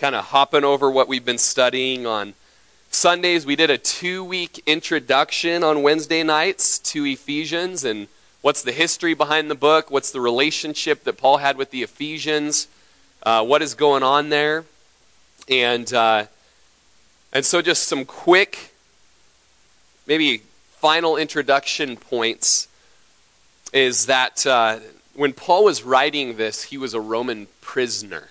kind 0.00 0.14
of 0.14 0.24
hopping 0.24 0.64
over 0.64 0.90
what 0.90 1.08
we've 1.08 1.26
been 1.26 1.36
studying 1.36 2.06
on 2.06 2.32
Sundays. 2.90 3.44
We 3.44 3.54
did 3.54 3.68
a 3.68 3.76
two 3.76 4.24
week 4.24 4.62
introduction 4.64 5.62
on 5.62 5.82
Wednesday 5.82 6.22
nights 6.22 6.78
to 6.78 7.04
Ephesians 7.04 7.84
and 7.84 8.08
what's 8.40 8.62
the 8.62 8.72
history 8.72 9.12
behind 9.12 9.50
the 9.50 9.54
book, 9.54 9.90
what's 9.90 10.10
the 10.10 10.20
relationship 10.22 11.04
that 11.04 11.18
Paul 11.18 11.36
had 11.36 11.58
with 11.58 11.70
the 11.70 11.82
Ephesians, 11.82 12.66
uh, 13.24 13.44
what 13.44 13.60
is 13.60 13.74
going 13.74 14.02
on 14.02 14.30
there. 14.30 14.64
And, 15.50 15.92
uh, 15.92 16.24
and 17.30 17.44
so, 17.44 17.60
just 17.60 17.86
some 17.86 18.06
quick, 18.06 18.72
maybe 20.06 20.38
final 20.78 21.18
introduction 21.18 21.98
points 21.98 22.68
is 23.74 24.06
that 24.06 24.46
uh, 24.46 24.78
when 25.12 25.34
Paul 25.34 25.64
was 25.64 25.82
writing 25.82 26.38
this, 26.38 26.62
he 26.62 26.78
was 26.78 26.94
a 26.94 27.00
Roman 27.02 27.48
prisoner. 27.60 28.30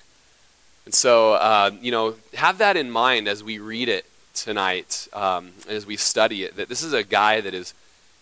And 0.90 0.94
so, 0.96 1.34
uh, 1.34 1.70
you 1.84 1.92
know, 1.92 2.16
have 2.34 2.58
that 2.58 2.76
in 2.76 2.89
mind 2.89 3.28
as 3.28 3.43
we 3.43 3.60
read 3.60 3.89
it 3.89 4.07
tonight, 4.34 5.07
um, 5.14 5.52
as 5.68 5.86
we 5.86 5.97
study 5.97 6.43
it, 6.43 6.56
that 6.56 6.68
this 6.68 6.82
is 6.82 6.93
a 6.93 7.04
guy 7.04 7.42
that 7.42 7.54
is 7.54 7.75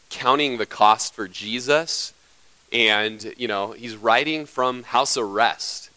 counting 0.10 0.58
the 0.58 0.66
cost 0.66 1.14
for 1.14 1.30
Jesus. 1.30 2.14
And, 2.74 3.34
you 3.38 3.48
know, 3.48 3.72
he's 3.72 3.96
writing 3.96 4.46
from 4.46 4.84
house 4.84 5.16
arrest. 5.16 5.90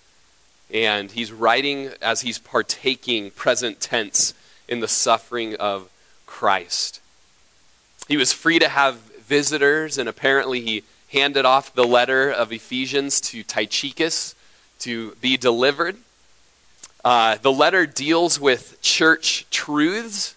And 0.72 1.10
he's 1.10 1.32
writing 1.32 1.90
as 2.00 2.20
he's 2.20 2.38
partaking, 2.38 3.32
present 3.32 3.80
tense, 3.80 4.32
in 4.68 4.78
the 4.78 4.86
suffering 4.86 5.56
of 5.56 5.90
Christ. 6.24 7.00
He 8.06 8.16
was 8.16 8.32
free 8.32 8.60
to 8.60 8.68
have 8.68 8.94
visitors, 8.94 9.98
and 9.98 10.08
apparently 10.08 10.60
he 10.60 10.84
handed 11.12 11.44
off 11.44 11.74
the 11.74 11.84
letter 11.84 12.30
of 12.30 12.52
Ephesians 12.52 13.20
to 13.22 13.42
Tychicus 13.42 14.36
to 14.78 15.16
be 15.16 15.36
delivered. 15.36 15.96
Uh, 17.04 17.36
the 17.36 17.52
letter 17.52 17.86
deals 17.86 18.38
with 18.38 18.80
church 18.82 19.46
truths, 19.50 20.34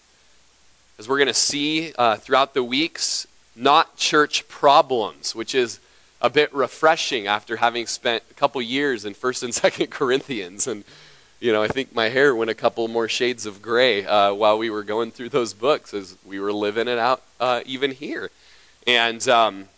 as 0.98 1.08
we're 1.08 1.18
going 1.18 1.26
to 1.28 1.34
see 1.34 1.92
uh, 1.98 2.16
throughout 2.16 2.54
the 2.54 2.64
weeks, 2.64 3.26
not 3.54 3.96
church 3.96 4.48
problems, 4.48 5.34
which 5.34 5.54
is 5.54 5.78
a 6.22 6.30
bit 6.30 6.52
refreshing 6.54 7.26
after 7.26 7.56
having 7.56 7.86
spent 7.86 8.22
a 8.30 8.34
couple 8.34 8.62
years 8.62 9.04
in 9.04 9.12
First 9.12 9.42
and 9.42 9.54
Second 9.54 9.90
Corinthians, 9.90 10.66
and 10.66 10.84
you 11.38 11.52
know, 11.52 11.62
I 11.62 11.68
think 11.68 11.94
my 11.94 12.08
hair 12.08 12.34
went 12.34 12.50
a 12.50 12.54
couple 12.54 12.88
more 12.88 13.08
shades 13.08 13.44
of 13.44 13.60
gray 13.60 14.06
uh, 14.06 14.32
while 14.32 14.56
we 14.56 14.70
were 14.70 14.82
going 14.82 15.10
through 15.10 15.28
those 15.28 15.52
books, 15.52 15.92
as 15.92 16.16
we 16.24 16.40
were 16.40 16.52
living 16.52 16.88
it 16.88 16.96
out 16.96 17.22
uh, 17.38 17.60
even 17.66 17.90
here. 17.90 18.30
And 18.86 19.26
um, 19.28 19.68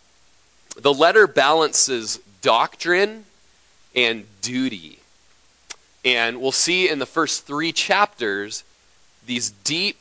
the 0.77 0.95
letter 0.95 1.27
balances 1.27 2.21
doctrine 2.43 3.25
and 3.97 4.27
duty. 4.43 5.01
And 6.07 6.41
we'll 6.41 6.53
see 6.53 6.89
in 6.89 7.01
the 7.01 7.05
first 7.05 7.47
three 7.47 7.73
chapters 7.73 8.63
these 9.27 9.51
deep 9.51 9.99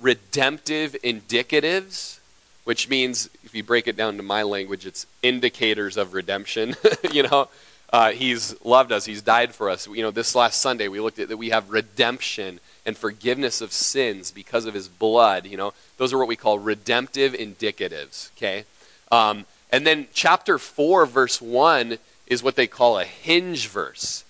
redemptive 0.00 0.96
indicatives, 1.04 2.18
which 2.64 2.88
means, 2.88 3.30
if 3.44 3.54
you 3.54 3.62
break 3.62 3.86
it 3.86 3.96
down 3.96 4.16
to 4.16 4.24
my 4.24 4.42
language, 4.42 4.84
it's 4.84 5.06
indicators 5.22 5.96
of 5.96 6.12
redemption. 6.12 6.74
you 7.12 7.22
know, 7.22 7.48
uh, 7.92 8.10
he's 8.10 8.60
loved 8.64 8.90
us, 8.90 9.04
he's 9.04 9.22
died 9.22 9.54
for 9.54 9.70
us. 9.70 9.86
You 9.86 10.02
know, 10.02 10.10
this 10.10 10.34
last 10.34 10.60
Sunday 10.60 10.88
we 10.88 10.98
looked 10.98 11.20
at 11.20 11.28
that 11.28 11.36
we 11.36 11.50
have 11.50 11.70
redemption 11.70 12.58
and 12.84 12.96
forgiveness 12.96 13.60
of 13.60 13.70
sins 13.70 14.32
because 14.32 14.66
of 14.66 14.74
his 14.74 14.88
blood. 14.88 15.46
You 15.46 15.56
know, 15.56 15.72
those 15.98 16.12
are 16.12 16.18
what 16.18 16.26
we 16.26 16.34
call 16.34 16.58
redemptive 16.58 17.32
indicatives, 17.32 18.32
okay? 18.32 18.64
Um, 19.12 19.46
and 19.70 19.86
then 19.86 20.08
chapter 20.12 20.58
4, 20.58 21.06
verse 21.06 21.40
1 21.40 21.98
is 22.26 22.42
what 22.42 22.56
they 22.56 22.66
call 22.66 22.98
a 22.98 23.04
hinge 23.04 23.68
verse. 23.68 24.24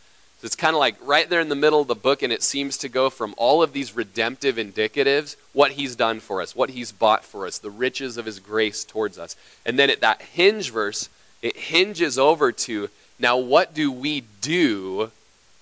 So 0.44 0.46
it's 0.48 0.56
kind 0.56 0.76
of 0.76 0.78
like 0.80 0.96
right 1.00 1.26
there 1.26 1.40
in 1.40 1.48
the 1.48 1.54
middle 1.54 1.80
of 1.80 1.86
the 1.86 1.94
book, 1.94 2.22
and 2.22 2.30
it 2.30 2.42
seems 2.42 2.76
to 2.76 2.90
go 2.90 3.08
from 3.08 3.34
all 3.38 3.62
of 3.62 3.72
these 3.72 3.96
redemptive 3.96 4.56
indicatives, 4.56 5.36
what 5.54 5.70
he's 5.70 5.96
done 5.96 6.20
for 6.20 6.42
us, 6.42 6.54
what 6.54 6.68
he's 6.68 6.92
bought 6.92 7.24
for 7.24 7.46
us, 7.46 7.56
the 7.56 7.70
riches 7.70 8.18
of 8.18 8.26
his 8.26 8.40
grace 8.40 8.84
towards 8.84 9.18
us. 9.18 9.36
And 9.64 9.78
then 9.78 9.88
at 9.88 10.02
that 10.02 10.20
hinge 10.20 10.70
verse, 10.70 11.08
it 11.40 11.56
hinges 11.56 12.18
over 12.18 12.52
to 12.52 12.90
now 13.18 13.38
what 13.38 13.72
do 13.72 13.90
we 13.90 14.24
do 14.42 15.10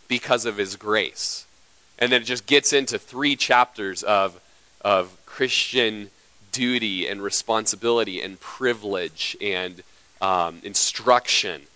because 0.08 0.46
of 0.46 0.56
his 0.56 0.74
grace? 0.74 1.46
And 2.00 2.10
then 2.10 2.22
it 2.22 2.24
just 2.24 2.46
gets 2.46 2.72
into 2.72 2.98
three 2.98 3.36
chapters 3.36 4.02
of, 4.02 4.40
of 4.80 5.16
Christian 5.26 6.10
duty 6.50 7.06
and 7.06 7.22
responsibility 7.22 8.20
and 8.20 8.40
privilege 8.40 9.36
and 9.40 9.84
um, 10.20 10.58
instruction 10.64 11.68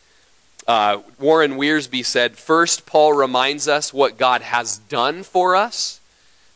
uh, 0.67 1.01
Warren 1.19 1.53
Wiersbe 1.53 2.05
said, 2.05 2.37
First, 2.37 2.87
Paul 2.87 3.13
reminds 3.13 3.69
us 3.69 3.93
what 3.93 4.19
God 4.19 4.43
has 4.43 4.79
done 4.79 5.23
for 5.23 5.55
us. 5.55 6.01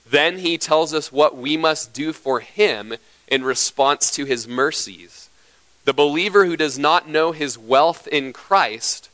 Then 0.08 0.38
he 0.38 0.58
tells 0.58 0.92
us 0.92 1.12
what 1.12 1.36
we 1.36 1.56
must 1.56 1.92
do 1.92 2.12
for 2.12 2.40
him 2.40 2.94
in 3.28 3.44
response 3.44 4.10
to 4.12 4.24
his 4.24 4.48
mercies. 4.48 5.28
The 5.84 5.92
believer 5.94 6.44
who 6.44 6.56
does 6.56 6.78
not 6.78 7.08
know 7.08 7.32
his 7.32 7.56
wealth 7.56 8.08
in 8.08 8.32
Christ 8.32 9.08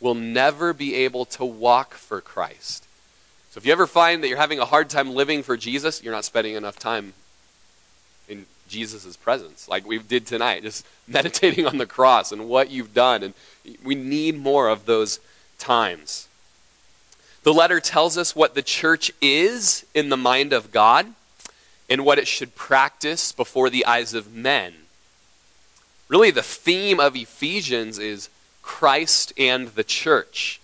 will 0.00 0.14
never 0.14 0.72
be 0.72 0.94
able 0.94 1.24
to 1.26 1.44
walk 1.44 1.94
for 1.94 2.20
Christ. 2.20 2.84
So 3.50 3.58
if 3.58 3.66
you 3.66 3.72
ever 3.72 3.86
find 3.86 4.22
that 4.22 4.28
you're 4.28 4.36
having 4.36 4.58
a 4.58 4.64
hard 4.64 4.90
time 4.90 5.14
living 5.14 5.42
for 5.42 5.56
Jesus, 5.56 6.02
you're 6.02 6.12
not 6.12 6.24
spending 6.24 6.54
enough 6.54 6.78
time 6.78 7.14
Jesus' 8.70 9.16
presence, 9.16 9.68
like 9.68 9.86
we 9.86 9.98
did 9.98 10.26
tonight, 10.26 10.62
just 10.62 10.86
meditating 11.08 11.66
on 11.66 11.78
the 11.78 11.86
cross 11.86 12.32
and 12.32 12.48
what 12.48 12.70
you've 12.70 12.94
done. 12.94 13.22
And 13.22 13.34
we 13.84 13.94
need 13.94 14.38
more 14.38 14.68
of 14.68 14.86
those 14.86 15.20
times. 15.58 16.28
The 17.42 17.54
letter 17.54 17.80
tells 17.80 18.18
us 18.18 18.36
what 18.36 18.54
the 18.54 18.62
church 18.62 19.10
is 19.20 19.84
in 19.94 20.08
the 20.08 20.16
mind 20.16 20.52
of 20.52 20.72
God 20.72 21.06
and 21.88 22.04
what 22.04 22.18
it 22.18 22.28
should 22.28 22.54
practice 22.54 23.32
before 23.32 23.70
the 23.70 23.84
eyes 23.86 24.14
of 24.14 24.32
men. 24.32 24.74
Really, 26.08 26.30
the 26.30 26.42
theme 26.42 27.00
of 27.00 27.16
Ephesians 27.16 27.98
is 27.98 28.28
Christ 28.62 29.32
and 29.38 29.68
the 29.68 29.84
church. 29.84 30.60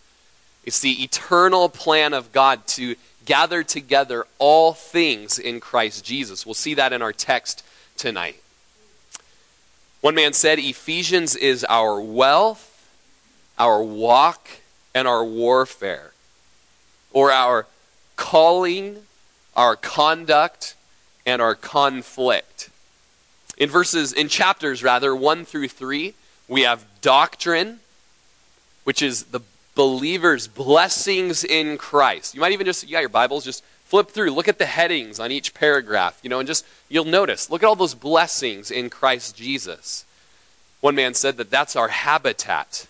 It's 0.65 0.81
the 0.81 1.03
eternal 1.03 1.69
plan 1.69 2.12
of 2.12 2.33
God 2.33 2.66
to 2.69 2.97
gather 3.25 3.62
together 3.62 4.27
all 4.39 4.72
things 4.72 5.39
in 5.39 5.61
Christ 5.61 6.05
Jesus. 6.05 6.47
We'll 6.47 6.55
see 6.55 6.75
that 6.75 6.93
in 6.93 7.03
our 7.03 7.12
text 7.12 7.65
tonight. 7.97 8.37
One 10.01 10.15
man 10.15 10.33
said 10.33 10.59
Ephesians 10.59 11.34
is 11.34 11.65
our 11.69 12.01
wealth, 12.01 12.91
our 13.59 13.83
walk, 13.83 14.49
and 14.95 15.09
our 15.09 15.25
warfare, 15.25 16.12
or 17.12 17.33
our 17.33 17.67
calling, 18.17 18.99
our 19.57 19.77
conduct, 19.77 20.75
and 21.25 21.43
our 21.43 21.55
conflict. 21.55 22.71
In 23.59 23.69
verses, 23.69 24.13
in 24.13 24.28
chapters 24.28 24.83
rather, 24.83 25.15
1 25.17 25.45
through 25.45 25.69
3, 25.69 26.15
we 26.49 26.63
have 26.63 26.84
doctrine, 27.01 27.81
which 28.84 29.03
is 29.03 29.25
the 29.25 29.41
believer's 29.75 30.47
blessings 30.47 31.45
in 31.45 31.78
Christ. 31.78 32.34
You 32.34 32.41
might 32.41 32.53
even 32.53 32.67
just, 32.67 32.84
you 32.84 32.93
got 32.93 33.01
your 33.01 33.09
Bibles, 33.09 33.45
just 33.45 33.65
flip 33.87 34.11
through, 34.11 34.33
look 34.33 34.49
at 34.49 34.59
the 34.59 34.67
headings 34.67 35.19
on 35.19 35.31
each 35.31 35.55
paragraph, 35.55 36.19
you 36.23 36.29
know, 36.29 36.41
and 36.41 36.47
just, 36.47 36.67
you'll 36.89 37.05
notice, 37.05 37.49
look 37.49 37.63
at 37.63 37.67
all 37.67 37.77
those 37.77 37.95
blessings 37.95 38.71
in 38.71 38.91
Christ 38.91 39.37
Jesus. 39.37 40.05
One 40.81 40.97
man 40.97 41.15
said 41.15 41.37
that 41.37 41.51
that's 41.51 41.77
our 41.77 41.89
habitat. 41.89 42.87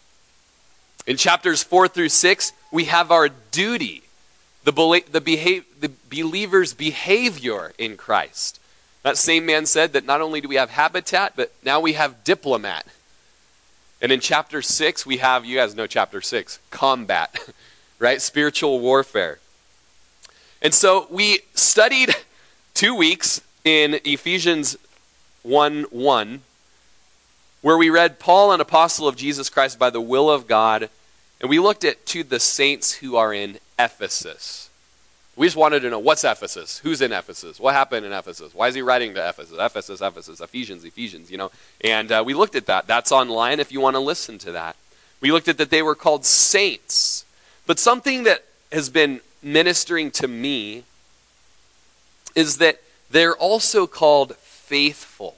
In 1.06 1.16
chapters 1.16 1.62
4 1.62 1.88
through 1.88 2.08
6, 2.08 2.52
we 2.72 2.84
have 2.86 3.10
our 3.10 3.28
duty, 3.28 4.02
the, 4.64 5.02
the, 5.10 5.20
behave, 5.20 5.64
the 5.80 5.92
believer's 6.10 6.74
behavior 6.74 7.72
in 7.78 7.96
Christ. 7.96 8.58
That 9.02 9.18
same 9.18 9.46
man 9.46 9.66
said 9.66 9.92
that 9.92 10.04
not 10.04 10.20
only 10.20 10.40
do 10.40 10.48
we 10.48 10.56
have 10.56 10.70
habitat, 10.70 11.34
but 11.36 11.52
now 11.62 11.78
we 11.78 11.92
have 11.92 12.24
diplomat. 12.24 12.86
And 14.02 14.10
in 14.10 14.20
chapter 14.20 14.62
6, 14.62 15.06
we 15.06 15.18
have, 15.18 15.44
you 15.44 15.56
guys 15.56 15.74
know 15.74 15.86
chapter 15.86 16.20
6, 16.20 16.58
combat, 16.70 17.38
right? 17.98 18.20
Spiritual 18.20 18.80
warfare. 18.80 19.38
And 20.66 20.74
so 20.74 21.06
we 21.12 21.38
studied 21.54 22.12
two 22.74 22.92
weeks 22.92 23.40
in 23.64 24.00
Ephesians 24.04 24.76
1 25.44 25.84
1 25.90 26.40
where 27.62 27.78
we 27.78 27.88
read 27.88 28.18
Paul, 28.18 28.50
an 28.50 28.60
apostle 28.60 29.06
of 29.06 29.14
Jesus 29.14 29.48
Christ 29.48 29.78
by 29.78 29.90
the 29.90 30.00
will 30.00 30.28
of 30.28 30.48
God, 30.48 30.90
and 31.40 31.48
we 31.48 31.60
looked 31.60 31.84
at 31.84 32.04
to 32.06 32.24
the 32.24 32.40
saints 32.40 32.94
who 32.94 33.14
are 33.14 33.32
in 33.32 33.60
Ephesus. 33.78 34.68
We 35.36 35.46
just 35.46 35.56
wanted 35.56 35.82
to 35.82 35.90
know 35.90 36.00
what's 36.00 36.24
Ephesus? 36.24 36.78
Who's 36.78 37.00
in 37.00 37.12
Ephesus? 37.12 37.60
What 37.60 37.74
happened 37.74 38.04
in 38.04 38.12
Ephesus? 38.12 38.52
Why 38.52 38.66
is 38.66 38.74
he 38.74 38.82
writing 38.82 39.14
to 39.14 39.28
Ephesus? 39.28 39.56
Ephesus, 39.60 40.00
Ephesus, 40.00 40.40
Ephesians, 40.40 40.84
Ephesians, 40.84 41.30
you 41.30 41.38
know. 41.38 41.52
And 41.82 42.10
uh, 42.10 42.24
we 42.26 42.34
looked 42.34 42.56
at 42.56 42.66
that. 42.66 42.88
That's 42.88 43.12
online 43.12 43.60
if 43.60 43.70
you 43.70 43.80
want 43.80 43.94
to 43.94 44.00
listen 44.00 44.36
to 44.38 44.50
that. 44.50 44.74
We 45.20 45.30
looked 45.30 45.46
at 45.46 45.58
that 45.58 45.70
they 45.70 45.82
were 45.82 45.94
called 45.94 46.24
saints. 46.24 47.24
But 47.68 47.78
something 47.78 48.24
that 48.24 48.44
has 48.72 48.90
been 48.90 49.20
ministering 49.46 50.10
to 50.10 50.26
me 50.26 50.82
is 52.34 52.58
that 52.58 52.82
they're 53.10 53.36
also 53.36 53.86
called 53.86 54.34
faithful 54.36 55.36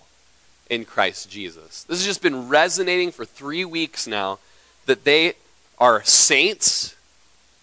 in 0.70 0.84
Christ 0.84 1.30
Jesus. 1.30 1.84
This 1.84 1.98
has 1.98 2.06
just 2.06 2.22
been 2.22 2.48
resonating 2.48 3.12
for 3.12 3.24
three 3.24 3.64
weeks 3.64 4.06
now 4.06 4.38
that 4.86 5.04
they 5.04 5.34
are 5.78 6.02
saints 6.04 6.96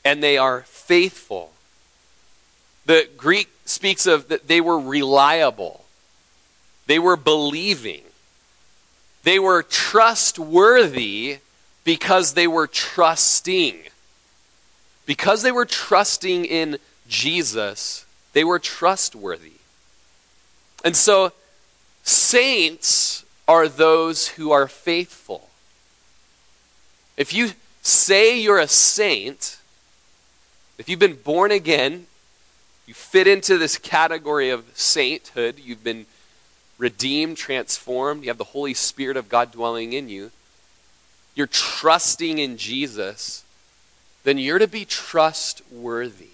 and 0.05 0.21
they 0.21 0.37
are 0.37 0.61
faithful. 0.61 1.51
The 2.85 3.09
Greek 3.17 3.49
speaks 3.65 4.05
of 4.05 4.27
that 4.27 4.47
they 4.47 4.61
were 4.61 4.79
reliable, 4.79 5.83
they 6.85 6.99
were 6.99 7.17
believing, 7.17 8.03
they 9.23 9.39
were 9.39 9.63
trustworthy 9.63 11.39
because 11.83 12.35
they 12.35 12.45
were 12.47 12.67
trusting. 12.67 13.79
Because 15.05 15.43
they 15.43 15.51
were 15.51 15.65
trusting 15.65 16.45
in 16.45 16.77
Jesus, 17.07 18.05
they 18.33 18.43
were 18.43 18.59
trustworthy. 18.59 19.53
And 20.83 20.95
so, 20.95 21.31
saints 22.03 23.25
are 23.47 23.67
those 23.67 24.27
who 24.29 24.51
are 24.51 24.67
faithful. 24.67 25.49
If 27.17 27.33
you 27.33 27.51
say 27.81 28.39
you're 28.39 28.59
a 28.59 28.67
saint, 28.67 29.57
if 30.77 30.89
you've 30.89 30.99
been 30.99 31.15
born 31.15 31.51
again, 31.51 32.07
you 32.87 32.93
fit 32.93 33.27
into 33.27 33.57
this 33.57 33.77
category 33.77 34.49
of 34.49 34.65
sainthood, 34.73 35.59
you've 35.59 35.83
been 35.83 36.05
redeemed, 36.77 37.37
transformed, 37.37 38.23
you 38.23 38.29
have 38.29 38.37
the 38.37 38.43
Holy 38.43 38.73
Spirit 38.73 39.17
of 39.17 39.29
God 39.29 39.51
dwelling 39.51 39.93
in 39.93 40.09
you, 40.09 40.31
you're 41.35 41.47
trusting 41.47 42.37
in 42.37 42.57
Jesus, 42.57 43.44
then 44.25 44.37
you're 44.37 44.59
to 44.59 44.67
be 44.67 44.83
trustworthy. 44.83 46.27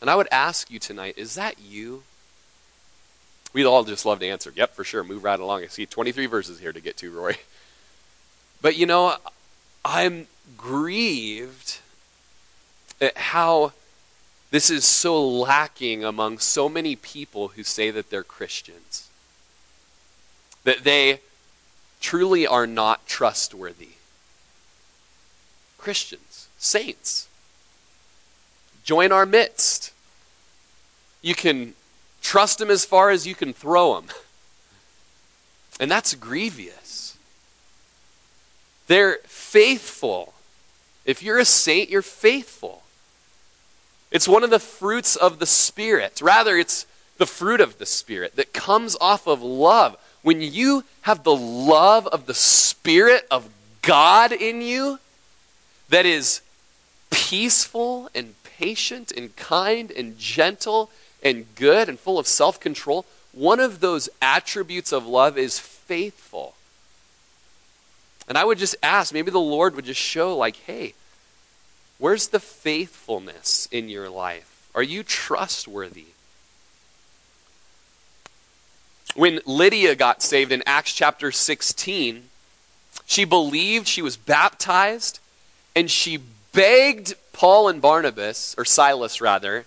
And 0.00 0.10
I 0.10 0.16
would 0.16 0.28
ask 0.32 0.70
you 0.70 0.78
tonight, 0.78 1.14
is 1.16 1.34
that 1.36 1.60
you? 1.60 2.02
We'd 3.52 3.66
all 3.66 3.84
just 3.84 4.06
love 4.06 4.20
to 4.20 4.26
answer. 4.26 4.52
Yep, 4.56 4.74
for 4.74 4.84
sure. 4.84 5.04
Move 5.04 5.22
right 5.22 5.38
along. 5.38 5.62
I 5.62 5.66
see 5.66 5.86
23 5.86 6.26
verses 6.26 6.60
here 6.60 6.72
to 6.72 6.80
get 6.80 6.96
to, 6.98 7.10
Roy. 7.12 7.36
But 8.60 8.76
you 8.76 8.86
know, 8.86 9.14
I'm 9.84 10.26
grieved 10.56 11.78
at 13.00 13.16
how 13.16 13.72
this 14.50 14.68
is 14.68 14.84
so 14.84 15.24
lacking 15.24 16.02
among 16.02 16.40
so 16.40 16.68
many 16.68 16.96
people 16.96 17.48
who 17.48 17.62
say 17.62 17.92
that 17.92 18.10
they're 18.10 18.24
Christians. 18.24 19.08
That 20.64 20.82
they 20.82 21.20
truly 22.00 22.48
are 22.48 22.66
not 22.66 23.06
trustworthy. 23.06 23.90
Christians, 25.78 26.27
saints, 26.58 27.28
join 28.84 29.12
our 29.12 29.24
midst. 29.24 29.92
You 31.22 31.34
can 31.34 31.74
trust 32.20 32.58
them 32.58 32.70
as 32.70 32.84
far 32.84 33.10
as 33.10 33.26
you 33.26 33.34
can 33.34 33.52
throw 33.52 33.94
them. 33.94 34.08
And 35.80 35.88
that's 35.88 36.14
grievous. 36.14 37.16
They're 38.88 39.18
faithful. 39.26 40.34
If 41.04 41.22
you're 41.22 41.38
a 41.38 41.44
saint, 41.44 41.88
you're 41.88 42.02
faithful. 42.02 42.82
It's 44.10 44.26
one 44.26 44.42
of 44.42 44.50
the 44.50 44.58
fruits 44.58 45.14
of 45.14 45.38
the 45.38 45.46
Spirit. 45.46 46.20
Rather, 46.22 46.56
it's 46.56 46.86
the 47.18 47.26
fruit 47.26 47.60
of 47.60 47.78
the 47.78 47.86
Spirit 47.86 48.36
that 48.36 48.52
comes 48.52 48.96
off 49.00 49.26
of 49.26 49.42
love. 49.42 49.96
When 50.22 50.40
you 50.40 50.84
have 51.02 51.22
the 51.22 51.36
love 51.36 52.06
of 52.08 52.26
the 52.26 52.34
Spirit 52.34 53.26
of 53.30 53.48
God 53.82 54.32
in 54.32 54.62
you 54.62 54.98
that 55.90 56.06
is 56.06 56.40
peaceful 57.28 58.08
and 58.14 58.34
patient 58.42 59.12
and 59.12 59.36
kind 59.36 59.90
and 59.90 60.18
gentle 60.18 60.90
and 61.22 61.44
good 61.56 61.86
and 61.86 61.98
full 61.98 62.18
of 62.18 62.26
self 62.26 62.58
control, 62.58 63.04
one 63.32 63.60
of 63.60 63.80
those 63.80 64.08
attributes 64.22 64.92
of 64.92 65.06
love 65.06 65.36
is 65.36 65.58
faithful. 65.58 66.54
And 68.26 68.38
I 68.38 68.44
would 68.44 68.56
just 68.56 68.76
ask, 68.82 69.12
maybe 69.12 69.30
the 69.30 69.38
Lord 69.38 69.76
would 69.76 69.84
just 69.84 70.00
show, 70.00 70.34
like, 70.36 70.56
hey, 70.56 70.94
where's 71.98 72.28
the 72.28 72.40
faithfulness 72.40 73.68
in 73.70 73.90
your 73.90 74.08
life? 74.08 74.70
Are 74.74 74.82
you 74.82 75.02
trustworthy? 75.02 76.06
When 79.14 79.40
Lydia 79.44 79.96
got 79.96 80.22
saved 80.22 80.52
in 80.52 80.62
Acts 80.64 80.94
chapter 80.94 81.30
16, 81.30 82.24
she 83.04 83.24
believed, 83.24 83.86
she 83.86 84.02
was 84.02 84.16
baptized, 84.16 85.20
and 85.74 85.90
she 85.90 86.20
begged 86.52 87.14
Paul 87.32 87.68
and 87.68 87.80
Barnabas, 87.80 88.54
or 88.58 88.64
Silas 88.64 89.20
rather, 89.20 89.66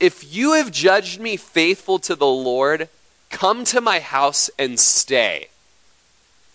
if 0.00 0.34
you 0.34 0.54
have 0.54 0.70
judged 0.70 1.20
me 1.20 1.36
faithful 1.36 1.98
to 2.00 2.14
the 2.14 2.26
Lord, 2.26 2.88
come 3.30 3.64
to 3.64 3.80
my 3.80 4.00
house 4.00 4.50
and 4.58 4.78
stay. 4.78 5.48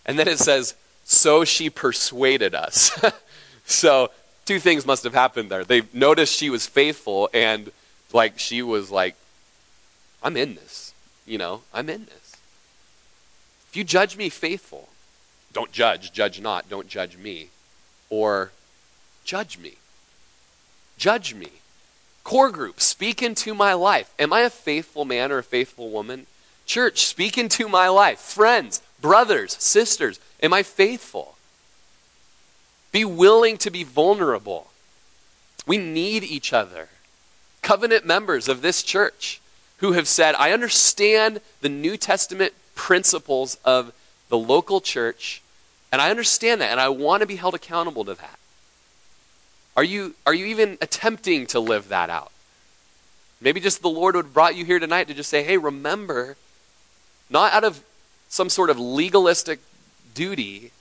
And 0.05 0.17
then 0.17 0.27
it 0.27 0.39
says, 0.39 0.75
so 1.03 1.43
she 1.43 1.69
persuaded 1.69 2.55
us. 2.55 2.91
so 3.65 4.11
two 4.45 4.59
things 4.59 4.85
must 4.85 5.03
have 5.03 5.13
happened 5.13 5.49
there. 5.49 5.63
They 5.63 5.83
noticed 5.93 6.35
she 6.35 6.49
was 6.49 6.67
faithful, 6.67 7.29
and 7.33 7.71
like 8.13 8.39
she 8.39 8.61
was 8.61 8.91
like, 8.91 9.15
I'm 10.21 10.37
in 10.37 10.55
this. 10.55 10.93
You 11.25 11.37
know, 11.37 11.61
I'm 11.73 11.89
in 11.89 12.05
this. 12.05 12.37
If 13.69 13.77
you 13.77 13.83
judge 13.83 14.17
me 14.17 14.29
faithful, 14.29 14.89
don't 15.51 15.71
judge, 15.71 16.11
judge 16.11 16.41
not, 16.41 16.69
don't 16.69 16.87
judge 16.87 17.17
me. 17.17 17.49
Or 18.09 18.51
judge 19.23 19.57
me. 19.57 19.73
Judge 20.97 21.33
me. 21.33 21.49
Core 22.23 22.51
group, 22.51 22.79
speak 22.79 23.21
into 23.21 23.53
my 23.53 23.73
life. 23.73 24.13
Am 24.17 24.31
I 24.31 24.41
a 24.41 24.49
faithful 24.49 25.03
man 25.03 25.31
or 25.31 25.39
a 25.39 25.43
faithful 25.43 25.89
woman? 25.89 26.25
Church, 26.65 27.05
speak 27.05 27.37
into 27.37 27.67
my 27.67 27.89
life. 27.89 28.19
Friends, 28.19 28.81
brothers, 29.01 29.57
sisters, 29.61 30.19
am 30.41 30.53
I 30.53 30.63
faithful? 30.63 31.35
Be 32.93 33.03
willing 33.03 33.57
to 33.57 33.69
be 33.69 33.83
vulnerable. 33.83 34.67
We 35.65 35.77
need 35.77 36.23
each 36.23 36.53
other. 36.53 36.87
Covenant 37.61 38.05
members 38.05 38.47
of 38.47 38.61
this 38.61 38.83
church 38.83 39.41
who 39.77 39.93
have 39.93 40.07
said, 40.07 40.35
I 40.35 40.51
understand 40.51 41.41
the 41.61 41.69
New 41.69 41.97
Testament 41.97 42.53
principles 42.75 43.57
of 43.65 43.91
the 44.29 44.37
local 44.37 44.79
church, 44.79 45.41
and 45.91 46.01
I 46.01 46.09
understand 46.09 46.61
that, 46.61 46.71
and 46.71 46.79
I 46.79 46.89
want 46.89 47.21
to 47.21 47.27
be 47.27 47.35
held 47.35 47.55
accountable 47.55 48.05
to 48.05 48.13
that. 48.13 48.39
Are 49.75 49.83
you, 49.83 50.15
are 50.25 50.33
you 50.33 50.45
even 50.45 50.77
attempting 50.81 51.47
to 51.47 51.59
live 51.59 51.89
that 51.89 52.09
out? 52.09 52.31
Maybe 53.41 53.59
just 53.59 53.81
the 53.81 53.89
Lord 53.89 54.15
would 54.15 54.25
have 54.25 54.33
brought 54.33 54.55
you 54.55 54.65
here 54.65 54.79
tonight 54.79 55.07
to 55.07 55.13
just 55.13 55.29
say, 55.29 55.43
hey, 55.43 55.57
remember, 55.57 56.37
not 57.29 57.53
out 57.53 57.63
of 57.63 57.83
some 58.29 58.49
sort 58.49 58.69
of 58.69 58.79
legalistic 58.79 59.59
duty, 60.13 60.71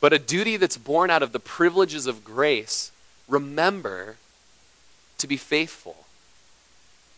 but 0.00 0.12
a 0.12 0.18
duty 0.18 0.56
that's 0.56 0.76
born 0.76 1.10
out 1.10 1.22
of 1.22 1.32
the 1.32 1.40
privileges 1.40 2.06
of 2.06 2.24
grace. 2.24 2.90
Remember 3.28 4.16
to 5.18 5.26
be 5.26 5.36
faithful. 5.36 6.04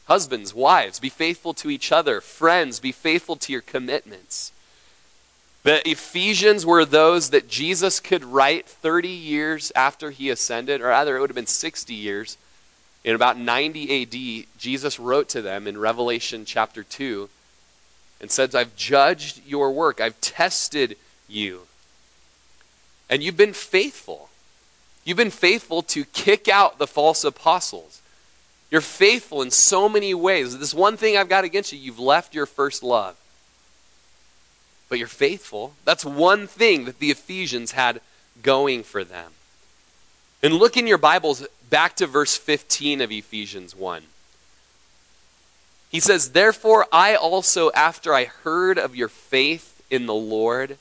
Husbands, 0.07 0.53
wives, 0.53 1.01
be 1.01 1.09
faithful 1.09 1.55
to 1.55 1.71
each 1.71 1.91
other. 1.91 2.21
Friends, 2.21 2.79
be 2.79 2.93
faithful 2.93 3.37
to 3.37 3.53
your 3.53 3.63
commitments. 3.63 4.53
The 5.65 5.87
Ephesians 5.89 6.67
were 6.67 6.85
those 6.85 7.31
that 7.31 7.49
Jesus 7.49 7.99
could 7.99 8.23
write 8.23 8.69
30 8.69 9.09
years 9.09 9.73
after 9.75 10.11
he 10.11 10.29
ascended, 10.29 10.83
or 10.83 10.89
rather, 10.89 11.17
it 11.17 11.21
would 11.21 11.31
have 11.31 11.35
been 11.35 11.47
60 11.47 11.95
years. 11.95 12.37
In 13.03 13.15
about 13.15 13.39
90 13.39 14.03
AD, 14.03 14.47
Jesus 14.59 14.99
wrote 14.99 15.31
to 15.31 15.41
them 15.41 15.67
in 15.67 15.79
Revelation 15.79 16.45
chapter 16.45 16.83
2 16.83 17.31
and 18.21 18.31
said, 18.31 18.55
I've 18.55 18.77
judged 18.77 19.41
your 19.47 19.73
work, 19.73 20.03
I've 20.03 20.21
tested 20.21 20.99
you. 21.29 21.63
And 23.09 23.23
you've 23.23 23.37
been 23.37 23.55
faithful. 23.55 24.29
You've 25.05 25.17
been 25.17 25.31
faithful 25.31 25.83
to 25.83 26.05
kick 26.05 26.47
out 26.47 26.79
the 26.79 26.87
false 26.87 27.25
apostles. 27.25 28.03
You're 28.71 28.83
faithful 28.83 29.41
in 29.41 29.51
so 29.51 29.89
many 29.89 30.13
ways. 30.13 30.59
This 30.59 30.75
one 30.75 30.99
thing 30.99 31.17
I've 31.17 31.29
got 31.29 31.45
against 31.45 31.73
you, 31.73 31.79
you've 31.79 31.99
left 31.99 32.35
your 32.35 32.47
first 32.47 32.83
love 32.83 33.17
but 34.95 35.01
you're 35.01 35.09
faithful. 35.09 35.75
That's 35.85 36.05
one 36.05 36.47
thing 36.47 36.85
that 36.85 37.01
the 37.01 37.11
Ephesians 37.11 37.73
had 37.73 38.01
going 38.45 38.85
for 38.85 39.03
them. 39.03 39.33
And 40.41 40.55
look 40.55 40.77
in 40.77 40.87
your 40.87 40.99
Bibles 40.99 41.45
back 41.69 41.97
to 41.97 42.07
verse 42.07 42.37
15 42.37 43.01
of 43.01 43.11
Ephesians 43.11 43.75
1. 43.75 44.03
He 45.91 45.99
says, 45.99 46.31
Therefore, 46.31 46.87
I 46.93 47.17
also, 47.17 47.73
after 47.73 48.15
I 48.15 48.27
heard 48.27 48.79
of 48.79 48.95
your 48.95 49.09
faith 49.09 49.83
in 49.91 50.07
the 50.07 50.15
Lord 50.15 50.79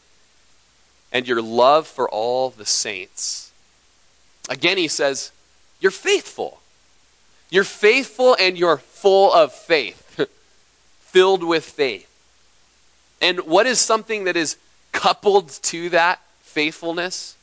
and 1.11 1.27
your 1.27 1.41
love 1.41 1.87
for 1.87 2.07
all 2.07 2.51
the 2.51 2.67
saints. 2.67 3.51
Again, 4.47 4.77
he 4.77 4.87
says, 4.87 5.31
You're 5.81 5.89
faithful. 5.89 6.59
You're 7.49 7.63
faithful 7.63 8.37
and 8.39 8.59
you're 8.59 8.77
full 8.77 9.33
of 9.33 9.53
faith, 9.53 10.23
filled 10.99 11.43
with 11.43 11.65
faith. 11.65 12.12
And 13.23 13.39
what 13.39 13.65
is 13.65 13.79
something 13.79 14.25
that 14.25 14.35
is 14.35 14.57
coupled 14.91 15.47
to 15.63 15.89
that 15.91 16.19
faithfulness? 16.41 17.37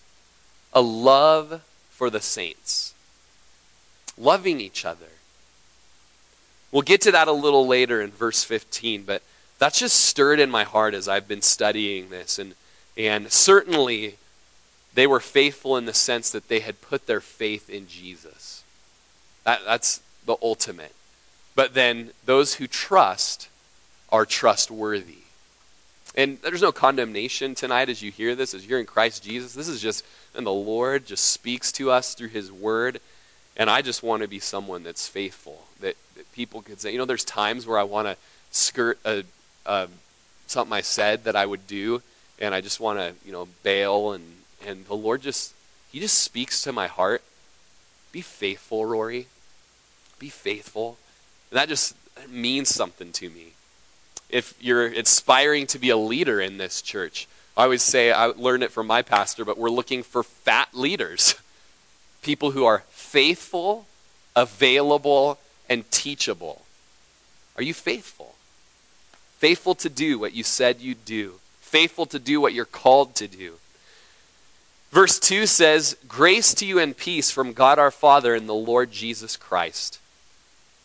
A 0.75 0.83
love 0.83 1.63
for 1.89 2.11
the 2.11 2.21
saints, 2.21 2.95
loving 4.19 4.61
each 4.61 4.85
other. 4.85 5.09
We'll 6.71 6.83
get 6.83 7.01
to 7.01 7.13
that 7.13 7.29
a 7.29 7.33
little 7.33 7.67
later 7.67 8.03
in 8.03 8.11
verse 8.11 8.45
15, 8.45 9.05
but 9.05 9.23
that's 9.59 9.79
just 9.79 9.97
stirred 9.97 10.39
in 10.39 10.51
my 10.51 10.65
heart 10.65 10.93
as 10.93 11.09
I've 11.09 11.27
been 11.27 11.43
studying 11.43 12.11
this. 12.11 12.39
And, 12.39 12.55
and 12.97 13.33
certainly, 13.33 14.17
they 14.93 15.07
were 15.07 15.19
faithful 15.19 15.79
in 15.79 15.87
the 15.87 15.95
sense 15.95 16.31
that 16.31 16.49
they 16.49 16.61
had 16.61 16.83
put 16.83 17.07
their 17.07 17.23
faith 17.23 17.71
in 17.71 17.89
Jesus. 17.89 18.65
That, 19.45 19.61
that's 19.65 20.03
the 20.27 20.37
ultimate. 20.43 20.95
but 21.55 21.73
then 21.73 22.11
those 22.27 22.55
who 22.55 22.67
trust 22.67 23.49
are 24.11 24.27
trustworthy. 24.27 25.25
And 26.15 26.39
there's 26.43 26.63
no 26.63 26.73
condemnation 26.73 27.55
tonight 27.55 27.89
as 27.89 28.03
you 28.03 28.11
hear 28.11 28.35
this, 28.35 28.53
as 28.53 28.67
you're 28.67 28.81
in 28.81 28.87
Christ 28.87 29.23
Jesus. 29.23 29.55
This 29.55 29.69
is 29.69 29.81
just, 29.81 30.05
and 30.35 30.45
the 30.45 30.53
Lord 30.53 31.07
just 31.07 31.31
speaks 31.31 31.71
to 31.73 31.91
us 31.91 32.15
through 32.15 32.29
His 32.29 32.51
Word. 32.51 33.01
And 33.57 33.71
I 33.71 33.83
just 33.83 34.03
want 34.03 34.23
to 34.23 34.29
be 34.29 34.41
someone 34.41 34.83
that's 34.83 35.07
faithful, 35.07 35.65
that, 35.81 35.97
that 36.17 36.33
people 36.33 36.63
could 36.63 36.81
say, 36.81 36.93
you 36.93 36.99
know, 36.99 37.05
there's 37.05 37.25
times 37.25 37.67
where 37.67 37.79
I 37.79 37.85
want 37.85 38.09
to 38.09 38.17
skirt 38.51 38.99
a, 39.05 39.25
a, 39.67 39.89
something 40.47 40.73
I 40.73 40.81
said 40.81 41.25
that 41.25 41.37
I 41.37 41.47
would 41.47 41.67
do, 41.67 42.03
and 42.41 42.55
I 42.55 42.61
just 42.61 42.81
want 42.81 42.99
to, 42.99 43.15
you 43.25 43.33
know, 43.33 43.47
bail. 43.63 44.13
And, 44.13 44.25
and 44.67 44.87
the 44.87 44.95
Lord 44.95 45.23
just, 45.23 45.55
He 45.93 46.01
just 46.01 46.19
speaks 46.19 46.63
to 46.63 46.73
my 46.73 46.89
heart. 46.89 47.23
Be 48.11 48.21
faithful, 48.21 48.85
Rory. 48.85 49.27
Be 50.19 50.29
faithful. 50.29 50.99
And 51.51 51.59
that 51.59 51.69
just 51.69 51.95
means 52.29 52.69
something 52.69 53.13
to 53.13 53.31
me 53.31 53.53
if 54.33 54.55
you're 54.61 54.87
aspiring 54.87 55.67
to 55.69 55.79
be 55.79 55.91
a 55.91 55.97
leader 55.97 56.41
in 56.41 56.59
this 56.59 56.83
church. 56.83 57.27
I 57.57 57.65
always 57.65 57.83
say, 57.83 58.13
I 58.13 58.27
learned 58.27 58.63
it 58.63 58.73
from 58.73 58.87
my 58.87 59.03
pastor, 59.03 59.45
but 59.45 59.59
we're 59.59 59.71
looking 59.71 60.03
for 60.03 60.23
fat 60.23 60.69
leaders. 60.73 61.35
People 62.23 62.53
who 62.53 62.65
are 62.65 62.85
faithful, 62.91 63.87
available, 64.37 65.39
and 65.69 65.91
teachable. 65.91 66.63
Are 67.57 67.63
you 67.63 67.75
faithful? 67.75 68.35
Faithful 69.39 69.75
to 69.77 69.89
do 69.89 70.19
what 70.19 70.35
you 70.35 70.43
said 70.43 70.81
you'd 70.81 71.05
do, 71.05 71.35
faithful 71.61 72.07
to 72.07 72.19
do 72.19 72.41
what 72.41 72.53
you're 72.53 72.65
called 72.65 73.15
to 73.17 73.27
do. 73.27 73.55
Verse 74.91 75.19
2 75.19 75.47
says, 75.47 75.97
Grace 76.09 76.53
to 76.55 76.67
you 76.67 76.79
and 76.79 76.97
peace 76.97 77.31
from 77.31 77.53
God 77.53 77.79
our 77.79 77.91
Father 77.91 78.35
and 78.35 78.49
the 78.49 78.55
Lord 78.55 78.91
Jesus 78.91 79.37
Christ. 79.37 80.01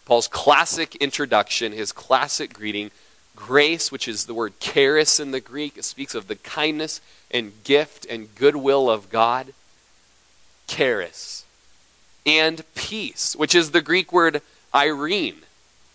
Paul's 0.05 0.27
classic 0.27 0.95
introduction, 0.97 1.71
his 1.71 1.91
classic 1.91 2.53
greeting 2.53 2.91
Grace, 3.35 3.91
which 3.91 4.07
is 4.07 4.25
the 4.25 4.33
word 4.33 4.59
charis 4.59 5.19
in 5.19 5.31
the 5.31 5.41
Greek, 5.41 5.77
it 5.77 5.83
speaks 5.83 6.15
of 6.15 6.27
the 6.27 6.35
kindness 6.35 7.01
and 7.31 7.51
gift 7.63 8.05
and 8.09 8.33
goodwill 8.35 8.89
of 8.89 9.09
God. 9.09 9.53
Charis. 10.67 11.45
And 12.25 12.63
peace, 12.73 13.35
which 13.35 13.53
is 13.53 13.71
the 13.71 13.81
Greek 13.81 14.11
word 14.11 14.41
Irene. 14.73 15.41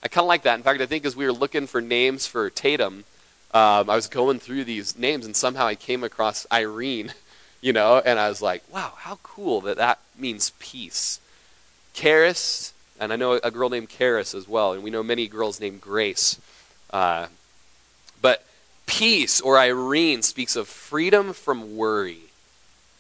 I 0.02 0.08
kind 0.08 0.24
of 0.24 0.28
like 0.28 0.42
that. 0.42 0.54
In 0.54 0.62
fact, 0.62 0.80
I 0.80 0.86
think 0.86 1.04
as 1.04 1.16
we 1.16 1.26
were 1.26 1.32
looking 1.32 1.66
for 1.66 1.80
names 1.80 2.26
for 2.26 2.48
Tatum, 2.50 3.04
um, 3.52 3.90
I 3.90 3.96
was 3.96 4.06
going 4.06 4.38
through 4.38 4.64
these 4.64 4.96
names 4.96 5.26
and 5.26 5.34
somehow 5.34 5.66
I 5.66 5.74
came 5.74 6.04
across 6.04 6.46
Irene, 6.52 7.12
you 7.60 7.72
know, 7.72 8.00
and 8.04 8.18
I 8.18 8.28
was 8.28 8.40
like, 8.40 8.62
wow, 8.72 8.92
how 8.96 9.18
cool 9.22 9.60
that 9.62 9.76
that 9.76 9.98
means 10.16 10.52
peace. 10.58 11.20
Charis, 11.92 12.72
and 12.98 13.12
I 13.12 13.16
know 13.16 13.32
a 13.32 13.50
girl 13.50 13.68
named 13.68 13.88
Charis 13.88 14.34
as 14.34 14.46
well, 14.46 14.72
and 14.72 14.82
we 14.82 14.90
know 14.90 15.02
many 15.02 15.26
girls 15.26 15.60
named 15.60 15.80
Grace. 15.80 16.40
Uh, 16.92 17.26
but 18.20 18.44
peace 18.86 19.40
or 19.40 19.58
Irene 19.58 20.22
speaks 20.22 20.56
of 20.56 20.68
freedom 20.68 21.32
from 21.32 21.76
worry. 21.76 22.20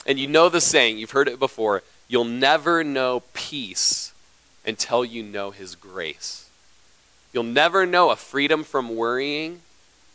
And 0.06 0.18
you 0.18 0.26
know 0.26 0.48
the 0.48 0.60
saying, 0.60 0.98
you've 0.98 1.10
heard 1.10 1.28
it 1.28 1.38
before 1.38 1.82
you'll 2.08 2.24
never 2.24 2.82
know 2.82 3.22
peace 3.34 4.12
until 4.66 5.04
you 5.04 5.22
know 5.22 5.52
His 5.52 5.76
grace. 5.76 6.50
You'll 7.32 7.44
never 7.44 7.86
know 7.86 8.10
a 8.10 8.16
freedom 8.16 8.64
from 8.64 8.96
worrying 8.96 9.60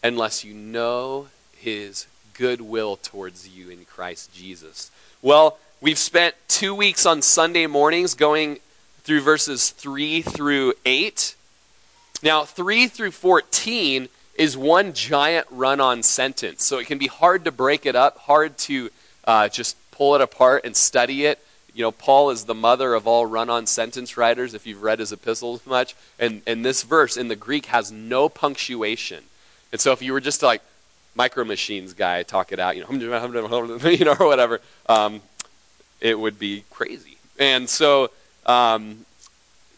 unless 0.04 0.44
you 0.44 0.54
know 0.54 1.28
His 1.56 2.06
goodwill 2.34 2.98
towards 2.98 3.48
you 3.48 3.70
in 3.70 3.86
Christ 3.86 4.34
Jesus. 4.34 4.92
Well, 5.22 5.58
we've 5.82 5.98
spent 5.98 6.36
two 6.48 6.76
weeks 6.76 7.06
on 7.06 7.22
Sunday 7.22 7.66
mornings 7.66 8.14
going 8.14 8.60
through 9.04 9.22
verses 9.22 9.70
3 9.70 10.22
through 10.22 10.74
8. 10.86 11.36
Now, 12.26 12.44
3 12.44 12.88
through 12.88 13.12
14 13.12 14.10
is 14.34 14.58
one 14.58 14.94
giant 14.94 15.46
run 15.52 15.80
on 15.80 16.02
sentence. 16.02 16.66
So 16.66 16.80
it 16.80 16.88
can 16.88 16.98
be 16.98 17.06
hard 17.06 17.46
to 17.46 17.52
break 17.52 17.86
it 17.86 17.96
up, 17.96 18.18
hard 18.18 18.58
to 18.58 18.90
uh, 19.26 19.48
just 19.48 19.78
pull 19.92 20.16
it 20.16 20.22
apart 20.22 20.66
and 20.66 20.76
study 20.76 21.26
it. 21.26 21.38
You 21.76 21.84
know, 21.84 21.92
Paul 21.92 22.32
is 22.32 22.46
the 22.46 22.56
mother 22.56 22.96
of 22.96 23.06
all 23.06 23.28
run 23.28 23.52
on 23.52 23.68
sentence 23.68 24.18
writers, 24.18 24.56
if 24.56 24.66
you've 24.66 24.82
read 24.82 24.98
his 24.98 25.12
epistles 25.12 25.68
much. 25.68 25.96
And, 26.18 26.42
and 26.48 26.66
this 26.66 26.82
verse 26.82 27.16
in 27.16 27.28
the 27.28 27.36
Greek 27.36 27.68
has 27.68 27.92
no 27.92 28.28
punctuation. 28.28 29.24
And 29.72 29.80
so 29.80 29.92
if 29.92 30.02
you 30.02 30.12
were 30.12 30.22
just 30.22 30.42
like, 30.42 30.64
micro 31.14 31.46
machines 31.46 31.94
guy 31.94 32.24
talk 32.24 32.52
it 32.52 32.60
out, 32.60 32.76
you 32.76 32.82
know, 32.84 32.92
you 33.88 34.04
know, 34.04 34.16
or 34.20 34.26
whatever, 34.26 34.62
um, 34.90 35.22
it 36.02 36.20
would 36.20 36.40
be 36.40 36.64
crazy. 36.72 37.18
And 37.38 37.70
so 37.70 38.10
um, 38.48 39.06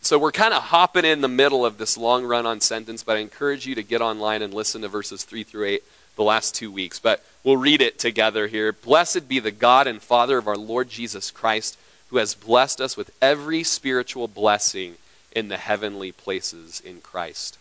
so 0.07 0.17
we're 0.17 0.31
kind 0.31 0.53
of 0.53 0.63
hopping 0.63 1.03
in 1.03 1.19
the 1.19 1.27
middle 1.27 1.65
of 1.65 1.77
this 1.77 1.97
long 1.97 2.23
run 2.23 2.45
on 2.45 2.61
sentence, 2.61 3.03
but 3.03 3.17
I 3.17 3.19
encourage 3.19 3.65
you 3.65 3.75
to 3.75 3.83
get 3.83 3.99
online 3.99 4.41
and 4.41 4.53
listen 4.53 4.81
to 4.83 4.87
verses 4.87 5.25
3 5.25 5.43
through 5.43 5.65
8 5.65 5.83
the 6.15 6.23
last 6.23 6.55
two 6.55 6.71
weeks. 6.71 6.97
But 6.97 7.21
we'll 7.43 7.57
read 7.57 7.81
it 7.81 7.99
together 7.99 8.47
here. 8.47 8.71
Blessed 8.71 9.27
be 9.27 9.39
the 9.39 9.51
God 9.51 9.85
and 9.85 10.01
Father 10.01 10.37
of 10.37 10.47
our 10.47 10.55
Lord 10.55 10.87
Jesus 10.87 11.29
Christ, 11.29 11.77
who 12.09 12.19
has 12.19 12.35
blessed 12.35 12.79
us 12.79 12.95
with 12.95 13.11
every 13.21 13.63
spiritual 13.63 14.29
blessing 14.29 14.95
in 15.33 15.49
the 15.49 15.57
heavenly 15.57 16.13
places 16.13 16.79
in 16.79 17.01
Christ. 17.01 17.57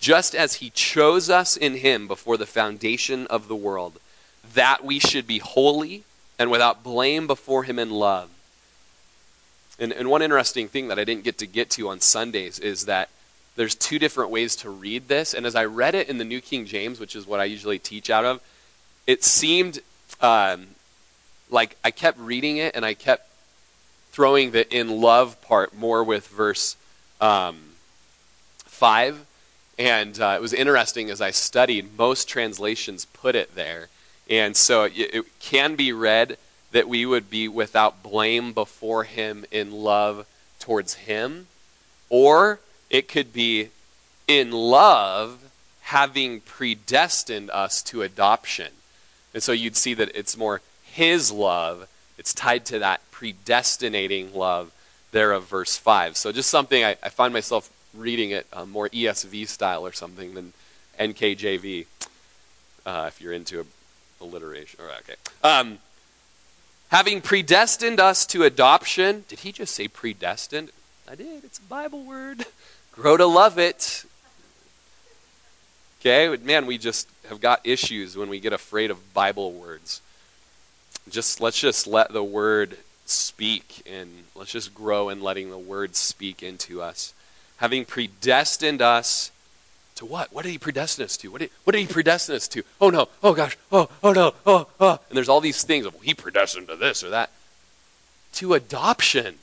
Just 0.00 0.34
as 0.34 0.54
he 0.54 0.70
chose 0.70 1.28
us 1.28 1.54
in 1.54 1.74
him 1.74 2.08
before 2.08 2.38
the 2.38 2.46
foundation 2.46 3.26
of 3.26 3.46
the 3.46 3.54
world, 3.54 4.00
that 4.54 4.82
we 4.82 4.98
should 4.98 5.26
be 5.26 5.36
holy 5.36 6.04
and 6.38 6.50
without 6.50 6.82
blame 6.82 7.26
before 7.26 7.64
him 7.64 7.78
in 7.78 7.90
love. 7.90 8.30
And, 9.78 9.92
and 9.92 10.08
one 10.08 10.22
interesting 10.22 10.68
thing 10.68 10.88
that 10.88 10.98
I 10.98 11.04
didn't 11.04 11.24
get 11.24 11.38
to 11.38 11.46
get 11.46 11.70
to 11.70 11.88
on 11.88 12.00
Sundays 12.00 12.58
is 12.58 12.86
that 12.86 13.10
there's 13.56 13.74
two 13.74 13.98
different 13.98 14.30
ways 14.30 14.56
to 14.56 14.70
read 14.70 15.08
this. 15.08 15.34
And 15.34 15.46
as 15.46 15.54
I 15.54 15.64
read 15.64 15.94
it 15.94 16.08
in 16.08 16.18
the 16.18 16.24
New 16.24 16.40
King 16.40 16.66
James, 16.66 17.00
which 17.00 17.16
is 17.16 17.26
what 17.26 17.40
I 17.40 17.44
usually 17.44 17.78
teach 17.78 18.10
out 18.10 18.24
of, 18.24 18.40
it 19.06 19.24
seemed 19.24 19.80
um, 20.20 20.66
like 21.50 21.76
I 21.84 21.90
kept 21.90 22.18
reading 22.18 22.58
it 22.58 22.74
and 22.74 22.84
I 22.84 22.94
kept 22.94 23.28
throwing 24.12 24.50
the 24.50 24.74
in 24.74 25.00
love 25.00 25.40
part 25.42 25.74
more 25.74 26.02
with 26.02 26.28
verse 26.28 26.76
um, 27.20 27.56
5. 28.64 29.26
And 29.78 30.18
uh, 30.18 30.34
it 30.36 30.40
was 30.40 30.54
interesting 30.54 31.10
as 31.10 31.20
I 31.20 31.30
studied, 31.30 31.98
most 31.98 32.28
translations 32.28 33.04
put 33.04 33.34
it 33.34 33.54
there. 33.54 33.88
And 34.28 34.56
so 34.56 34.84
it, 34.84 34.92
it 34.96 35.38
can 35.38 35.76
be 35.76 35.92
read 35.92 36.38
that 36.76 36.90
we 36.90 37.06
would 37.06 37.30
be 37.30 37.48
without 37.48 38.02
blame 38.02 38.52
before 38.52 39.04
Him 39.04 39.46
in 39.50 39.72
love 39.72 40.26
towards 40.60 40.92
Him, 40.92 41.46
or 42.10 42.60
it 42.90 43.08
could 43.08 43.32
be 43.32 43.70
in 44.28 44.50
love 44.50 45.42
having 45.84 46.42
predestined 46.42 47.50
us 47.50 47.82
to 47.84 48.02
adoption. 48.02 48.70
And 49.32 49.42
so 49.42 49.52
you'd 49.52 49.74
see 49.74 49.94
that 49.94 50.14
it's 50.14 50.36
more 50.36 50.60
His 50.84 51.32
love, 51.32 51.88
it's 52.18 52.34
tied 52.34 52.66
to 52.66 52.78
that 52.80 53.00
predestinating 53.10 54.34
love 54.34 54.70
there 55.12 55.32
of 55.32 55.44
verse 55.44 55.78
5. 55.78 56.14
So 56.18 56.30
just 56.30 56.50
something 56.50 56.84
I, 56.84 56.98
I 57.02 57.08
find 57.08 57.32
myself 57.32 57.70
reading 57.94 58.32
it 58.32 58.46
um, 58.52 58.70
more 58.70 58.90
ESV 58.90 59.48
style 59.48 59.86
or 59.86 59.92
something 59.92 60.34
than 60.34 60.52
NKJV, 61.00 61.86
uh, 62.84 63.06
if 63.08 63.22
you're 63.22 63.32
into 63.32 63.64
alliteration. 64.20 64.78
Or, 64.78 64.90
okay. 64.90 65.14
Um, 65.42 65.78
having 66.88 67.20
predestined 67.20 68.00
us 68.00 68.26
to 68.26 68.42
adoption. 68.42 69.24
Did 69.28 69.40
he 69.40 69.52
just 69.52 69.74
say 69.74 69.88
predestined? 69.88 70.70
I 71.08 71.14
did. 71.14 71.44
It's 71.44 71.58
a 71.58 71.62
Bible 71.62 72.04
word. 72.04 72.46
Grow 72.92 73.16
to 73.16 73.26
love 73.26 73.58
it. 73.58 74.04
Okay, 76.00 76.36
man, 76.42 76.66
we 76.66 76.78
just 76.78 77.08
have 77.28 77.40
got 77.40 77.60
issues 77.64 78.16
when 78.16 78.28
we 78.28 78.40
get 78.40 78.52
afraid 78.52 78.90
of 78.90 79.14
Bible 79.14 79.52
words. 79.52 80.00
Just 81.08 81.40
let's 81.40 81.60
just 81.60 81.86
let 81.86 82.12
the 82.12 82.24
word 82.24 82.78
speak 83.04 83.82
and 83.88 84.10
let's 84.34 84.52
just 84.52 84.74
grow 84.74 85.08
in 85.08 85.20
letting 85.20 85.50
the 85.50 85.58
word 85.58 85.96
speak 85.96 86.42
into 86.42 86.82
us. 86.82 87.14
Having 87.58 87.86
predestined 87.86 88.82
us 88.82 89.30
to 89.96 90.06
what? 90.06 90.32
What 90.32 90.44
did 90.44 90.50
he 90.50 90.58
predestine 90.58 91.04
us 91.04 91.16
to? 91.18 91.30
What 91.30 91.40
did, 91.40 91.50
what 91.64 91.72
did 91.72 91.80
he 91.80 91.86
predestine 91.86 92.36
us 92.36 92.48
to? 92.48 92.62
Oh 92.80 92.90
no, 92.90 93.08
oh 93.22 93.34
gosh, 93.34 93.56
oh, 93.72 93.88
oh 94.02 94.12
no, 94.12 94.34
oh, 94.46 94.68
oh. 94.78 95.00
And 95.08 95.16
there's 95.16 95.28
all 95.28 95.40
these 95.40 95.62
things. 95.62 95.84
Well, 95.84 95.94
he 96.02 96.14
predestined 96.14 96.68
to 96.68 96.76
this 96.76 97.02
or 97.02 97.10
that. 97.10 97.30
To 98.34 98.54
adoption. 98.54 99.36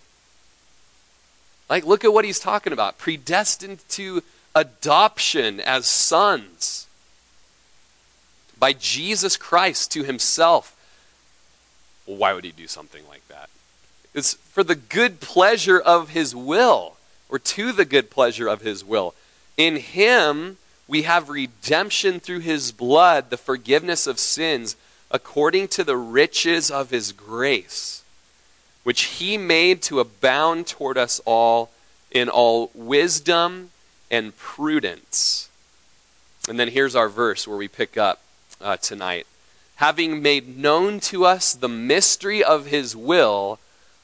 Like, 1.69 1.86
look 1.86 2.05
at 2.05 2.13
what 2.13 2.25
he's 2.25 2.39
talking 2.39 2.74
about. 2.74 2.98
Predestined 2.98 3.79
to 3.89 4.24
adoption 4.55 5.60
as 5.60 5.88
sons 5.88 6.88
by 8.60 8.74
Jesus 8.74 9.38
Christ 9.38 9.91
to 9.93 10.03
himself. 10.03 10.75
Why 12.05 12.33
would 12.33 12.43
he 12.43 12.51
do 12.51 12.67
something 12.67 13.03
like 13.07 13.27
that? 13.27 13.50
It's 14.13 14.36
for 14.36 14.63
the 14.63 14.75
good 14.75 15.19
pleasure 15.19 15.79
of 15.79 16.10
his 16.10 16.36
will, 16.36 16.98
or 17.29 17.39
to 17.39 17.72
the 17.72 17.86
good 17.86 18.12
pleasure 18.12 18.48
of 18.48 18.62
his 18.62 18.86
will. 18.86 19.15
In 19.57 19.77
him 19.77 20.57
we 20.88 21.03
have 21.03 21.29
redemption 21.29 22.19
through 22.19 22.39
his 22.39 22.72
blood, 22.72 23.29
the 23.29 23.38
forgiveness 23.38 24.07
of 24.07 24.19
sins, 24.19 24.75
according 25.12 25.67
to 25.69 25.83
the 25.83 25.98
riches 25.98 26.72
of 26.72 26.89
his 26.89 27.12
grace, 27.12 28.03
which 28.83 29.03
he 29.03 29.38
made 29.38 29.81
to 29.83 30.00
abound 30.00 30.67
toward 30.67 30.98
us 30.98 31.22
all 31.25 31.69
in 32.12 32.29
all 32.29 32.72
wisdom 32.74 33.72
and 34.10 34.36
prudence. 34.38 35.50
And 36.50 36.60
then 36.60 36.69
here's 36.69 36.95
our 36.95 37.10
verse 37.10 37.48
where 37.48 37.57
we 37.57 37.67
pick 37.67 37.98
up 37.98 38.22
uh, 38.60 38.77
tonight. 38.77 39.25
Having 39.77 40.22
made 40.22 40.57
known 40.57 41.00
to 41.01 41.25
us 41.25 41.53
the 41.53 41.69
mystery 41.69 42.43
of 42.43 42.67
his 42.67 42.95
will, 42.95 43.60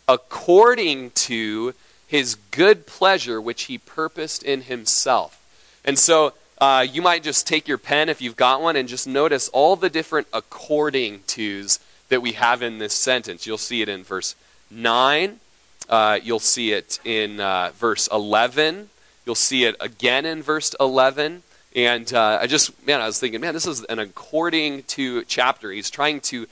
according 0.07 1.11
to 1.11 1.73
his 2.07 2.35
good 2.51 2.87
pleasure, 2.87 3.39
which 3.39 3.63
he 3.63 3.77
purposed 3.77 4.41
in 4.41 4.63
himself. 4.63 5.38
And 5.85 5.97
so 5.97 6.33
uh, 6.59 6.85
you 6.89 7.01
might 7.01 7.23
just 7.23 7.47
take 7.47 7.67
your 7.67 7.77
pen 7.77 8.09
if 8.09 8.21
you've 8.21 8.35
got 8.35 8.61
one 8.61 8.75
and 8.75 8.89
just 8.89 9.07
notice 9.07 9.47
all 9.49 9.75
the 9.75 9.89
different 9.89 10.27
according 10.33 11.21
tos 11.25 11.79
that 12.09 12.21
we 12.21 12.33
have 12.33 12.61
in 12.61 12.79
this 12.79 12.93
sentence. 12.93 13.47
You'll 13.47 13.57
see 13.57 13.81
it 13.81 13.89
in 13.89 14.03
verse 14.03 14.35
9, 14.69 15.39
uh, 15.87 16.19
you'll 16.21 16.39
see 16.39 16.73
it 16.73 16.99
in 17.05 17.39
uh, 17.39 17.71
verse 17.75 18.09
11, 18.11 18.89
you'll 19.25 19.35
see 19.35 19.63
it 19.63 19.75
again 19.79 20.25
in 20.25 20.43
verse 20.43 20.75
11. 20.79 21.43
And 21.75 22.11
uh, 22.13 22.39
I 22.41 22.47
just, 22.47 22.85
man, 22.85 22.99
I 22.99 23.05
was 23.05 23.19
thinking, 23.19 23.41
man, 23.41 23.53
this 23.53 23.67
is 23.67 23.83
an 23.85 23.99
according 23.99 24.83
to 24.83 25.23
chapter. 25.25 25.71
He's 25.71 25.89
trying 25.91 26.19
to 26.21 26.47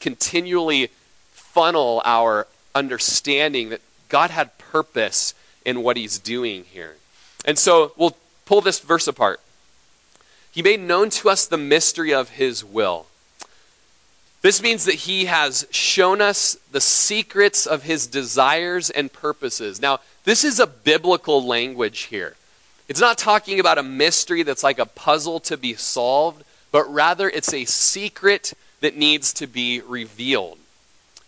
continually 0.00 0.88
funnel 1.30 2.00
our 2.04 2.46
understanding 2.74 3.68
that 3.68 3.82
God 4.08 4.30
had 4.30 4.56
purpose 4.58 5.34
in 5.64 5.82
what 5.82 5.96
he's 5.96 6.18
doing 6.18 6.64
here. 6.64 6.96
And 7.44 7.58
so 7.58 7.92
we'll 7.96 8.16
pull 8.44 8.60
this 8.60 8.80
verse 8.80 9.06
apart. 9.06 9.40
He 10.50 10.62
made 10.62 10.80
known 10.80 11.10
to 11.10 11.30
us 11.30 11.46
the 11.46 11.56
mystery 11.56 12.12
of 12.12 12.30
his 12.30 12.64
will. 12.64 13.06
This 14.42 14.60
means 14.60 14.84
that 14.84 14.96
he 14.96 15.26
has 15.26 15.66
shown 15.70 16.20
us 16.20 16.56
the 16.72 16.80
secrets 16.80 17.64
of 17.64 17.84
his 17.84 18.06
desires 18.06 18.90
and 18.90 19.12
purposes. 19.12 19.80
Now, 19.80 20.00
this 20.24 20.42
is 20.44 20.58
a 20.58 20.66
biblical 20.66 21.44
language 21.44 22.00
here. 22.00 22.34
It's 22.88 23.00
not 23.00 23.18
talking 23.18 23.60
about 23.60 23.78
a 23.78 23.82
mystery 23.82 24.42
that's 24.42 24.64
like 24.64 24.80
a 24.80 24.86
puzzle 24.86 25.38
to 25.40 25.56
be 25.56 25.74
solved, 25.74 26.44
but 26.72 26.92
rather 26.92 27.30
it's 27.30 27.54
a 27.54 27.64
secret 27.64 28.52
that 28.80 28.96
needs 28.96 29.32
to 29.34 29.46
be 29.46 29.80
revealed. 29.80 30.58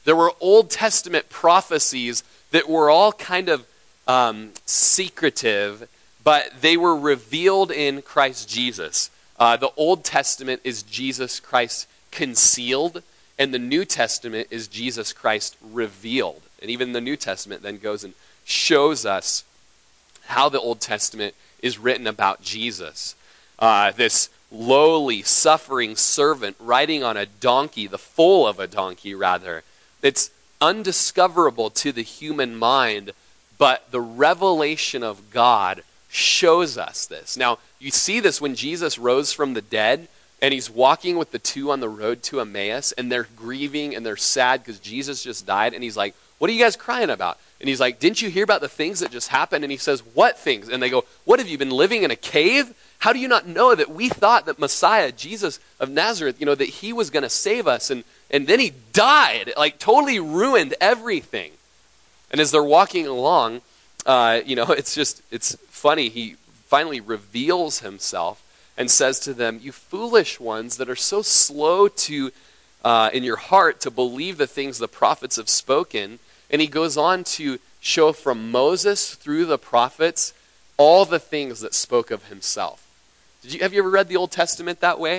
There 0.04 0.16
were 0.16 0.32
Old 0.40 0.70
Testament 0.70 1.30
prophecies 1.30 2.24
that 2.50 2.68
were 2.68 2.90
all 2.90 3.12
kind 3.12 3.48
of 3.48 3.64
um, 4.06 4.50
secretive, 4.66 5.88
but 6.24 6.62
they 6.62 6.76
were 6.76 6.96
revealed 6.96 7.70
in 7.70 8.02
Christ 8.02 8.48
Jesus. 8.48 9.10
Uh, 9.38 9.56
the 9.56 9.70
Old 9.76 10.04
Testament 10.04 10.62
is 10.64 10.82
Jesus 10.82 11.38
Christ 11.38 11.86
concealed, 12.10 13.02
and 13.38 13.52
the 13.52 13.58
New 13.58 13.84
Testament 13.84 14.48
is 14.50 14.66
Jesus 14.66 15.12
Christ 15.12 15.56
revealed. 15.62 16.42
And 16.62 16.70
even 16.70 16.92
the 16.92 17.00
New 17.00 17.16
Testament 17.16 17.62
then 17.62 17.76
goes 17.76 18.04
and 18.04 18.14
shows 18.44 19.04
us 19.04 19.44
how 20.26 20.48
the 20.48 20.60
Old 20.60 20.80
Testament 20.80 21.34
is 21.60 21.78
written 21.78 22.06
about 22.06 22.42
Jesus. 22.42 23.14
Uh, 23.58 23.90
this 23.92 24.30
lowly, 24.50 25.20
suffering 25.22 25.96
servant 25.96 26.56
riding 26.58 27.02
on 27.02 27.16
a 27.16 27.26
donkey, 27.26 27.86
the 27.86 27.98
foal 27.98 28.46
of 28.46 28.58
a 28.58 28.66
donkey, 28.66 29.14
rather. 29.14 29.62
It's 30.00 30.30
undiscoverable 30.60 31.70
to 31.70 31.92
the 31.92 32.02
human 32.02 32.56
mind, 32.56 33.10
but 33.58 33.90
the 33.90 34.00
revelation 34.00 35.02
of 35.02 35.30
God 35.30 35.82
shows 36.14 36.78
us 36.78 37.06
this. 37.06 37.36
Now, 37.36 37.58
you 37.80 37.90
see 37.90 38.20
this 38.20 38.40
when 38.40 38.54
Jesus 38.54 38.98
rose 38.98 39.32
from 39.32 39.54
the 39.54 39.60
dead 39.60 40.08
and 40.40 40.54
he's 40.54 40.70
walking 40.70 41.18
with 41.18 41.32
the 41.32 41.38
two 41.38 41.70
on 41.72 41.80
the 41.80 41.88
road 41.88 42.22
to 42.24 42.40
Emmaus, 42.40 42.92
and 42.92 43.10
they're 43.10 43.28
grieving 43.34 43.96
and 43.96 44.04
they're 44.04 44.16
sad 44.16 44.62
because 44.62 44.78
Jesus 44.78 45.24
just 45.24 45.46
died. 45.46 45.74
And 45.74 45.82
he's 45.82 45.96
like, 45.96 46.14
What 46.38 46.50
are 46.50 46.52
you 46.52 46.62
guys 46.62 46.76
crying 46.76 47.10
about? 47.10 47.38
And 47.60 47.68
he's 47.68 47.80
like, 47.80 47.98
Didn't 47.98 48.22
you 48.22 48.30
hear 48.30 48.44
about 48.44 48.60
the 48.60 48.68
things 48.68 49.00
that 49.00 49.10
just 49.10 49.28
happened? 49.28 49.64
And 49.64 49.70
he 49.70 49.76
says, 49.76 50.02
What 50.14 50.38
things? 50.38 50.68
And 50.68 50.82
they 50.82 50.90
go, 50.90 51.04
What 51.24 51.40
have 51.40 51.48
you 51.48 51.58
been 51.58 51.70
living 51.70 52.02
in 52.02 52.10
a 52.10 52.16
cave? 52.16 52.74
How 52.98 53.12
do 53.12 53.18
you 53.18 53.28
not 53.28 53.46
know 53.46 53.74
that 53.74 53.90
we 53.90 54.08
thought 54.08 54.46
that 54.46 54.58
Messiah, 54.58 55.10
Jesus 55.12 55.58
of 55.80 55.90
Nazareth, 55.90 56.38
you 56.38 56.46
know, 56.46 56.54
that 56.54 56.68
he 56.68 56.92
was 56.92 57.10
going 57.10 57.22
to 57.22 57.30
save 57.30 57.66
us? 57.66 57.90
And, 57.90 58.04
and 58.30 58.46
then 58.46 58.60
he 58.60 58.72
died, 58.92 59.52
like 59.56 59.78
totally 59.78 60.20
ruined 60.20 60.74
everything. 60.80 61.52
And 62.30 62.40
as 62.40 62.50
they're 62.50 62.62
walking 62.62 63.06
along, 63.06 63.62
uh, 64.06 64.40
you 64.44 64.56
know, 64.56 64.66
it's 64.70 64.94
just, 64.94 65.22
it's 65.30 65.56
funny. 65.84 66.08
He 66.08 66.36
finally 66.64 66.98
reveals 66.98 67.80
himself 67.80 68.42
and 68.74 68.90
says 68.90 69.20
to 69.20 69.34
them, 69.34 69.60
You 69.62 69.70
foolish 69.70 70.40
ones 70.40 70.78
that 70.78 70.88
are 70.88 70.96
so 70.96 71.20
slow 71.20 71.88
to, 71.88 72.32
uh, 72.82 73.10
in 73.12 73.22
your 73.22 73.36
heart, 73.36 73.82
to 73.82 73.90
believe 73.90 74.38
the 74.38 74.46
things 74.46 74.78
the 74.78 74.88
prophets 74.88 75.36
have 75.36 75.50
spoken. 75.50 76.20
And 76.50 76.62
he 76.62 76.68
goes 76.68 76.96
on 76.96 77.22
to 77.36 77.58
show 77.80 78.14
from 78.14 78.50
Moses 78.50 79.14
through 79.14 79.44
the 79.44 79.58
prophets 79.58 80.32
all 80.78 81.04
the 81.04 81.18
things 81.18 81.60
that 81.60 81.74
spoke 81.74 82.10
of 82.10 82.28
himself. 82.28 82.88
Did 83.42 83.52
you, 83.52 83.60
have 83.60 83.74
you 83.74 83.80
ever 83.80 83.90
read 83.90 84.08
the 84.08 84.16
Old 84.16 84.32
Testament 84.32 84.80
that 84.80 84.98
way? 84.98 85.16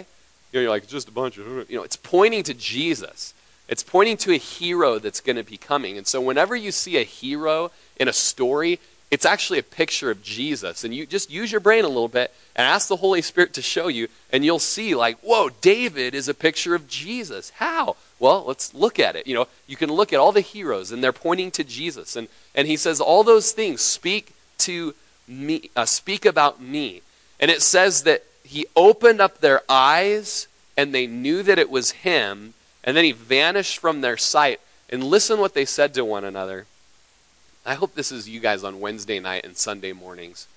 You 0.52 0.54
know, 0.54 0.62
you're 0.62 0.70
like, 0.72 0.88
just 0.88 1.08
a 1.08 1.12
bunch 1.12 1.38
of, 1.38 1.70
you 1.70 1.78
know, 1.78 1.84
it's 1.84 1.96
pointing 1.96 2.42
to 2.42 2.56
Jesus. 2.56 3.36
It's 3.68 3.84
pointing 3.84 4.18
to 4.18 4.34
a 4.34 4.38
hero 4.38 4.98
that's 4.98 5.22
going 5.22 5.36
to 5.36 5.44
be 5.44 5.58
coming. 5.58 5.96
And 5.96 6.08
so 6.08 6.20
whenever 6.20 6.56
you 6.56 6.72
see 6.72 6.98
a 6.98 7.04
hero 7.04 7.70
in 7.98 8.08
a 8.08 8.14
story, 8.14 8.80
it's 9.16 9.26
actually 9.26 9.60
a 9.60 9.64
picture 9.64 10.12
of 10.12 10.22
Jesus. 10.22 10.84
And 10.84 10.94
you 10.94 11.06
just 11.06 11.32
use 11.32 11.50
your 11.50 11.62
brain 11.62 11.86
a 11.86 11.88
little 11.88 12.10
bit 12.10 12.34
and 12.54 12.68
ask 12.68 12.90
the 12.90 12.98
Holy 12.98 13.22
Spirit 13.22 13.54
to 13.54 13.62
show 13.62 13.88
you, 13.88 14.10
and 14.30 14.44
you'll 14.44 14.60
see, 14.60 14.94
like, 14.94 15.18
whoa, 15.20 15.52
David 15.62 16.14
is 16.14 16.28
a 16.28 16.34
picture 16.34 16.76
of 16.76 16.90
Jesus. 16.90 17.50
How? 17.52 17.96
Well, 18.20 18.44
let's 18.46 18.74
look 18.74 19.00
at 19.00 19.16
it. 19.16 19.26
You 19.26 19.36
know, 19.36 19.48
you 19.68 19.78
can 19.78 19.90
look 19.90 20.12
at 20.12 20.20
all 20.20 20.34
the 20.34 20.42
heroes, 20.42 20.92
and 20.92 21.02
they're 21.02 21.14
pointing 21.14 21.50
to 21.52 21.64
Jesus. 21.64 22.18
And, 22.18 22.28
and 22.54 22.68
he 22.68 22.76
says, 22.76 23.00
all 23.00 23.24
those 23.24 23.54
things 23.54 23.80
speak 23.80 24.34
to 24.58 24.94
me, 25.30 25.70
uh, 25.78 25.86
speak 25.86 26.26
about 26.26 26.62
me. 26.62 27.02
And 27.40 27.50
it 27.50 27.62
says 27.62 28.04
that 28.04 28.26
he 28.44 28.66
opened 28.76 29.22
up 29.22 29.40
their 29.40 29.62
eyes, 29.70 30.50
and 30.76 30.94
they 30.94 31.08
knew 31.08 31.42
that 31.42 31.58
it 31.58 31.70
was 31.70 31.92
him, 31.92 32.54
and 32.84 32.98
then 32.98 33.06
he 33.06 33.14
vanished 33.14 33.78
from 33.78 34.02
their 34.02 34.18
sight. 34.18 34.60
And 34.90 35.06
listen 35.06 35.40
what 35.40 35.54
they 35.54 35.64
said 35.64 35.94
to 35.94 36.04
one 36.04 36.26
another. 36.26 36.66
I 37.66 37.74
hope 37.74 37.96
this 37.96 38.12
is 38.12 38.30
you 38.30 38.40
guys 38.40 38.64
on 38.64 38.80
Wednesday 38.80 39.20
night 39.20 39.44
and 39.44 39.58
Sunday 39.58 39.92
mornings. 39.92 40.48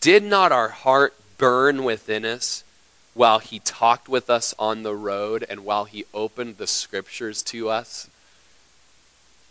Did 0.00 0.22
not 0.22 0.50
our 0.50 0.68
heart 0.68 1.14
burn 1.36 1.84
within 1.84 2.24
us 2.24 2.64
while 3.12 3.38
he 3.38 3.58
talked 3.58 4.08
with 4.08 4.30
us 4.30 4.54
on 4.58 4.82
the 4.82 4.94
road 4.94 5.44
and 5.48 5.64
while 5.64 5.84
he 5.84 6.06
opened 6.14 6.56
the 6.56 6.66
scriptures 6.66 7.42
to 7.42 7.68
us? 7.68 8.08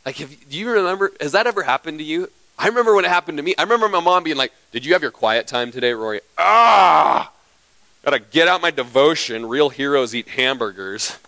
Like, 0.05 0.17
do 0.17 0.57
you 0.57 0.71
remember? 0.71 1.11
Has 1.21 1.33
that 1.33 1.45
ever 1.45 1.61
happened 1.61 1.99
to 1.99 2.03
you? 2.03 2.31
I 2.57 2.67
remember 2.67 2.95
when 2.95 3.05
it 3.05 3.09
happened 3.09 3.37
to 3.37 3.43
me. 3.43 3.53
I 3.57 3.63
remember 3.63 3.87
my 3.87 3.99
mom 3.99 4.23
being 4.23 4.37
like, 4.37 4.51
Did 4.71 4.83
you 4.83 4.93
have 4.93 5.03
your 5.03 5.11
quiet 5.11 5.45
time 5.45 5.71
today, 5.71 5.93
Rory? 5.93 6.21
Ah! 6.39 7.31
Gotta 8.03 8.19
get 8.19 8.47
out 8.47 8.63
my 8.63 8.71
devotion. 8.71 9.45
Real 9.45 9.69
heroes 9.69 10.15
eat 10.15 10.29
hamburgers. 10.29 11.19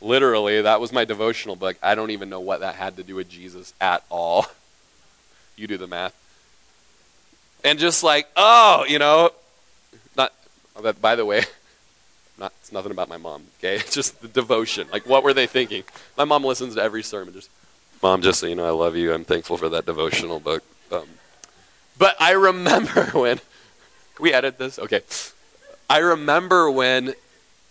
Literally, 0.00 0.62
that 0.62 0.80
was 0.80 0.92
my 0.92 1.04
devotional 1.04 1.56
book. 1.56 1.76
I 1.82 1.94
don't 1.94 2.10
even 2.10 2.30
know 2.30 2.40
what 2.40 2.60
that 2.60 2.76
had 2.76 2.96
to 2.96 3.02
do 3.02 3.14
with 3.16 3.28
Jesus 3.28 3.74
at 3.80 4.02
all. 4.08 4.46
You 5.58 5.66
do 5.66 5.76
the 5.76 5.86
math. 5.86 6.14
And 7.64 7.78
just 7.78 8.04
like, 8.04 8.28
oh, 8.36 8.84
you 8.88 8.98
know, 8.98 9.30
not, 10.16 10.32
by 11.00 11.16
the 11.16 11.24
way, 11.24 11.42
not, 12.38 12.52
it's 12.60 12.70
nothing 12.70 12.92
about 12.92 13.08
my 13.08 13.16
mom, 13.16 13.42
okay? 13.58 13.76
It's 13.76 13.92
just 13.94 14.20
the 14.22 14.28
devotion. 14.28 14.86
Like, 14.92 15.06
what 15.06 15.24
were 15.24 15.34
they 15.34 15.46
thinking? 15.46 15.82
My 16.16 16.24
mom 16.24 16.44
listens 16.44 16.76
to 16.76 16.82
every 16.82 17.02
sermon. 17.02 17.34
Just, 17.34 17.50
mom, 18.02 18.22
just 18.22 18.38
so 18.40 18.46
you 18.46 18.54
know, 18.54 18.66
I 18.66 18.70
love 18.70 18.94
you. 18.96 19.12
I'm 19.12 19.24
thankful 19.24 19.56
for 19.56 19.68
that 19.70 19.86
devotional 19.86 20.38
book. 20.38 20.62
Um, 20.92 21.08
but 21.98 22.14
I 22.20 22.32
remember 22.32 23.04
when, 23.12 23.40
we 24.20 24.32
edit 24.32 24.58
this? 24.58 24.78
Okay. 24.78 25.02
I 25.90 25.98
remember 25.98 26.70
when 26.70 27.14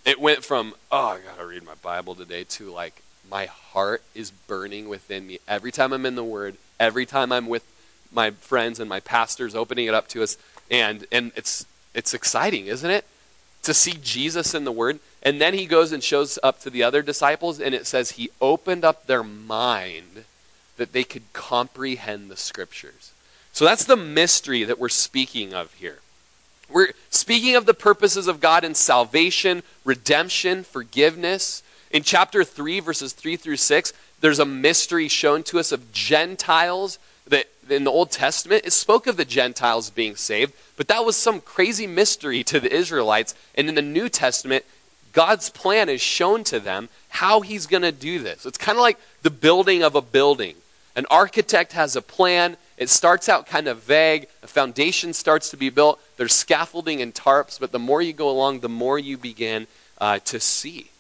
it 0.06 0.20
went 0.20 0.44
from, 0.44 0.74
oh, 0.92 1.08
I 1.08 1.20
got 1.20 1.38
to 1.38 1.46
read 1.46 1.64
my 1.64 1.76
Bible 1.76 2.16
today, 2.16 2.44
to 2.46 2.72
like, 2.72 3.02
my 3.30 3.46
heart 3.46 4.04
is 4.16 4.32
burning 4.32 4.90
within 4.90 5.28
me. 5.28 5.40
Every 5.48 5.72
time 5.72 5.94
I'm 5.94 6.06
in 6.06 6.16
the 6.16 6.24
Word, 6.24 6.58
every 6.80 7.06
time 7.06 7.32
I'm 7.32 7.48
with 7.48 7.66
my 8.12 8.32
friends 8.32 8.80
and 8.80 8.90
my 8.90 9.00
pastors 9.00 9.56
opening 9.56 9.88
it 9.88 9.94
up 9.94 10.08
to 10.10 10.24
us, 10.24 10.38
and 10.70 11.06
and 11.12 11.32
it's 11.36 11.66
it's 11.94 12.14
exciting, 12.14 12.68
isn't 12.68 12.90
it? 12.90 13.06
To 13.64 13.74
see 13.74 13.98
Jesus 14.02 14.54
in 14.54 14.64
the 14.64 14.72
Word, 14.72 15.00
and 15.24 15.42
then 15.42 15.54
he 15.54 15.66
goes 15.66 15.92
and 15.92 16.04
shows 16.04 16.40
up 16.44 16.60
to 16.62 16.70
the 16.70 16.84
other 16.84 17.02
disciples, 17.02 17.60
and 17.60 17.74
it 17.74 17.88
says 17.88 18.12
he 18.12 18.30
opened 18.40 18.86
up 18.86 19.08
their 19.08 19.24
mind 19.24 20.26
that 20.78 20.94
they 20.94 21.04
could 21.04 21.34
comprehend 21.34 22.30
the 22.30 22.38
Scriptures. 22.38 23.12
So 23.52 23.66
that's 23.66 23.86
the 23.86 23.98
mystery 23.98 24.64
that 24.64 24.80
we're 24.80 24.90
speaking 24.90 25.54
of 25.54 25.74
here. 25.74 26.00
We're 26.70 26.92
speaking 27.10 27.56
of 27.56 27.66
the 27.66 27.74
purposes 27.74 28.28
of 28.28 28.40
God 28.40 28.64
in 28.64 28.76
salvation, 28.76 29.64
redemption, 29.84 30.64
forgiveness. 30.64 31.64
In 31.90 32.04
chapter 32.04 32.44
3, 32.44 32.82
verses 32.82 33.14
3 33.14 33.38
through 33.38 33.58
6, 33.58 33.94
there's 34.20 34.40
a 34.40 34.46
mystery 34.46 35.08
shown 35.08 35.44
to 35.44 35.60
us 35.60 35.72
of 35.72 35.92
Gentiles 35.92 37.00
that 37.28 37.48
in 37.70 37.84
the 37.84 37.92
Old 37.92 38.12
Testament, 38.12 38.66
it 38.66 38.74
spoke 38.74 39.08
of 39.08 39.18
the 39.18 39.26
Gentiles 39.26 39.90
being 39.90 40.16
saved, 40.16 40.54
but 40.76 40.88
that 40.88 41.06
was 41.06 41.16
some 41.16 41.42
crazy 41.42 41.88
mystery 41.88 42.44
to 42.46 42.60
the 42.60 42.74
Israelites. 42.74 43.36
And 43.56 43.70
in 43.70 43.76
the 43.76 43.82
New 43.82 44.10
Testament, 44.10 44.66
God's 45.14 45.50
plan 45.50 45.90
is 45.90 46.02
shown 46.02 46.44
to 46.46 46.60
them 46.60 46.90
how 47.10 47.42
he's 47.42 47.66
going 47.66 47.84
to 47.84 47.92
do 47.92 48.20
this. 48.20 48.46
It's 48.46 48.58
kind 48.58 48.78
of 48.78 48.82
like 48.82 49.00
the 49.24 49.32
building 49.32 49.84
of 49.84 49.96
a 49.96 50.02
building. 50.02 50.56
An 50.96 51.06
architect 51.10 51.74
has 51.74 51.96
a 51.96 52.02
plan, 52.02 52.58
It 52.78 52.90
starts 52.90 53.28
out 53.28 53.48
kind 53.48 53.68
of 53.68 53.84
vague. 53.84 54.28
A 54.44 54.48
foundation 54.48 55.14
starts 55.14 55.50
to 55.50 55.58
be 55.58 55.70
built. 55.70 56.00
There's 56.18 56.34
scaffolding 56.34 57.02
and 57.02 57.14
tarps, 57.14 57.60
but 57.60 57.72
the 57.72 57.80
more 57.80 58.02
you 58.02 58.14
go 58.14 58.30
along, 58.30 58.60
the 58.60 58.70
more 58.70 59.00
you 59.00 59.18
begin 59.18 59.66
uh, 60.00 60.20
to 60.26 60.40
see. 60.40 60.92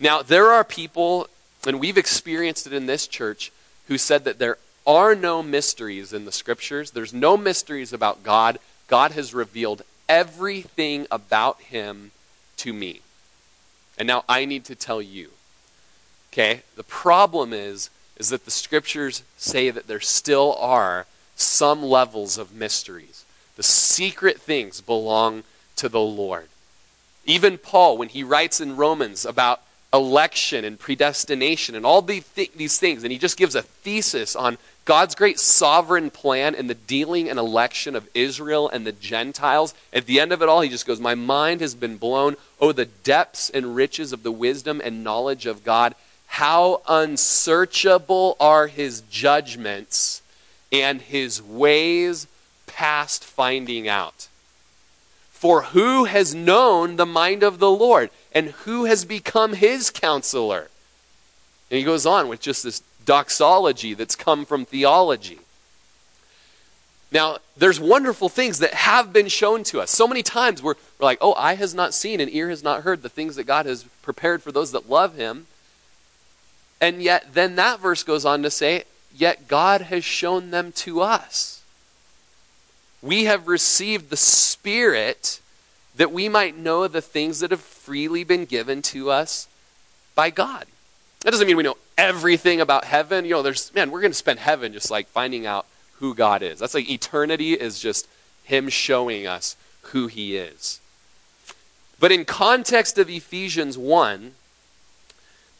Now, 0.00 0.22
there 0.22 0.50
are 0.50 0.64
people, 0.64 1.28
and 1.64 1.78
we've 1.78 1.96
experienced 1.96 2.66
it 2.66 2.72
in 2.72 2.86
this 2.86 3.06
church, 3.06 3.52
who 3.86 3.98
said 3.98 4.24
that 4.24 4.38
there 4.38 4.58
are 4.90 5.14
no 5.14 5.40
mysteries 5.40 6.12
in 6.12 6.24
the 6.24 6.32
scriptures. 6.32 6.90
There's 6.90 7.14
no 7.14 7.36
mysteries 7.36 7.92
about 7.92 8.24
God. 8.24 8.58
God 8.88 9.12
has 9.12 9.32
revealed 9.32 9.82
everything 10.08 11.06
about 11.12 11.60
him 11.60 12.10
to 12.56 12.72
me. 12.72 13.00
And 13.96 14.08
now 14.08 14.24
I 14.28 14.44
need 14.44 14.64
to 14.64 14.74
tell 14.74 15.00
you. 15.00 15.30
Okay? 16.32 16.62
The 16.74 16.82
problem 16.82 17.52
is 17.52 17.90
is 18.16 18.30
that 18.30 18.44
the 18.44 18.50
scriptures 18.50 19.22
say 19.38 19.70
that 19.70 19.86
there 19.86 20.00
still 20.00 20.54
are 20.58 21.06
some 21.36 21.82
levels 21.82 22.36
of 22.36 22.52
mysteries. 22.52 23.24
The 23.56 23.62
secret 23.62 24.40
things 24.40 24.80
belong 24.80 25.44
to 25.76 25.88
the 25.88 26.00
Lord. 26.00 26.48
Even 27.24 27.56
Paul, 27.56 27.96
when 27.96 28.08
he 28.08 28.24
writes 28.24 28.60
in 28.60 28.76
Romans 28.76 29.24
about 29.24 29.62
election 29.92 30.64
and 30.64 30.78
predestination 30.78 31.74
and 31.74 31.86
all 31.86 32.02
these 32.02 32.24
things, 32.78 33.02
and 33.02 33.12
he 33.12 33.18
just 33.18 33.36
gives 33.36 33.54
a 33.54 33.62
thesis 33.62 34.36
on 34.36 34.58
God's 34.84 35.14
great 35.14 35.38
sovereign 35.38 36.10
plan 36.10 36.54
in 36.54 36.66
the 36.66 36.74
dealing 36.74 37.28
and 37.28 37.38
election 37.38 37.94
of 37.94 38.08
Israel 38.14 38.68
and 38.68 38.86
the 38.86 38.92
Gentiles. 38.92 39.74
At 39.92 40.06
the 40.06 40.20
end 40.20 40.32
of 40.32 40.42
it 40.42 40.48
all, 40.48 40.62
he 40.62 40.68
just 40.68 40.86
goes, 40.86 41.00
My 41.00 41.14
mind 41.14 41.60
has 41.60 41.74
been 41.74 41.96
blown. 41.96 42.36
Oh, 42.60 42.72
the 42.72 42.86
depths 42.86 43.50
and 43.50 43.76
riches 43.76 44.12
of 44.12 44.22
the 44.22 44.32
wisdom 44.32 44.80
and 44.82 45.04
knowledge 45.04 45.46
of 45.46 45.64
God. 45.64 45.94
How 46.26 46.82
unsearchable 46.88 48.36
are 48.40 48.68
his 48.68 49.02
judgments 49.10 50.22
and 50.72 51.00
his 51.02 51.42
ways 51.42 52.26
past 52.66 53.24
finding 53.24 53.88
out. 53.88 54.28
For 55.30 55.62
who 55.62 56.04
has 56.04 56.34
known 56.34 56.96
the 56.96 57.06
mind 57.06 57.42
of 57.42 57.58
the 57.58 57.70
Lord? 57.70 58.10
And 58.32 58.50
who 58.50 58.84
has 58.84 59.04
become 59.04 59.54
his 59.54 59.90
counselor? 59.90 60.68
And 61.70 61.78
he 61.78 61.84
goes 61.84 62.06
on 62.06 62.28
with 62.28 62.40
just 62.40 62.62
this 62.62 62.82
doxology 63.10 63.92
that's 63.92 64.14
come 64.14 64.44
from 64.44 64.64
theology. 64.64 65.40
Now, 67.10 67.38
there's 67.56 67.80
wonderful 67.80 68.28
things 68.28 68.60
that 68.60 68.72
have 68.72 69.12
been 69.12 69.26
shown 69.26 69.64
to 69.64 69.80
us. 69.80 69.90
So 69.90 70.06
many 70.06 70.22
times 70.22 70.62
we're, 70.62 70.76
we're 71.00 71.06
like, 71.06 71.18
oh, 71.20 71.34
eye 71.34 71.54
has 71.54 71.74
not 71.74 71.92
seen 71.92 72.20
and 72.20 72.32
ear 72.32 72.50
has 72.50 72.62
not 72.62 72.84
heard 72.84 73.02
the 73.02 73.08
things 73.08 73.34
that 73.34 73.48
God 73.48 73.66
has 73.66 73.82
prepared 74.02 74.44
for 74.44 74.52
those 74.52 74.70
that 74.70 74.88
love 74.88 75.16
him. 75.16 75.48
And 76.80 77.02
yet, 77.02 77.34
then 77.34 77.56
that 77.56 77.80
verse 77.80 78.04
goes 78.04 78.24
on 78.24 78.44
to 78.44 78.50
say, 78.50 78.84
yet 79.12 79.48
God 79.48 79.80
has 79.80 80.04
shown 80.04 80.52
them 80.52 80.70
to 80.72 81.00
us. 81.00 81.64
We 83.02 83.24
have 83.24 83.48
received 83.48 84.10
the 84.10 84.16
Spirit 84.16 85.40
that 85.96 86.12
we 86.12 86.28
might 86.28 86.56
know 86.56 86.86
the 86.86 87.02
things 87.02 87.40
that 87.40 87.50
have 87.50 87.60
freely 87.60 88.22
been 88.22 88.44
given 88.44 88.82
to 88.82 89.10
us 89.10 89.48
by 90.14 90.30
God. 90.30 90.66
That 91.22 91.32
doesn't 91.32 91.46
mean 91.46 91.56
we 91.56 91.62
know 91.62 91.76
everything 91.98 92.60
about 92.60 92.84
heaven. 92.84 93.24
You 93.24 93.32
know, 93.32 93.42
there's, 93.42 93.74
man, 93.74 93.90
we're 93.90 94.00
going 94.00 94.12
to 94.12 94.16
spend 94.16 94.38
heaven 94.38 94.72
just 94.72 94.90
like 94.90 95.06
finding 95.06 95.46
out 95.46 95.66
who 95.98 96.14
God 96.14 96.42
is. 96.42 96.58
That's 96.58 96.74
like 96.74 96.90
eternity 96.90 97.52
is 97.52 97.78
just 97.78 98.08
Him 98.44 98.68
showing 98.70 99.26
us 99.26 99.54
who 99.82 100.06
He 100.06 100.36
is. 100.36 100.80
But 101.98 102.10
in 102.10 102.24
context 102.24 102.96
of 102.96 103.10
Ephesians 103.10 103.76
1, 103.76 104.32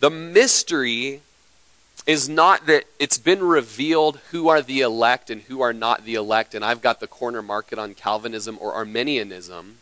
the 0.01 0.09
mystery 0.09 1.21
is 2.07 2.27
not 2.27 2.65
that 2.65 2.85
it's 2.99 3.19
been 3.19 3.43
revealed 3.43 4.19
who 4.31 4.49
are 4.49 4.63
the 4.63 4.81
elect 4.81 5.29
and 5.29 5.43
who 5.43 5.61
are 5.61 5.75
not 5.75 6.07
the 6.07 6.15
elect, 6.15 6.55
and 6.55 6.65
I've 6.65 6.81
got 6.81 7.01
the 7.01 7.07
corner 7.07 7.43
market 7.43 7.79
on 7.79 7.93
Calvinism 7.93 8.57
or 8.63 8.73
Arminianism. 8.73 9.77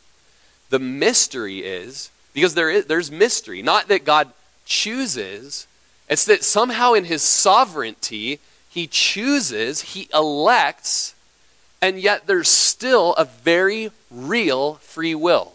The 0.70 0.80
mystery 0.80 1.60
is, 1.60 2.10
because 2.34 2.54
there 2.54 2.68
is, 2.68 2.86
there's 2.86 3.12
mystery, 3.12 3.62
not 3.62 3.86
that 3.86 4.04
God 4.04 4.32
chooses, 4.64 5.67
it's 6.08 6.24
that 6.24 6.44
somehow 6.44 6.94
in 6.94 7.04
his 7.04 7.22
sovereignty, 7.22 8.40
he 8.68 8.86
chooses, 8.86 9.82
he 9.82 10.08
elects, 10.12 11.14
and 11.80 12.00
yet 12.00 12.26
there's 12.26 12.48
still 12.48 13.14
a 13.14 13.24
very 13.24 13.90
real 14.10 14.74
free 14.76 15.14
will. 15.14 15.54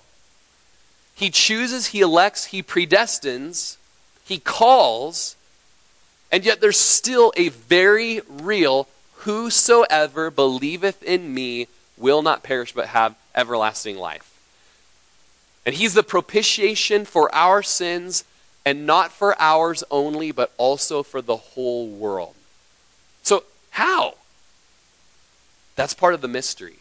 He 1.16 1.30
chooses, 1.30 1.88
he 1.88 2.02
elects, 2.02 2.46
he 2.46 2.64
predestines, 2.64 3.78
he 4.26 4.40
calls, 4.40 5.36
and 6.32 6.46
yet 6.46 6.62
there's 6.62 6.80
still 6.80 7.32
a 7.36 7.50
very 7.50 8.22
real 8.28 8.88
whosoever 9.18 10.32
believeth 10.32 11.02
in 11.04 11.34
me 11.34 11.68
will 11.98 12.22
not 12.22 12.44
perish 12.44 12.74
but 12.74 12.88
have 12.88 13.16
everlasting 13.36 13.98
life. 13.98 14.30
And 15.66 15.76
he's 15.76 15.94
the 15.94 16.04
propitiation 16.04 17.06
for 17.06 17.34
our 17.34 17.64
sins, 17.64 18.26
and 18.66 18.86
not 18.86 19.12
for 19.12 19.36
ours 19.40 19.84
only, 19.92 20.32
but 20.32 20.52
also 20.58 21.04
for 21.04 21.22
the 21.22 21.36
whole 21.36 21.88
world. 21.88 22.36
So, 23.22 23.44
how? 23.72 24.16
That's 25.76 25.94
part 25.94 26.14
of 26.14 26.22
the 26.22 26.28
mystery. 26.28 26.78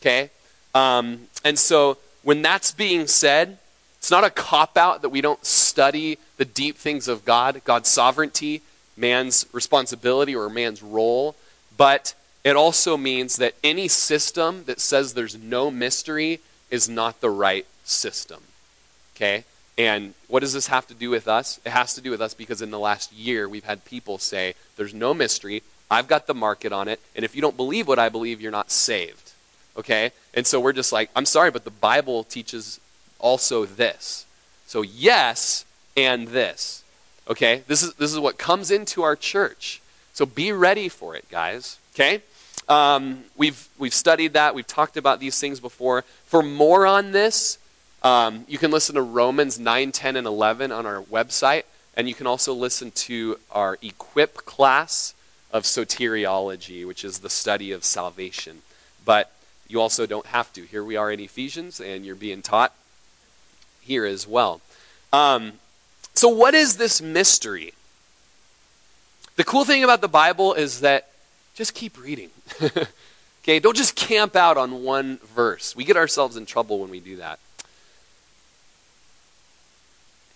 Okay? 0.00 0.30
Um, 0.74 1.28
and 1.44 1.58
so, 1.58 1.98
when 2.22 2.42
that's 2.42 2.72
being 2.72 3.06
said, 3.06 3.58
it's 3.98 4.10
not 4.10 4.24
a 4.24 4.30
cop 4.30 4.76
out 4.76 5.02
that 5.02 5.08
we 5.08 5.20
don't 5.20 5.44
study 5.44 6.18
the 6.36 6.44
deep 6.44 6.76
things 6.76 7.08
of 7.08 7.24
God, 7.24 7.62
God's 7.64 7.88
sovereignty, 7.88 8.62
man's 8.96 9.46
responsibility 9.52 10.34
or 10.36 10.48
man's 10.48 10.82
role, 10.82 11.36
but 11.76 12.14
it 12.44 12.56
also 12.56 12.96
means 12.96 13.36
that 13.36 13.54
any 13.64 13.88
system 13.88 14.64
that 14.64 14.80
says 14.80 15.14
there's 15.14 15.36
no 15.36 15.70
mystery 15.70 16.40
is 16.70 16.88
not 16.88 17.20
the 17.20 17.30
right 17.30 17.66
system. 17.84 18.42
Okay? 19.16 19.44
And 19.78 20.14
what 20.26 20.40
does 20.40 20.52
this 20.52 20.66
have 20.66 20.88
to 20.88 20.94
do 20.94 21.08
with 21.08 21.28
us? 21.28 21.60
It 21.64 21.70
has 21.70 21.94
to 21.94 22.00
do 22.00 22.10
with 22.10 22.20
us 22.20 22.34
because 22.34 22.60
in 22.60 22.72
the 22.72 22.78
last 22.80 23.12
year 23.12 23.48
we've 23.48 23.64
had 23.64 23.84
people 23.84 24.18
say, 24.18 24.54
there's 24.76 24.92
no 24.92 25.14
mystery, 25.14 25.62
I've 25.88 26.08
got 26.08 26.26
the 26.26 26.34
market 26.34 26.72
on 26.72 26.88
it, 26.88 27.00
and 27.14 27.24
if 27.24 27.34
you 27.36 27.40
don't 27.40 27.56
believe 27.56 27.86
what 27.86 27.98
I 27.98 28.08
believe, 28.08 28.40
you're 28.40 28.50
not 28.50 28.72
saved. 28.72 29.32
Okay? 29.76 30.10
And 30.34 30.46
so 30.46 30.58
we're 30.58 30.72
just 30.72 30.92
like, 30.92 31.10
I'm 31.14 31.24
sorry, 31.24 31.52
but 31.52 31.64
the 31.64 31.70
Bible 31.70 32.24
teaches 32.24 32.80
also 33.20 33.64
this. 33.64 34.26
So, 34.66 34.82
yes, 34.82 35.64
and 35.96 36.28
this. 36.28 36.82
Okay? 37.28 37.62
This 37.68 37.82
is, 37.84 37.94
this 37.94 38.12
is 38.12 38.18
what 38.18 38.36
comes 38.36 38.72
into 38.72 39.02
our 39.02 39.14
church. 39.14 39.80
So 40.12 40.26
be 40.26 40.50
ready 40.50 40.88
for 40.88 41.14
it, 41.14 41.30
guys. 41.30 41.78
Okay? 41.94 42.22
Um, 42.68 43.24
we've, 43.36 43.68
we've 43.78 43.94
studied 43.94 44.32
that. 44.32 44.54
We've 44.54 44.66
talked 44.66 44.96
about 44.96 45.20
these 45.20 45.38
things 45.38 45.60
before. 45.60 46.02
For 46.26 46.42
more 46.42 46.84
on 46.84 47.12
this, 47.12 47.58
um, 48.08 48.46
you 48.48 48.56
can 48.56 48.70
listen 48.70 48.94
to 48.94 49.02
Romans 49.02 49.58
9, 49.58 49.92
10, 49.92 50.16
and 50.16 50.26
11 50.26 50.72
on 50.72 50.86
our 50.86 51.02
website. 51.02 51.64
And 51.94 52.08
you 52.08 52.14
can 52.14 52.26
also 52.26 52.54
listen 52.54 52.90
to 52.92 53.38
our 53.50 53.76
Equip 53.82 54.46
class 54.46 55.12
of 55.52 55.64
soteriology, 55.64 56.86
which 56.86 57.04
is 57.04 57.18
the 57.18 57.28
study 57.28 57.70
of 57.70 57.84
salvation. 57.84 58.62
But 59.04 59.30
you 59.68 59.78
also 59.78 60.06
don't 60.06 60.24
have 60.26 60.50
to. 60.54 60.62
Here 60.62 60.82
we 60.82 60.96
are 60.96 61.12
in 61.12 61.20
Ephesians, 61.20 61.80
and 61.80 62.06
you're 62.06 62.14
being 62.14 62.40
taught 62.40 62.72
here 63.82 64.06
as 64.06 64.26
well. 64.26 64.62
Um, 65.12 65.54
so, 66.14 66.28
what 66.28 66.54
is 66.54 66.78
this 66.78 67.02
mystery? 67.02 67.74
The 69.36 69.44
cool 69.44 69.66
thing 69.66 69.84
about 69.84 70.00
the 70.00 70.08
Bible 70.08 70.54
is 70.54 70.80
that 70.80 71.10
just 71.54 71.74
keep 71.74 72.02
reading. 72.02 72.30
okay, 73.42 73.58
don't 73.58 73.76
just 73.76 73.96
camp 73.96 74.34
out 74.34 74.56
on 74.56 74.82
one 74.82 75.18
verse. 75.34 75.76
We 75.76 75.84
get 75.84 75.96
ourselves 75.98 76.38
in 76.38 76.46
trouble 76.46 76.78
when 76.78 76.90
we 76.90 77.00
do 77.00 77.16
that. 77.16 77.38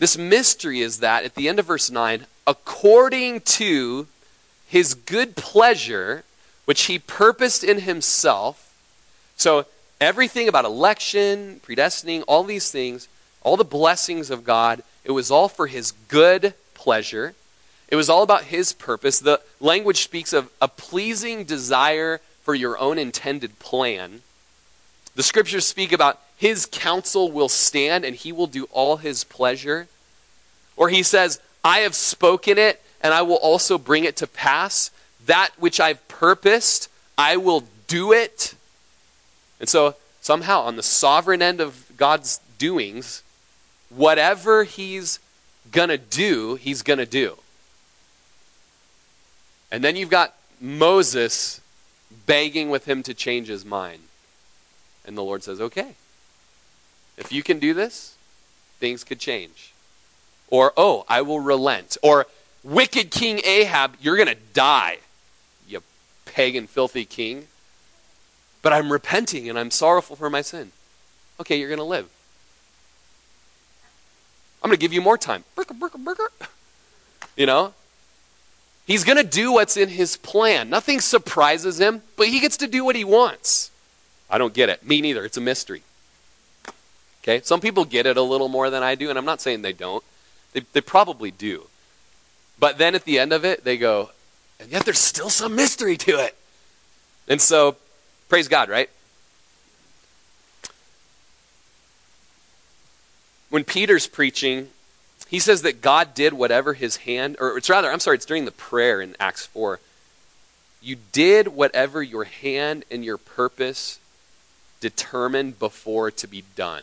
This 0.03 0.19
mystery 0.19 0.81
is 0.81 0.99
that 0.99 1.23
at 1.23 1.37
the 1.37 1.49
end 1.49 1.61
of 1.61 1.67
verse 1.67 1.89
9, 1.89 2.27
according 2.45 3.43
to 3.43 4.09
his 4.67 4.95
good 4.95 5.37
pleasure, 5.37 6.25
which 6.65 6.87
he 6.87 6.99
purposed 6.99 7.63
in 7.63 7.83
himself. 7.83 8.77
So, 9.37 9.65
everything 10.01 10.49
about 10.49 10.65
election, 10.65 11.61
predestining, 11.65 12.25
all 12.27 12.43
these 12.43 12.69
things, 12.69 13.07
all 13.45 13.57
the 13.57 13.63
blessings 13.63 14.29
of 14.29 14.43
God, 14.43 14.83
it 15.05 15.13
was 15.13 15.31
all 15.31 15.49
for 15.49 15.69
his 15.69 15.93
good 16.09 16.55
pleasure. 16.75 17.35
It 17.87 17.95
was 17.95 18.11
all 18.11 18.25
about 18.25 18.47
his 18.47 18.73
purpose. 18.73 19.21
The 19.21 19.41
language 19.61 20.03
speaks 20.03 20.33
of 20.33 20.51
a 20.61 20.67
pleasing 20.67 21.45
desire 21.45 22.21
for 22.43 22.57
your 22.57 22.77
own 22.77 22.99
intended 22.99 23.61
plan. 23.61 24.23
The 25.15 25.23
scriptures 25.23 25.65
speak 25.65 25.93
about 25.93 26.19
his 26.43 26.67
counsel 26.67 27.31
will 27.31 27.49
stand 27.49 28.05
and 28.05 28.17
he 28.17 28.33
will 28.33 28.49
do 28.49 28.65
all 28.73 28.97
his 28.97 29.23
pleasure. 29.23 29.87
Or 30.77 30.89
he 30.89 31.05
says, 31.05 31.41
I 31.63 31.79
have 31.79 31.95
spoken 31.95 32.59
it 32.59 32.83
and 33.01 33.15
I 33.15 33.23
will 33.23 33.37
also 33.37 33.79
bring 33.79 34.03
it 34.03 34.17
to 34.17 34.27
pass. 34.27 34.91
That 35.27 35.51
which 35.57 35.79
I've 35.79 36.09
purposed, 36.09 36.89
I 37.17 37.37
will 37.37 37.63
do 37.87 38.13
it. 38.13 38.57
And 39.61 39.69
so, 39.69 39.95
somehow, 40.21 40.63
on 40.63 40.75
the 40.75 40.83
sovereign 40.83 41.43
end 41.43 41.61
of 41.61 41.87
God's 41.97 42.41
doings, 42.59 43.23
whatever 43.89 44.65
he's 44.65 45.21
going 45.71 45.91
to 45.91 45.99
do, 45.99 46.57
he's 46.57 46.83
going 46.83 46.99
to 46.99 47.07
do. 47.07 47.39
And 49.71 49.85
then 49.85 49.95
you've 49.95 50.11
got 50.11 50.35
Moses 50.61 51.61
begging 52.27 52.69
with 52.69 52.87
him 52.87 53.05
to 53.05 53.15
change 53.15 53.47
his 53.47 53.65
mind. 53.65 54.01
And 55.07 55.17
the 55.17 55.23
Lord 55.23 55.45
says, 55.45 55.61
Okay. 55.61 55.95
If 57.23 57.31
you 57.31 57.45
can 57.45 57.61
do 57.61 57.73
this, 57.73 58.17
things 58.81 59.05
could 59.05 59.21
change. 59.21 59.73
Or, 60.49 60.73
oh, 60.77 61.05
I 61.09 61.23
will 61.23 61.39
relent. 61.39 61.97
Or, 62.03 62.27
wicked 62.65 63.13
King 63.13 63.41
Ahab, 63.45 63.95
you're 64.01 64.17
going 64.17 64.27
to 64.27 64.43
die, 64.55 64.99
you 65.69 65.85
pagan, 66.25 66.67
filthy 66.67 67.05
king. 67.05 67.47
But 68.61 68.73
I'm 68.73 68.91
repenting 68.91 69.49
and 69.49 69.57
I'm 69.57 69.71
sorrowful 69.71 70.17
for 70.17 70.29
my 70.29 70.43
sin. 70.43 70.73
Okay, 71.39 71.61
you're 71.61 71.69
going 71.69 71.79
to 71.79 71.85
live. 71.85 72.11
I'm 74.65 74.69
going 74.69 74.77
to 74.77 74.81
give 74.81 74.93
you 74.93 75.01
more 75.01 75.17
time. 75.17 75.45
You 77.35 77.47
know? 77.47 77.73
He's 78.85 79.05
going 79.05 79.17
to 79.17 79.25
do 79.25 79.53
what's 79.53 79.79
in 79.79 79.89
his 79.89 80.19
plan. 80.19 80.69
Nothing 80.69 81.01
surprises 81.01 81.81
him, 81.81 82.03
but 82.17 82.27
he 82.27 82.41
gets 82.41 82.59
to 82.59 82.67
do 82.67 82.85
what 82.85 82.95
he 82.95 83.05
wants. 83.05 83.71
I 84.29 84.37
don't 84.37 84.53
get 84.53 84.69
it. 84.69 84.87
Me 84.87 85.01
neither. 85.01 85.25
It's 85.25 85.39
a 85.39 85.41
mystery. 85.41 85.83
Okay? 87.23 87.41
Some 87.45 87.61
people 87.61 87.85
get 87.85 88.07
it 88.07 88.17
a 88.17 88.23
little 88.23 88.49
more 88.49 88.71
than 88.71 88.83
I 88.83 88.95
do, 88.95 89.09
and 89.09 89.19
I'm 89.19 89.25
not 89.25 89.41
saying 89.41 89.63
they 89.63 89.73
don't. 89.73 90.03
They, 90.53 90.61
they 90.73 90.81
probably 90.81 91.31
do. 91.31 91.69
But 92.59 92.79
then 92.79 92.95
at 92.95 93.05
the 93.05 93.19
end 93.19 93.33
of 93.33 93.45
it, 93.45 93.65
they 93.65 93.77
go, 93.77 94.11
and 94.61 94.71
yet 94.71 94.85
there's 94.85 94.99
still 94.99 95.31
some 95.31 95.55
mystery 95.55 95.97
to 95.99 96.19
it. 96.19 96.37
And 97.29 97.41
so, 97.41 97.77
praise 98.29 98.49
God, 98.49 98.69
right? 98.69 98.91
When 103.51 103.65
Peter's 103.65 104.07
preaching, 104.07 104.69
he 105.29 105.39
says 105.39 105.63
that 105.63 105.81
God 105.81 106.15
did 106.15 106.33
whatever 106.33 106.75
his 106.75 106.99
hand, 106.99 107.37
or 107.39 107.57
it's 107.57 107.69
rather, 107.71 107.91
I'm 107.91 108.01
sorry, 108.01 108.17
it's 108.17 108.27
during 108.27 108.45
the 108.45 108.51
prayer 108.51 109.01
in 109.01 109.17
Acts 109.21 109.47
4. 109.47 109.79
You 110.81 110.97
did 111.13 111.49
whatever 111.49 112.03
your 112.03 112.25
hand 112.25 112.85
and 112.91 113.05
your 113.05 113.19
purpose 113.19 113.99
determined 114.81 115.59
before 115.59 116.11
to 116.11 116.27
be 116.27 116.45
done. 116.57 116.83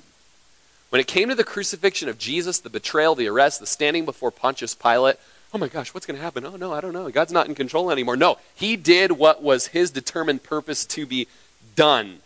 When 0.89 0.99
it 0.99 1.07
came 1.07 1.29
to 1.29 1.35
the 1.35 1.43
crucifixion 1.43 2.09
of 2.09 2.17
Jesus, 2.17 2.59
the 2.59 2.69
betrayal, 2.69 3.15
the 3.15 3.27
arrest, 3.27 3.59
the 3.59 3.67
standing 3.67 4.05
before 4.05 4.31
Pontius 4.31 4.73
Pilate, 4.73 5.17
oh 5.53 5.57
my 5.57 5.67
gosh, 5.67 5.93
what's 5.93 6.05
going 6.05 6.17
to 6.17 6.23
happen? 6.23 6.45
Oh 6.45 6.55
no, 6.55 6.73
I 6.73 6.81
don't 6.81 6.93
know. 6.93 7.09
God's 7.09 7.31
not 7.31 7.47
in 7.47 7.55
control 7.55 7.91
anymore. 7.91 8.17
No, 8.17 8.37
he 8.55 8.75
did 8.75 9.13
what 9.13 9.43
was 9.43 9.67
his 9.67 9.91
determined 9.91 10.43
purpose 10.43 10.85
to 10.85 11.05
be 11.05 11.27
done. 11.75 12.19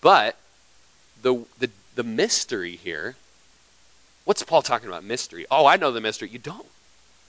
But 0.00 0.36
the, 1.22 1.44
the, 1.58 1.70
the 1.94 2.02
mystery 2.02 2.76
here, 2.76 3.16
what's 4.24 4.42
Paul 4.42 4.62
talking 4.62 4.88
about? 4.88 5.02
Mystery. 5.02 5.46
Oh, 5.50 5.66
I 5.66 5.76
know 5.76 5.90
the 5.90 6.00
mystery. 6.00 6.28
You 6.28 6.38
don't. 6.38 6.66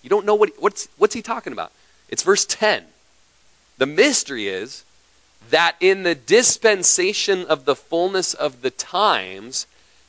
You 0.03 0.09
don't 0.09 0.25
know 0.25 0.35
what 0.35 0.51
what's 0.59 0.87
what's 0.97 1.15
he 1.15 1.21
talking 1.21 1.53
about? 1.53 1.71
It's 2.07 2.23
verse 2.23 2.45
10. 2.45 2.83
The 3.77 3.85
mystery 3.85 4.47
is 4.47 4.83
that 5.49 5.75
in 5.79 6.03
the 6.03 6.15
dispensation 6.15 7.45
of 7.45 7.65
the 7.65 7.75
fullness 7.75 8.33
of 8.33 8.61
the 8.61 8.69
times, 8.71 9.65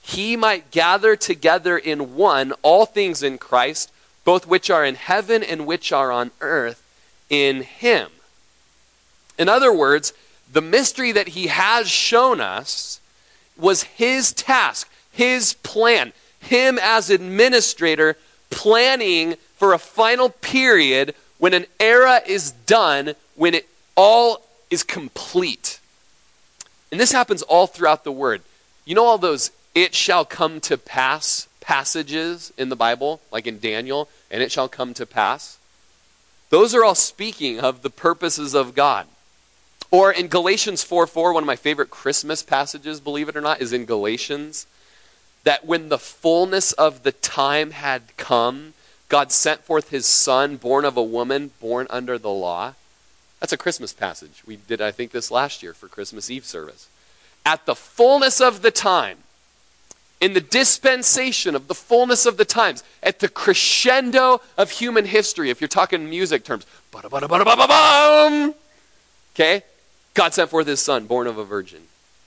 he 0.08 0.36
might 0.36 0.70
gather 0.70 1.16
together 1.16 1.76
in 1.76 2.14
one 2.14 2.52
all 2.62 2.86
things 2.86 3.22
in 3.22 3.36
Christ, 3.36 3.92
both 4.24 4.46
which 4.46 4.70
are 4.70 4.82
in 4.82 4.94
heaven 4.94 5.42
and 5.42 5.66
which 5.66 5.92
are 5.92 6.10
on 6.10 6.30
earth, 6.40 6.82
in 7.28 7.62
him. 7.62 8.08
In 9.38 9.50
other 9.50 9.70
words, 9.70 10.14
the 10.50 10.62
mystery 10.62 11.12
that 11.12 11.28
he 11.28 11.48
has 11.48 11.90
shown 11.90 12.40
us 12.40 13.00
was 13.58 13.82
his 13.82 14.32
task, 14.32 14.90
his 15.12 15.52
plan, 15.52 16.14
him 16.40 16.78
as 16.80 17.10
administrator 17.10 18.16
planning 18.48 19.34
for 19.56 19.74
a 19.74 19.78
final 19.78 20.30
period 20.30 21.14
when 21.36 21.52
an 21.52 21.66
era 21.78 22.22
is 22.26 22.52
done, 22.52 23.12
when 23.34 23.52
it 23.52 23.68
all 23.94 24.42
is 24.70 24.82
complete. 24.82 25.80
And 26.90 26.98
this 26.98 27.12
happens 27.12 27.42
all 27.42 27.66
throughout 27.66 28.04
the 28.04 28.12
Word. 28.12 28.40
You 28.86 28.94
know 28.94 29.04
all 29.04 29.18
those 29.18 29.50
it 29.82 29.94
shall 29.94 30.24
come 30.24 30.60
to 30.62 30.78
pass 30.78 31.48
passages 31.60 32.52
in 32.56 32.68
the 32.68 32.76
Bible, 32.76 33.20
like 33.30 33.46
in 33.46 33.58
Daniel, 33.58 34.08
and 34.30 34.42
it 34.42 34.52
shall 34.52 34.68
come 34.68 34.94
to 34.94 35.06
pass? 35.06 35.58
Those 36.50 36.74
are 36.74 36.84
all 36.84 36.94
speaking 36.94 37.60
of 37.60 37.82
the 37.82 37.90
purposes 37.90 38.54
of 38.54 38.74
God. 38.74 39.06
Or 39.90 40.10
in 40.12 40.28
Galatians 40.28 40.82
4 40.82 41.06
4, 41.06 41.32
one 41.32 41.42
of 41.42 41.46
my 41.46 41.56
favorite 41.56 41.90
Christmas 41.90 42.42
passages, 42.42 43.00
believe 43.00 43.28
it 43.28 43.36
or 43.36 43.40
not, 43.40 43.60
is 43.60 43.72
in 43.72 43.84
Galatians. 43.84 44.66
That 45.44 45.64
when 45.64 45.88
the 45.88 45.98
fullness 45.98 46.72
of 46.72 47.02
the 47.04 47.12
time 47.12 47.70
had 47.70 48.16
come, 48.16 48.74
God 49.08 49.32
sent 49.32 49.62
forth 49.62 49.90
his 49.90 50.04
son, 50.04 50.56
born 50.56 50.84
of 50.84 50.96
a 50.96 51.02
woman, 51.02 51.52
born 51.60 51.86
under 51.88 52.18
the 52.18 52.30
law. 52.30 52.74
That's 53.40 53.52
a 53.52 53.58
Christmas 53.58 53.92
passage. 53.92 54.42
We 54.46 54.56
did, 54.56 54.80
I 54.80 54.90
think, 54.90 55.12
this 55.12 55.30
last 55.30 55.62
year 55.62 55.72
for 55.72 55.88
Christmas 55.88 56.30
Eve 56.30 56.44
service. 56.44 56.88
At 57.46 57.64
the 57.64 57.74
fullness 57.74 58.40
of 58.40 58.60
the 58.62 58.70
time, 58.70 59.18
in 60.20 60.32
the 60.32 60.40
dispensation 60.40 61.54
of 61.54 61.68
the 61.68 61.74
fullness 61.74 62.26
of 62.26 62.36
the 62.36 62.44
times, 62.44 62.82
at 63.02 63.20
the 63.20 63.28
crescendo 63.28 64.40
of 64.56 64.70
human 64.70 65.04
history, 65.04 65.50
if 65.50 65.60
you're 65.60 65.68
talking 65.68 66.10
music 66.10 66.44
terms, 66.44 66.66
okay? 69.34 69.62
God 70.14 70.34
sent 70.34 70.50
forth 70.50 70.66
his 70.66 70.80
son, 70.80 71.06
born 71.06 71.26
of 71.28 71.38
a 71.38 71.44
virgin, 71.44 71.82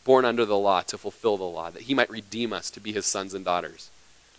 born 0.06 0.24
under 0.24 0.46
the 0.46 0.58
law 0.58 0.82
to 0.82 0.98
fulfill 0.98 1.36
the 1.38 1.44
law, 1.44 1.70
that 1.70 1.84
he 1.84 1.94
might 1.94 2.10
redeem 2.10 2.54
us 2.54 2.72
to 2.72 2.80
be 2.80 2.94
his 2.94 3.06
sons 3.06 3.34
and 3.34 3.44
daughters. 3.44 3.90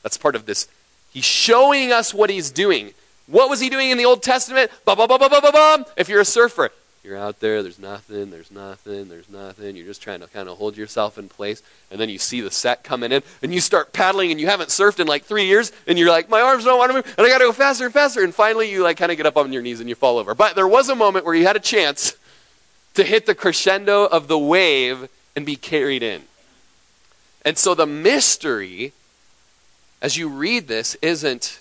That's 0.03 0.17
part 0.17 0.35
of 0.35 0.47
this. 0.47 0.67
He's 1.13 1.25
showing 1.27 1.93
us 1.93 2.15
what 2.15 2.31
he's 2.31 2.51
doing. 2.51 2.95
What 3.27 3.51
was 3.51 3.61
he 3.61 3.69
doing 3.69 3.91
in 3.91 3.99
the 3.99 4.07
Old 4.07 4.23
Testament? 4.23 4.71
If 4.87 6.09
you're 6.09 6.21
a 6.21 6.25
surfer, 6.25 6.71
you're 7.05 7.17
out 7.17 7.41
there, 7.41 7.65
there's 7.65 7.81
nothing, 7.81 8.31
there's 8.31 8.53
nothing, 8.53 9.09
there's 9.09 9.29
nothing. 9.29 9.75
You're 9.75 9.87
just 9.87 10.03
trying 10.03 10.21
to 10.21 10.29
kind 10.29 10.49
of 10.49 10.57
hold 10.57 10.77
yourself 10.77 11.19
in 11.19 11.29
place. 11.29 11.61
And 11.91 12.01
then 12.01 12.09
you 12.09 12.19
see 12.19 12.41
the 12.41 12.51
set 12.51 12.85
coming 12.85 13.11
in, 13.11 13.25
and 13.43 13.53
you 13.53 13.61
start 13.61 13.93
paddling, 13.93 14.31
and 14.31 14.41
you 14.41 14.47
haven't 14.47 14.69
surfed 14.69 15.01
in 15.01 15.09
like 15.09 15.25
three 15.25 15.47
years, 15.47 15.73
and 15.89 15.99
you're 15.99 16.11
like, 16.11 16.29
my 16.29 16.41
arms 16.41 16.65
don't 16.65 16.79
want 16.79 16.91
to 16.91 16.95
move, 16.99 17.15
and 17.19 17.27
I 17.27 17.29
got 17.29 17.39
to 17.39 17.45
go 17.45 17.53
faster 17.53 17.85
and 17.85 17.93
faster. 17.93 18.23
And 18.23 18.33
finally, 18.33 18.71
you 18.71 18.85
like 18.85 18.99
kind 18.99 19.11
of 19.11 19.17
get 19.17 19.27
up 19.27 19.37
on 19.37 19.53
your 19.53 19.63
knees 19.63 19.81
and 19.81 19.89
you 19.89 19.97
fall 19.97 20.17
over. 20.17 20.35
But 20.35 20.55
there 20.55 20.69
was 20.69 20.89
a 20.89 20.95
moment 20.95 21.25
where 21.25 21.35
you 21.35 21.45
had 21.45 21.57
a 21.57 21.61
chance 21.61 22.15
to 22.95 23.03
hit 23.03 23.27
the 23.27 23.35
crescendo 23.35 24.05
of 24.05 24.29
the 24.29 24.39
wave 24.39 25.09
and 25.35 25.45
be 25.45 25.57
carried 25.57 26.05
in. 26.05 26.23
And 27.45 27.59
so 27.59 27.75
the 27.75 27.87
mystery, 27.87 28.93
as 30.01 30.17
you 30.17 30.29
read 30.29 30.69
this, 30.69 30.95
isn't 31.03 31.59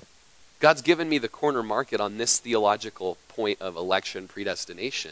God's 0.59 0.83
given 0.83 1.09
me 1.09 1.17
the 1.17 1.27
corner 1.27 1.63
market 1.63 1.99
on 1.99 2.19
this 2.19 2.37
theological 2.37 3.17
point 3.27 3.59
of 3.59 3.75
election 3.75 4.27
predestination. 4.27 5.11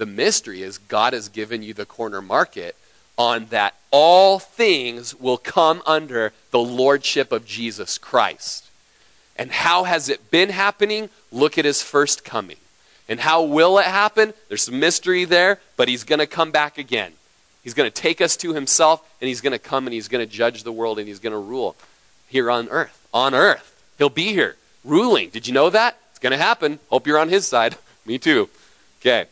The 0.00 0.06
mystery 0.06 0.62
is 0.62 0.78
God 0.78 1.12
has 1.12 1.28
given 1.28 1.62
you 1.62 1.74
the 1.74 1.84
corner 1.84 2.22
market 2.22 2.74
on 3.18 3.44
that 3.50 3.74
all 3.90 4.38
things 4.38 5.14
will 5.14 5.36
come 5.36 5.82
under 5.84 6.32
the 6.52 6.58
lordship 6.58 7.32
of 7.32 7.44
Jesus 7.44 7.98
Christ. 7.98 8.64
And 9.36 9.50
how 9.52 9.84
has 9.84 10.08
it 10.08 10.30
been 10.30 10.48
happening? 10.48 11.10
Look 11.30 11.58
at 11.58 11.66
his 11.66 11.82
first 11.82 12.24
coming. 12.24 12.56
And 13.10 13.20
how 13.20 13.42
will 13.42 13.76
it 13.76 13.84
happen? 13.84 14.32
There's 14.48 14.62
some 14.62 14.80
mystery 14.80 15.26
there, 15.26 15.60
but 15.76 15.86
he's 15.86 16.04
going 16.04 16.20
to 16.20 16.26
come 16.26 16.50
back 16.50 16.78
again. 16.78 17.12
He's 17.62 17.74
going 17.74 17.90
to 17.90 17.94
take 17.94 18.22
us 18.22 18.38
to 18.38 18.54
himself, 18.54 19.06
and 19.20 19.28
he's 19.28 19.42
going 19.42 19.52
to 19.52 19.58
come 19.58 19.86
and 19.86 19.92
he's 19.92 20.08
going 20.08 20.26
to 20.26 20.34
judge 20.34 20.62
the 20.62 20.72
world, 20.72 20.98
and 20.98 21.08
he's 21.08 21.20
going 21.20 21.34
to 21.34 21.38
rule 21.38 21.76
here 22.26 22.50
on 22.50 22.70
earth. 22.70 23.06
On 23.12 23.34
earth. 23.34 23.84
He'll 23.98 24.08
be 24.08 24.32
here 24.32 24.56
ruling. 24.82 25.28
Did 25.28 25.46
you 25.46 25.52
know 25.52 25.68
that? 25.68 25.98
It's 26.08 26.20
going 26.20 26.30
to 26.30 26.38
happen. 26.38 26.78
Hope 26.88 27.06
you're 27.06 27.18
on 27.18 27.28
his 27.28 27.46
side. 27.46 27.76
Me 28.06 28.16
too. 28.16 28.48
Okay. 29.02 29.26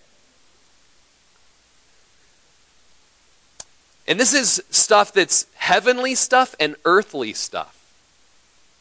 And 4.09 4.19
this 4.19 4.33
is 4.33 4.63
stuff 4.71 5.13
that's 5.13 5.47
heavenly 5.57 6.15
stuff 6.15 6.55
and 6.59 6.77
earthly 6.87 7.35
stuff. 7.35 7.75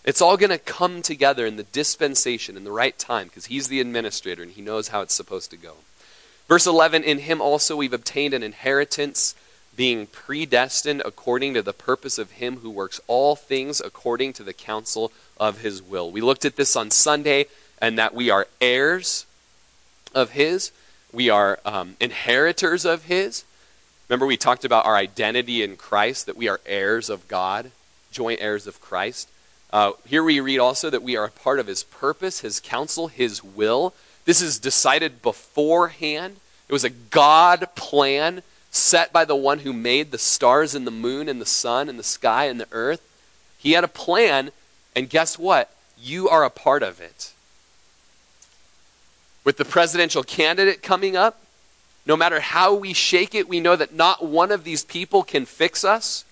It's 0.06 0.22
all 0.22 0.38
going 0.38 0.52
to 0.52 0.58
come 0.58 1.02
together 1.02 1.46
in 1.46 1.58
the 1.58 1.64
dispensation 1.64 2.56
in 2.56 2.64
the 2.64 2.72
right 2.72 2.98
time 2.98 3.28
because 3.28 3.48
he's 3.48 3.68
the 3.68 3.82
administrator 3.82 4.42
and 4.42 4.52
he 4.52 4.62
knows 4.62 4.88
how 4.88 5.02
it's 5.02 5.14
supposed 5.14 5.52
to 5.52 5.58
go. 5.58 5.74
Verse 6.48 6.66
11 6.66 7.04
In 7.04 7.20
him 7.20 7.42
also 7.42 7.76
we've 7.76 7.92
obtained 7.92 8.34
an 8.34 8.42
inheritance, 8.42 9.36
being 9.76 10.08
predestined 10.08 11.02
according 11.04 11.54
to 11.56 11.62
the 11.62 11.74
purpose 11.74 12.18
of 12.18 12.32
him 12.32 12.60
who 12.60 12.70
works 12.70 13.02
all 13.08 13.36
things 13.36 13.82
according 13.82 14.32
to 14.32 14.44
the 14.44 14.54
counsel 14.54 15.12
of 15.38 15.60
his 15.60 15.84
will. 15.84 16.10
We 16.10 16.22
looked 16.22 16.46
at 16.46 16.56
this 16.56 16.78
on 16.78 16.90
Sunday, 16.90 17.48
and 17.80 17.98
that 18.00 18.16
we 18.16 18.30
are 18.30 18.48
heirs 18.62 19.26
of 20.16 20.32
his, 20.32 20.72
we 21.12 21.30
are 21.30 21.60
um, 21.66 21.98
inheritors 22.00 22.86
of 22.86 23.04
his. 23.04 23.44
Remember, 24.10 24.26
we 24.26 24.38
talked 24.38 24.64
about 24.64 24.86
our 24.86 24.96
identity 24.96 25.64
in 25.64 25.76
Christ, 25.76 26.26
that 26.26 26.38
we 26.38 26.48
are 26.48 26.62
heirs 26.66 27.10
of 27.10 27.28
God, 27.28 27.72
joint 28.12 28.40
heirs 28.42 28.68
of 28.68 28.80
Christ. 28.80 29.30
Uh, 29.72 29.92
here 30.08 30.24
we 30.24 30.40
read 30.40 30.60
also 30.60 30.90
that 30.90 31.04
we 31.04 31.18
are 31.18 31.26
a 31.26 31.32
part 31.32 31.60
of 31.60 31.68
his 31.68 31.84
purpose, 31.84 32.40
his 32.40 32.60
counsel, 32.60 33.08
his 33.10 33.44
will. 33.44 33.94
This 34.26 34.42
is 34.42 34.60
decided 34.60 35.22
beforehand. 35.22 36.38
It 36.70 36.74
was 36.74 36.86
a 36.86 36.90
God 36.90 37.68
plan 37.76 38.44
set 38.72 39.12
by 39.12 39.26
the 39.26 39.36
one 39.36 39.60
who 39.60 39.74
made 39.74 40.12
the 40.12 40.18
stars 40.18 40.74
and 40.74 40.88
the 40.88 40.92
moon 40.92 41.28
and 41.28 41.42
the 41.42 41.46
sun 41.46 41.90
and 41.90 42.00
the 42.00 42.04
sky 42.04 42.46
and 42.46 42.60
the 42.60 42.68
earth. 42.72 43.02
He 43.58 43.74
had 43.74 43.84
a 43.84 43.90
plan 43.90 44.52
and 44.98 45.12
guess 45.12 45.38
what? 45.38 45.70
You 46.02 46.28
are 46.28 46.44
a 46.44 46.50
part 46.50 46.82
of 46.82 47.00
it. 47.00 47.34
With 49.44 49.58
the 49.58 49.64
presidential 49.64 50.24
candidate 50.24 50.82
coming 50.82 51.16
up, 51.16 51.40
No 52.08 52.16
matter 52.16 52.40
how 52.40 52.74
we 52.74 52.94
shake 52.94 53.36
it, 53.36 53.50
we 53.50 53.60
know 53.60 53.76
that 53.76 53.94
not 53.94 54.26
one 54.26 54.50
of 54.50 54.64
these 54.64 54.86
people 54.86 55.24
can 55.24 55.46
fix 55.46 55.84
us. 55.84 56.24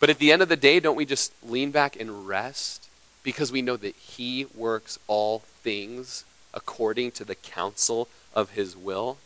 But 0.00 0.08
at 0.08 0.18
the 0.18 0.32
end 0.32 0.40
of 0.40 0.48
the 0.48 0.56
day, 0.56 0.80
don't 0.80 0.96
we 0.96 1.04
just 1.04 1.32
lean 1.44 1.70
back 1.70 2.00
and 2.00 2.26
rest? 2.26 2.88
Because 3.22 3.52
we 3.52 3.60
know 3.60 3.76
that 3.76 3.94
He 3.94 4.46
works 4.54 4.98
all 5.06 5.40
things 5.40 6.24
according 6.54 7.10
to 7.12 7.26
the 7.26 7.34
counsel 7.34 8.08
of 8.34 8.52
His 8.52 8.74
will. 8.74 9.18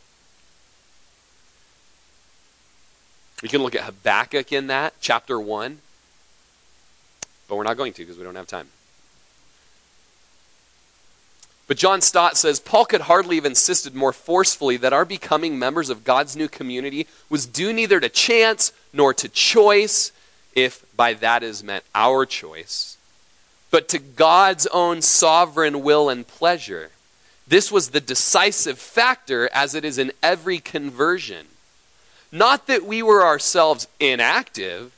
We 3.40 3.48
can 3.48 3.62
look 3.62 3.76
at 3.76 3.84
Habakkuk 3.84 4.52
in 4.52 4.66
that, 4.66 4.94
chapter 5.00 5.38
1. 5.38 5.78
But 7.48 7.54
we're 7.54 7.62
not 7.62 7.76
going 7.76 7.92
to 7.92 8.02
because 8.02 8.18
we 8.18 8.24
don't 8.24 8.34
have 8.34 8.48
time. 8.48 8.68
But 11.68 11.76
John 11.76 12.00
Stott 12.00 12.38
says 12.38 12.60
Paul 12.60 12.86
could 12.86 13.02
hardly 13.02 13.36
have 13.36 13.44
insisted 13.44 13.94
more 13.94 14.14
forcefully 14.14 14.78
that 14.78 14.94
our 14.94 15.04
becoming 15.04 15.58
members 15.58 15.90
of 15.90 16.02
God's 16.02 16.34
new 16.34 16.48
community 16.48 17.06
was 17.28 17.46
due 17.46 17.74
neither 17.74 18.00
to 18.00 18.08
chance 18.08 18.72
nor 18.92 19.12
to 19.14 19.28
choice, 19.28 20.10
if 20.54 20.84
by 20.96 21.12
that 21.12 21.42
is 21.42 21.62
meant 21.62 21.84
our 21.94 22.24
choice, 22.24 22.96
but 23.70 23.86
to 23.88 23.98
God's 23.98 24.66
own 24.68 25.02
sovereign 25.02 25.82
will 25.82 26.08
and 26.08 26.26
pleasure. 26.26 26.90
This 27.46 27.70
was 27.70 27.90
the 27.90 28.00
decisive 28.00 28.78
factor, 28.78 29.48
as 29.52 29.74
it 29.74 29.84
is 29.84 29.98
in 29.98 30.12
every 30.22 30.58
conversion. 30.58 31.46
Not 32.32 32.66
that 32.66 32.84
we 32.84 33.02
were 33.02 33.24
ourselves 33.24 33.88
inactive, 34.00 34.92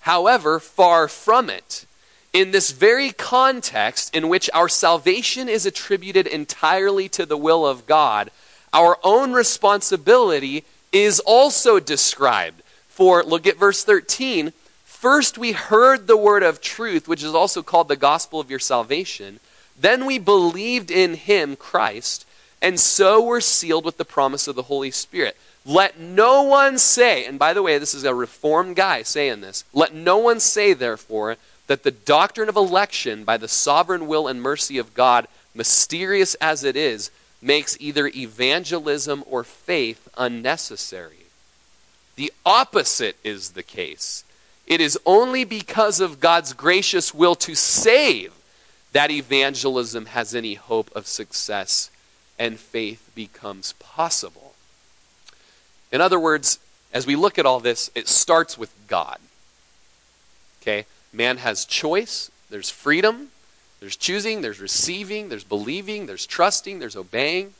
however, 0.00 0.60
far 0.60 1.08
from 1.08 1.48
it. 1.48 1.86
In 2.32 2.50
this 2.50 2.70
very 2.70 3.12
context, 3.12 4.14
in 4.14 4.28
which 4.28 4.48
our 4.54 4.68
salvation 4.68 5.48
is 5.48 5.66
attributed 5.66 6.26
entirely 6.26 7.08
to 7.10 7.26
the 7.26 7.36
will 7.36 7.66
of 7.66 7.86
God, 7.86 8.30
our 8.72 8.98
own 9.04 9.32
responsibility 9.32 10.64
is 10.92 11.20
also 11.20 11.78
described. 11.78 12.62
For, 12.88 13.22
look 13.22 13.46
at 13.46 13.58
verse 13.58 13.84
13. 13.84 14.52
First, 14.84 15.36
we 15.36 15.52
heard 15.52 16.06
the 16.06 16.16
word 16.16 16.42
of 16.42 16.60
truth, 16.60 17.06
which 17.06 17.22
is 17.22 17.34
also 17.34 17.62
called 17.62 17.88
the 17.88 17.96
gospel 17.96 18.40
of 18.40 18.50
your 18.50 18.58
salvation. 18.58 19.40
Then 19.78 20.06
we 20.06 20.18
believed 20.18 20.90
in 20.90 21.14
him, 21.14 21.56
Christ, 21.56 22.24
and 22.62 22.78
so 22.78 23.20
were 23.20 23.40
sealed 23.40 23.84
with 23.84 23.98
the 23.98 24.04
promise 24.04 24.48
of 24.48 24.54
the 24.54 24.62
Holy 24.62 24.90
Spirit. 24.90 25.36
Let 25.66 25.98
no 25.98 26.42
one 26.42 26.78
say, 26.78 27.26
and 27.26 27.38
by 27.38 27.52
the 27.52 27.62
way, 27.62 27.78
this 27.78 27.94
is 27.94 28.04
a 28.04 28.14
reformed 28.14 28.76
guy 28.76 29.02
saying 29.02 29.40
this, 29.40 29.64
let 29.72 29.94
no 29.94 30.18
one 30.18 30.40
say, 30.40 30.72
therefore, 30.72 31.36
that 31.72 31.84
the 31.84 31.90
doctrine 31.90 32.50
of 32.50 32.56
election 32.56 33.24
by 33.24 33.38
the 33.38 33.48
sovereign 33.48 34.06
will 34.06 34.28
and 34.28 34.42
mercy 34.42 34.76
of 34.76 34.92
God, 34.92 35.26
mysterious 35.54 36.34
as 36.34 36.64
it 36.64 36.76
is, 36.76 37.10
makes 37.40 37.78
either 37.80 38.08
evangelism 38.08 39.24
or 39.26 39.42
faith 39.42 40.06
unnecessary. 40.18 41.24
The 42.16 42.30
opposite 42.44 43.16
is 43.24 43.52
the 43.52 43.62
case. 43.62 44.22
It 44.66 44.82
is 44.82 44.98
only 45.06 45.44
because 45.44 45.98
of 45.98 46.20
God's 46.20 46.52
gracious 46.52 47.14
will 47.14 47.36
to 47.36 47.54
save 47.54 48.34
that 48.92 49.10
evangelism 49.10 50.04
has 50.04 50.34
any 50.34 50.52
hope 50.52 50.94
of 50.94 51.06
success 51.06 51.90
and 52.38 52.58
faith 52.58 53.10
becomes 53.14 53.72
possible. 53.78 54.52
In 55.90 56.02
other 56.02 56.20
words, 56.20 56.58
as 56.92 57.06
we 57.06 57.16
look 57.16 57.38
at 57.38 57.46
all 57.46 57.60
this, 57.60 57.90
it 57.94 58.08
starts 58.08 58.58
with 58.58 58.74
God. 58.88 59.16
Okay? 60.60 60.84
Man 61.12 61.38
has 61.38 61.64
choice, 61.64 62.30
there's 62.48 62.70
freedom, 62.70 63.28
there's 63.80 63.96
choosing, 63.96 64.42
there's 64.42 64.60
receiving, 64.60 65.28
there's 65.28 65.44
believing, 65.44 66.06
there's 66.06 66.26
trusting, 66.26 66.78
there's 66.78 66.96
obeying. 66.96 67.54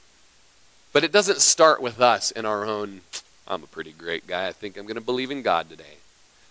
But 0.92 1.04
it 1.04 1.12
doesn't 1.12 1.40
start 1.40 1.82
with 1.82 2.00
us 2.00 2.30
in 2.30 2.46
our 2.46 2.64
own, 2.64 3.00
I'm 3.46 3.62
a 3.62 3.66
pretty 3.66 3.92
great 3.92 4.26
guy, 4.26 4.46
I 4.46 4.52
think 4.52 4.76
I'm 4.76 4.86
going 4.86 4.94
to 4.94 5.00
believe 5.00 5.30
in 5.30 5.42
God 5.42 5.68
today. 5.68 5.96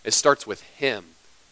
It 0.04 0.14
starts 0.14 0.46
with 0.46 0.62
Him, 0.62 1.06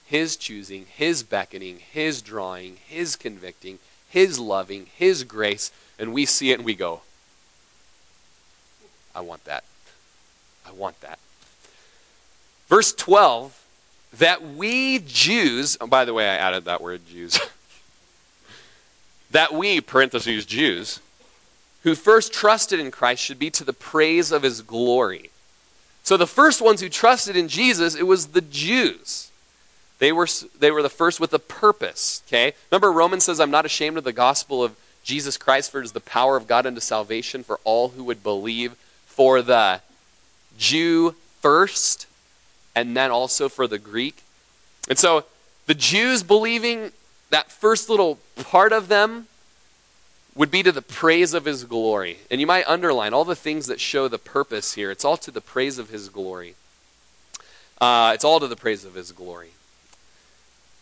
His 0.05 0.35
choosing, 0.35 0.85
His 0.85 1.23
beckoning, 1.23 1.79
His 1.79 2.21
drawing, 2.21 2.77
His 2.88 3.15
convicting, 3.15 3.79
His 4.09 4.39
loving, 4.39 4.88
His 4.95 5.23
grace, 5.23 5.71
and 5.97 6.13
we 6.13 6.25
see 6.25 6.51
it 6.51 6.55
and 6.55 6.65
we 6.65 6.75
go, 6.75 7.01
I 9.15 9.21
want 9.21 9.45
that. 9.45 9.63
I 10.67 10.71
want 10.71 11.01
that. 11.01 11.19
Verse 12.67 12.93
12, 12.93 13.65
that 14.17 14.41
we 14.41 14.99
Jews, 14.99 15.77
oh, 15.79 15.87
by 15.87 16.05
the 16.05 16.13
way, 16.13 16.27
I 16.27 16.35
added 16.35 16.65
that 16.65 16.81
word 16.81 17.01
Jews. 17.07 17.39
that 19.31 19.53
we, 19.53 19.81
parentheses, 19.81 20.45
Jews, 20.45 20.99
who 21.83 21.95
first 21.95 22.33
trusted 22.33 22.79
in 22.79 22.91
Christ 22.91 23.23
should 23.23 23.39
be 23.39 23.49
to 23.51 23.63
the 23.63 23.73
praise 23.73 24.31
of 24.31 24.43
his 24.43 24.61
glory. 24.61 25.29
So 26.03 26.17
the 26.17 26.27
first 26.27 26.61
ones 26.61 26.81
who 26.81 26.89
trusted 26.89 27.35
in 27.35 27.47
Jesus, 27.47 27.95
it 27.95 28.07
was 28.07 28.27
the 28.27 28.41
Jews. 28.41 29.29
They 29.99 30.11
were, 30.11 30.27
they 30.57 30.71
were 30.71 30.81
the 30.81 30.89
first 30.89 31.19
with 31.19 31.33
a 31.33 31.39
purpose. 31.39 32.23
Okay? 32.27 32.53
Remember, 32.71 32.91
Romans 32.91 33.25
says, 33.25 33.39
I'm 33.39 33.51
not 33.51 33.65
ashamed 33.65 33.97
of 33.97 34.03
the 34.03 34.13
gospel 34.13 34.63
of 34.63 34.75
Jesus 35.03 35.37
Christ, 35.37 35.71
for 35.71 35.81
it 35.81 35.85
is 35.85 35.91
the 35.91 35.99
power 35.99 36.35
of 36.35 36.47
God 36.47 36.65
unto 36.65 36.79
salvation 36.79 37.43
for 37.43 37.59
all 37.63 37.89
who 37.89 38.03
would 38.05 38.23
believe, 38.23 38.75
for 39.05 39.41
the 39.41 39.81
Jew 40.57 41.15
first, 41.41 42.07
and 42.75 42.95
then 42.95 43.12
also 43.12 43.49
for 43.49 43.67
the 43.67 43.79
Greek. 43.79 44.23
And 44.88 44.97
so 44.97 45.25
the 45.65 45.73
Jews 45.73 46.23
believing 46.23 46.91
that 47.29 47.51
first 47.51 47.89
little 47.89 48.19
part 48.36 48.73
of 48.73 48.88
them 48.88 49.27
would 50.36 50.51
be 50.51 50.63
to 50.63 50.71
the 50.71 50.82
praise 50.82 51.34
of 51.34 51.45
his 51.45 51.63
glory. 51.63 52.19
And 52.32 52.39
you 52.39 52.47
might 52.47 52.67
underline 52.67 53.13
all 53.13 53.25
the 53.25 53.36
things 53.36 53.67
that 53.67 53.79
show 53.79 54.08
the 54.08 54.17
purpose 54.17 54.73
here. 54.73 54.89
It's 54.91 55.03
all 55.03 55.17
to 55.17 55.32
the 55.32 55.41
praise 55.41 55.77
of 55.77 55.89
his 55.89 56.10
glory. 56.10 56.55
Uh, 57.79 58.12
it's 58.13 58.23
all 58.23 58.39
to 58.39 58.47
the 58.47 58.55
praise 58.55 58.86
of 58.86 58.93
his 58.93 59.12
glory. 59.12 59.49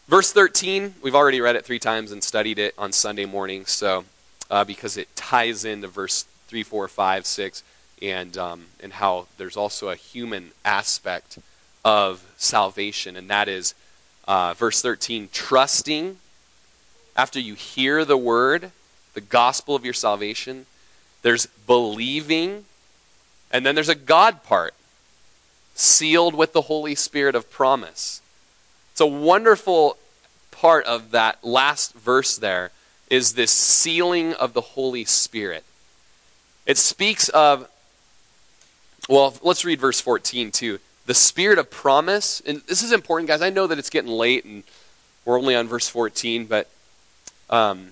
Verse 0.08 0.32
13, 0.32 0.95
we've 1.02 1.15
already 1.15 1.41
read 1.41 1.56
it 1.56 1.65
three 1.65 1.80
times 1.80 2.12
and 2.12 2.23
studied 2.23 2.60
it 2.60 2.73
on 2.78 2.91
Sunday 2.91 3.26
morning, 3.26 3.65
so 3.65 4.06
uh, 4.50 4.63
because 4.63 4.95
it 4.95 5.13
ties 5.15 5.65
into 5.65 5.88
verse 5.88 6.26
3, 6.47 6.63
4, 6.63 6.88
5, 6.88 7.26
6 7.26 7.63
and 8.02 8.38
um, 8.38 8.65
and 8.82 8.93
how 8.93 9.28
there's 9.38 9.58
also 9.58 9.89
a 9.89 9.95
human 9.95 10.52
aspect 10.63 11.39
of 11.88 12.21
salvation, 12.36 13.15
and 13.15 13.30
that 13.30 13.47
is 13.47 13.73
uh, 14.28 14.54
verse 14.56 14.82
13: 14.82 15.30
trusting 15.32 16.17
after 17.15 17.39
you 17.39 17.54
hear 17.54 18.04
the 18.04 18.17
word, 18.17 18.71
the 19.13 19.21
gospel 19.21 19.73
of 19.73 19.86
your 19.86 19.93
salvation. 19.93 20.65
There's 21.21 21.45
believing, 21.65 22.65
and 23.54 23.65
then 23.65 23.73
there's 23.73 23.88
a 23.88 23.95
God 23.95 24.43
part, 24.43 24.73
sealed 25.76 26.36
with 26.36 26.52
the 26.52 26.63
Holy 26.63 26.93
Spirit 26.93 27.36
of 27.36 27.50
promise. 27.50 28.21
It's 28.91 29.00
a 29.00 29.08
wonderful 29.08 29.95
part 30.52 30.86
of 30.88 31.12
that 31.12 31.41
last 31.41 31.93
verse 31.93 32.36
there 32.36 32.71
is 33.10 33.36
this 33.36 33.52
sealing 33.52 34.34
of 34.34 34.52
the 34.52 34.60
Holy 34.60 35.06
Spirit. 35.06 35.63
It 36.65 36.78
speaks 36.78 37.30
of 37.30 37.69
well, 39.08 39.34
let's 39.41 39.63
read 39.63 39.80
verse 39.80 40.02
14 40.02 40.52
too. 40.52 40.80
The 41.08 41.13
spirit 41.13 41.58
of 41.58 41.72
promise, 41.72 42.41
and 42.46 42.62
this 42.67 42.84
is 42.84 42.91
important, 42.91 43.28
guys. 43.28 43.41
I 43.41 43.50
know 43.50 43.65
that 43.65 43.80
it's 43.80 43.89
getting 43.89 44.12
late 44.12 44.46
and 44.46 44.63
we're 45.26 45.39
only 45.39 45.56
on 45.56 45.67
verse 45.67 45.89
14, 45.89 46.46
but 46.46 46.70
um, 47.50 47.89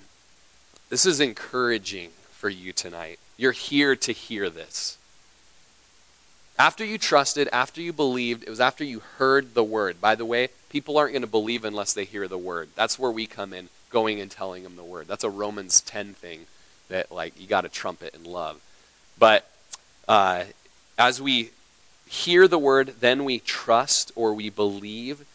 this 0.90 1.06
is 1.06 1.20
encouraging 1.20 2.10
for 2.32 2.50
you 2.50 2.72
tonight. 2.74 3.20
You're 3.38 3.52
here 3.52 3.96
to 3.96 4.12
hear 4.12 4.50
this. 4.50 4.98
After 6.58 6.86
you 6.86 6.98
trusted, 6.98 7.50
after 7.52 7.82
you 7.82 7.92
believed, 7.92 8.44
it 8.44 8.50
was 8.50 8.62
after 8.62 8.84
you 8.84 9.02
heard 9.18 9.54
the 9.54 9.64
word. 9.64 10.00
By 10.00 10.16
the 10.16 10.26
way, 10.26 10.50
people 10.70 10.98
aren't 10.98 11.14
going 11.14 11.22
to 11.22 11.28
believe 11.28 11.66
unless 11.66 11.94
they 11.94 12.06
hear 12.06 12.28
the 12.28 12.38
word. 12.38 12.70
That's 12.76 12.98
where 13.00 13.12
we 13.12 13.28
come 13.28 13.54
in, 13.54 13.70
going 13.90 14.22
and 14.22 14.32
telling 14.32 14.64
them 14.64 14.76
the 14.76 14.84
word. 14.84 15.08
That's 15.08 15.24
a 15.24 15.30
Romans 15.30 15.82
10 15.82 16.14
thing 16.14 16.46
that, 16.90 17.12
like, 17.12 17.40
you 17.40 17.48
got 17.48 17.62
to 17.62 17.70
trumpet 17.70 18.14
and 18.14 18.28
love. 18.28 18.62
But 19.18 19.50
uh, 20.08 20.44
as 20.98 21.22
we 21.22 21.52
hear 22.08 22.48
the 22.48 22.60
word, 22.60 22.96
then 23.00 23.26
we 23.26 23.40
trust 23.40 24.12
or 24.16 24.34
we 24.34 24.50
believe. 24.50 25.26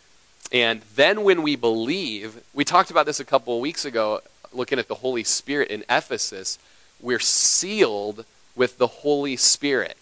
And 0.53 0.83
then 0.95 1.23
when 1.23 1.43
we 1.43 1.57
believe, 1.57 2.43
we 2.53 2.65
talked 2.65 2.91
about 2.91 3.07
this 3.07 3.21
a 3.21 3.25
couple 3.25 3.55
of 3.55 3.61
weeks 3.61 3.85
ago, 3.85 4.21
looking 4.53 4.79
at 4.79 4.89
the 4.89 4.97
Holy 4.97 5.25
Spirit 5.25 5.71
in 5.71 5.85
Ephesus. 5.89 6.59
We're 7.01 7.21
sealed 7.21 8.25
with 8.57 8.79
the 8.79 8.87
Holy 8.87 9.37
Spirit. 9.37 9.97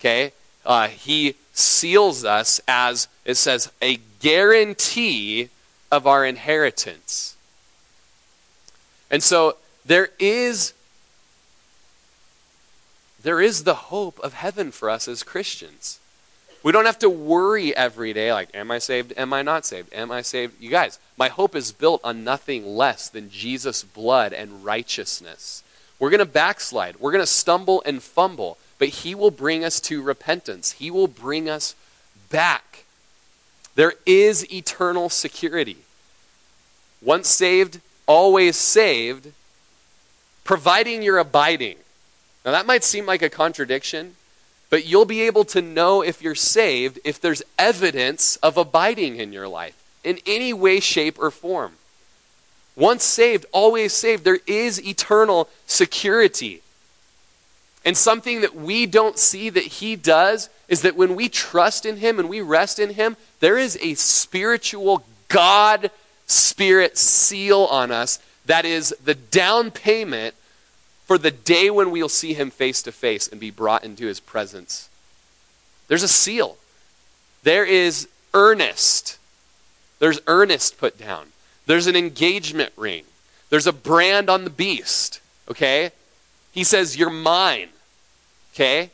Okay? 0.00 0.32
Uh, 0.64 0.88
he 0.88 1.36
seals 1.52 2.24
us 2.24 2.60
as, 2.66 3.08
it 3.24 3.36
says, 3.36 3.70
a 3.80 3.98
guarantee 4.20 5.48
of 5.90 6.06
our 6.06 6.24
inheritance. 6.24 7.36
And 9.10 9.22
so 9.22 9.56
there 9.86 10.10
is 10.18 10.74
there 13.22 13.40
is 13.40 13.64
the 13.64 13.74
hope 13.74 14.18
of 14.20 14.34
heaven 14.34 14.70
for 14.70 14.88
us 14.88 15.08
as 15.08 15.22
Christians. 15.22 15.98
We 16.62 16.72
don't 16.72 16.86
have 16.86 16.98
to 17.00 17.10
worry 17.10 17.74
every 17.76 18.12
day, 18.12 18.32
like, 18.32 18.50
am 18.54 18.70
I 18.70 18.78
saved? 18.78 19.12
Am 19.16 19.32
I 19.32 19.42
not 19.42 19.64
saved? 19.64 19.92
Am 19.92 20.10
I 20.10 20.22
saved? 20.22 20.60
You 20.60 20.70
guys, 20.70 20.98
my 21.16 21.28
hope 21.28 21.54
is 21.54 21.72
built 21.72 22.00
on 22.02 22.24
nothing 22.24 22.76
less 22.76 23.08
than 23.08 23.30
Jesus' 23.30 23.84
blood 23.84 24.32
and 24.32 24.64
righteousness. 24.64 25.62
We're 25.98 26.10
going 26.10 26.18
to 26.18 26.24
backslide. 26.24 26.96
We're 27.00 27.12
going 27.12 27.22
to 27.22 27.26
stumble 27.26 27.82
and 27.86 28.02
fumble. 28.02 28.58
but 28.78 28.88
He 28.88 29.14
will 29.14 29.30
bring 29.30 29.64
us 29.64 29.80
to 29.80 30.02
repentance. 30.02 30.72
He 30.72 30.90
will 30.90 31.08
bring 31.08 31.48
us 31.48 31.74
back. 32.30 32.84
There 33.74 33.94
is 34.06 34.50
eternal 34.52 35.08
security. 35.08 35.78
Once 37.00 37.28
saved, 37.28 37.80
always 38.06 38.56
saved, 38.56 39.32
providing 40.44 41.02
you're 41.02 41.18
abiding. 41.18 41.76
Now, 42.48 42.52
that 42.52 42.64
might 42.64 42.82
seem 42.82 43.04
like 43.04 43.20
a 43.20 43.28
contradiction, 43.28 44.14
but 44.70 44.86
you'll 44.86 45.04
be 45.04 45.20
able 45.20 45.44
to 45.44 45.60
know 45.60 46.00
if 46.00 46.22
you're 46.22 46.34
saved 46.34 46.98
if 47.04 47.20
there's 47.20 47.42
evidence 47.58 48.36
of 48.36 48.56
abiding 48.56 49.16
in 49.16 49.34
your 49.34 49.46
life 49.46 49.84
in 50.02 50.18
any 50.24 50.54
way, 50.54 50.80
shape, 50.80 51.18
or 51.18 51.30
form. 51.30 51.72
Once 52.74 53.04
saved, 53.04 53.44
always 53.52 53.92
saved. 53.92 54.24
There 54.24 54.38
is 54.46 54.82
eternal 54.82 55.50
security. 55.66 56.62
And 57.84 57.94
something 57.94 58.40
that 58.40 58.54
we 58.54 58.86
don't 58.86 59.18
see 59.18 59.50
that 59.50 59.64
He 59.64 59.94
does 59.94 60.48
is 60.68 60.80
that 60.80 60.96
when 60.96 61.16
we 61.16 61.28
trust 61.28 61.84
in 61.84 61.98
Him 61.98 62.18
and 62.18 62.30
we 62.30 62.40
rest 62.40 62.78
in 62.78 62.94
Him, 62.94 63.18
there 63.40 63.58
is 63.58 63.78
a 63.82 63.92
spiritual 63.92 65.04
God 65.28 65.90
Spirit 66.26 66.96
seal 66.96 67.64
on 67.64 67.90
us 67.90 68.18
that 68.46 68.64
is 68.64 68.94
the 69.04 69.14
down 69.14 69.70
payment 69.70 70.34
for 71.08 71.18
the 71.18 71.30
day 71.30 71.70
when 71.70 71.90
we'll 71.90 72.10
see 72.10 72.34
Him 72.34 72.50
face 72.50 72.82
to 72.82 72.92
face 72.92 73.26
and 73.26 73.40
be 73.40 73.50
brought 73.50 73.82
into 73.82 74.06
His 74.06 74.20
presence. 74.20 74.90
There's 75.88 76.02
a 76.02 76.08
seal. 76.08 76.58
There 77.42 77.64
is 77.64 78.08
earnest. 78.34 79.18
There's 80.00 80.20
earnest 80.26 80.78
put 80.78 80.98
down. 80.98 81.28
There's 81.64 81.86
an 81.86 81.96
engagement 81.96 82.72
ring. 82.76 83.04
There's 83.48 83.66
a 83.66 83.72
brand 83.72 84.28
on 84.28 84.44
the 84.44 84.50
beast. 84.50 85.20
Okay? 85.50 85.92
He 86.52 86.62
says, 86.62 86.98
You're 86.98 87.08
mine. 87.08 87.70
Okay? 88.54 88.90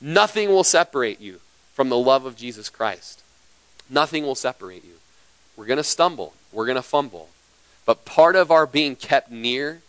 Nothing 0.00 0.48
will 0.48 0.64
separate 0.64 1.20
you 1.20 1.40
from 1.74 1.90
the 1.90 1.98
love 1.98 2.24
of 2.24 2.36
Jesus 2.36 2.70
Christ. 2.70 3.22
Nothing 3.90 4.24
will 4.24 4.34
separate 4.34 4.84
you. 4.84 4.94
We're 5.56 5.66
going 5.66 5.76
to 5.76 5.84
stumble. 5.84 6.32
We're 6.52 6.66
going 6.66 6.76
to 6.76 6.82
fumble. 6.82 7.28
But 7.84 8.06
part 8.06 8.34
of 8.34 8.50
our 8.50 8.66
being 8.66 8.96
kept 8.96 9.30
near 9.30 9.82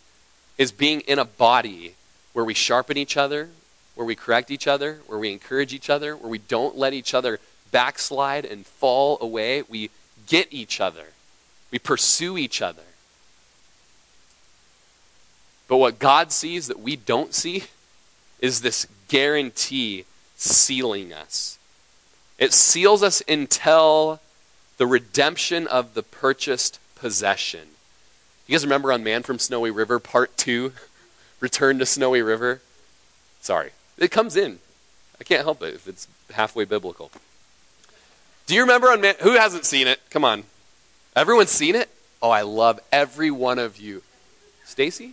is 0.58 0.72
being 0.72 1.00
in 1.00 1.18
a 1.18 1.24
body 1.24 1.94
where 2.32 2.44
we 2.44 2.54
sharpen 2.54 2.96
each 2.96 3.16
other, 3.16 3.50
where 3.94 4.06
we 4.06 4.14
correct 4.14 4.50
each 4.50 4.66
other, 4.66 5.00
where 5.06 5.18
we 5.18 5.32
encourage 5.32 5.72
each 5.72 5.90
other, 5.90 6.16
where 6.16 6.30
we 6.30 6.38
don't 6.38 6.76
let 6.76 6.92
each 6.92 7.14
other 7.14 7.40
backslide 7.70 8.44
and 8.44 8.66
fall 8.66 9.18
away. 9.20 9.62
We 9.62 9.90
get 10.26 10.48
each 10.52 10.80
other. 10.80 11.08
We 11.70 11.78
pursue 11.78 12.38
each 12.38 12.62
other. 12.62 12.82
But 15.66 15.78
what 15.78 15.98
God 15.98 16.30
sees 16.30 16.68
that 16.68 16.80
we 16.80 16.96
don't 16.96 17.34
see 17.34 17.64
is 18.40 18.60
this 18.60 18.86
guarantee 19.08 20.04
sealing 20.36 21.12
us. 21.12 21.58
It 22.38 22.52
seals 22.52 23.02
us 23.02 23.22
until 23.28 24.20
the 24.76 24.86
redemption 24.86 25.66
of 25.66 25.94
the 25.94 26.02
purchased 26.02 26.78
possession. 26.94 27.73
You 28.46 28.52
guys 28.52 28.64
remember 28.64 28.92
on 28.92 29.02
Man 29.02 29.22
from 29.22 29.38
Snowy 29.38 29.70
River, 29.70 29.98
part 29.98 30.36
two, 30.36 30.72
Return 31.40 31.78
to 31.78 31.86
Snowy 31.86 32.22
River? 32.22 32.60
Sorry. 33.40 33.70
It 33.96 34.10
comes 34.10 34.36
in. 34.36 34.58
I 35.20 35.24
can't 35.24 35.44
help 35.44 35.62
it 35.62 35.74
if 35.74 35.88
it's 35.88 36.08
halfway 36.32 36.64
biblical. 36.64 37.10
Do 38.46 38.54
you 38.54 38.60
remember 38.60 38.88
on 38.88 39.00
Man? 39.00 39.14
Who 39.20 39.32
hasn't 39.32 39.64
seen 39.64 39.86
it? 39.86 40.00
Come 40.10 40.24
on. 40.24 40.44
Everyone's 41.16 41.50
seen 41.50 41.74
it? 41.74 41.88
Oh, 42.20 42.30
I 42.30 42.42
love 42.42 42.80
every 42.92 43.30
one 43.30 43.58
of 43.58 43.78
you. 43.78 44.02
Stacy? 44.64 45.12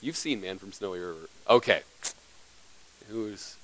You've 0.00 0.16
seen 0.16 0.40
Man 0.40 0.58
from 0.58 0.72
Snowy 0.72 0.98
River. 0.98 1.28
Okay. 1.48 1.82
Who's 3.08 3.56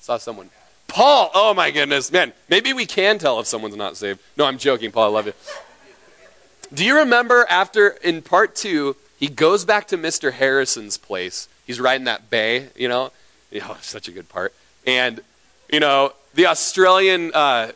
saw 0.00 0.18
someone? 0.18 0.50
Paul. 0.88 1.30
Oh 1.34 1.54
my 1.54 1.70
goodness, 1.70 2.12
man. 2.12 2.32
Maybe 2.50 2.72
we 2.72 2.84
can 2.84 3.18
tell 3.18 3.40
if 3.40 3.46
someone's 3.46 3.76
not 3.76 3.96
saved. 3.96 4.20
No, 4.36 4.44
I'm 4.44 4.58
joking, 4.58 4.90
Paul. 4.90 5.04
I 5.04 5.08
love 5.08 5.26
you. 5.26 5.32
Do 6.72 6.84
you 6.84 6.98
remember 6.98 7.46
after 7.50 7.88
in 7.88 8.22
part 8.22 8.54
two, 8.54 8.96
he 9.18 9.28
goes 9.28 9.64
back 9.64 9.88
to 9.88 9.98
Mr. 9.98 10.32
Harrison's 10.32 10.96
place. 10.96 11.48
He's 11.66 11.80
riding 11.80 12.04
that 12.04 12.30
bay, 12.30 12.68
you 12.74 12.88
know. 12.88 13.12
Oh, 13.62 13.78
such 13.82 14.08
a 14.08 14.12
good 14.12 14.28
part. 14.28 14.54
And 14.86 15.20
you 15.70 15.80
know 15.80 16.12
the 16.34 16.46
Australian 16.46 17.32
uh, 17.34 17.72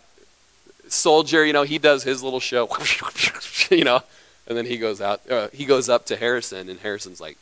soldier, 0.89 1.45
you 1.45 1.53
know, 1.53 1.63
he 1.63 1.79
does 1.79 2.03
his 2.05 2.23
little 2.23 2.41
show, 2.41 2.69
you 3.71 3.85
know, 3.85 4.03
and 4.47 4.57
then 4.57 4.67
he 4.67 4.79
goes 4.79 5.01
out. 5.01 5.29
Uh, 5.31 5.49
he 5.53 5.65
goes 5.65 5.89
up 5.89 6.07
to 6.07 6.17
Harrison, 6.17 6.69
and 6.69 6.81
Harrison's 6.81 7.21
like, 7.21 7.37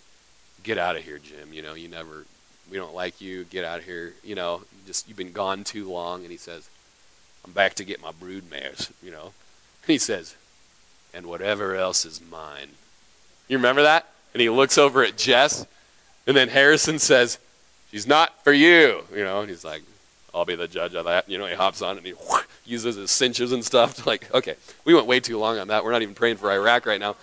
"Get 0.62 0.78
out 0.78 0.96
of 0.96 1.04
here, 1.04 1.18
Jim. 1.18 1.52
You 1.52 1.62
know, 1.62 1.74
you 1.74 1.88
never. 1.88 2.24
We 2.70 2.78
don't 2.78 2.94
like 2.94 3.20
you. 3.20 3.44
Get 3.44 3.64
out 3.64 3.80
of 3.80 3.84
here. 3.84 4.14
You 4.24 4.34
know, 4.34 4.62
just 4.86 5.06
you've 5.06 5.16
been 5.16 5.32
gone 5.32 5.64
too 5.64 5.90
long." 5.90 6.22
And 6.22 6.30
he 6.30 6.36
says, 6.36 6.68
"I'm 7.44 7.52
back 7.52 7.74
to 7.74 7.84
get 7.84 8.02
my 8.02 8.12
brood 8.12 8.50
mares." 8.50 8.90
You 9.02 9.10
know, 9.10 9.32
and 9.82 9.86
he 9.86 9.98
says, 9.98 10.34
"And 11.14 11.26
whatever 11.26 11.74
else 11.76 12.04
is 12.04 12.20
mine." 12.30 12.70
You 13.48 13.58
remember 13.58 13.82
that? 13.82 14.08
And 14.32 14.40
he 14.40 14.50
looks 14.50 14.78
over 14.78 15.02
at 15.02 15.16
Jess, 15.16 15.66
and 16.26 16.36
then 16.36 16.48
Harrison 16.48 16.98
says, 16.98 17.38
"She's 17.90 18.06
not 18.06 18.42
for 18.44 18.52
you." 18.52 19.04
You 19.14 19.24
know, 19.24 19.40
and 19.40 19.48
he's 19.48 19.64
like, 19.64 19.82
I'll 20.34 20.44
be 20.44 20.56
the 20.56 20.66
judge 20.66 20.94
of 20.94 21.04
that. 21.04 21.28
You 21.28 21.38
know, 21.38 21.46
he 21.46 21.54
hops 21.54 21.80
on 21.80 21.96
and 21.96 22.04
he 22.04 22.14
uses 22.66 22.96
his 22.96 23.10
cinches 23.10 23.52
and 23.52 23.64
stuff. 23.64 23.94
To 23.96 24.08
like, 24.08 24.32
okay, 24.34 24.56
we 24.84 24.92
went 24.92 25.06
way 25.06 25.20
too 25.20 25.38
long 25.38 25.58
on 25.58 25.68
that. 25.68 25.84
We're 25.84 25.92
not 25.92 26.02
even 26.02 26.14
praying 26.14 26.38
for 26.38 26.50
Iraq 26.50 26.86
right 26.86 27.00
now. 27.00 27.16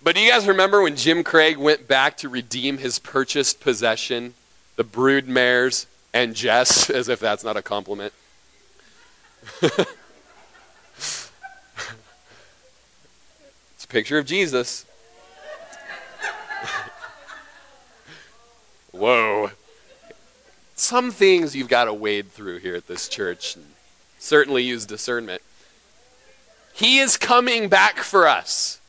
But 0.00 0.14
do 0.14 0.20
you 0.20 0.30
guys 0.30 0.46
remember 0.46 0.80
when 0.80 0.96
Jim 0.96 1.24
Craig 1.24 1.58
went 1.58 1.88
back 1.88 2.16
to 2.18 2.28
redeem 2.28 2.78
his 2.78 2.98
purchased 2.98 3.60
possession, 3.60 4.34
the 4.76 4.84
brood 4.84 5.28
mares 5.28 5.86
and 6.14 6.34
Jess, 6.34 6.88
as 6.98 7.08
if 7.08 7.20
that's 7.20 7.44
not 7.44 7.56
a 7.56 7.62
compliment? 7.62 8.12
a 13.88 13.92
picture 13.92 14.18
of 14.18 14.26
Jesus. 14.26 14.84
Whoa 18.92 19.50
some 20.80 21.10
things 21.10 21.56
you've 21.56 21.68
got 21.68 21.84
to 21.84 21.92
wade 21.92 22.30
through 22.30 22.58
here 22.58 22.76
at 22.76 22.86
this 22.86 23.08
church 23.08 23.56
and 23.56 23.64
certainly 24.18 24.62
use 24.62 24.86
discernment. 24.86 25.42
He 26.72 26.98
is 26.98 27.16
coming 27.16 27.68
back 27.68 27.98
for 27.98 28.28
us 28.28 28.80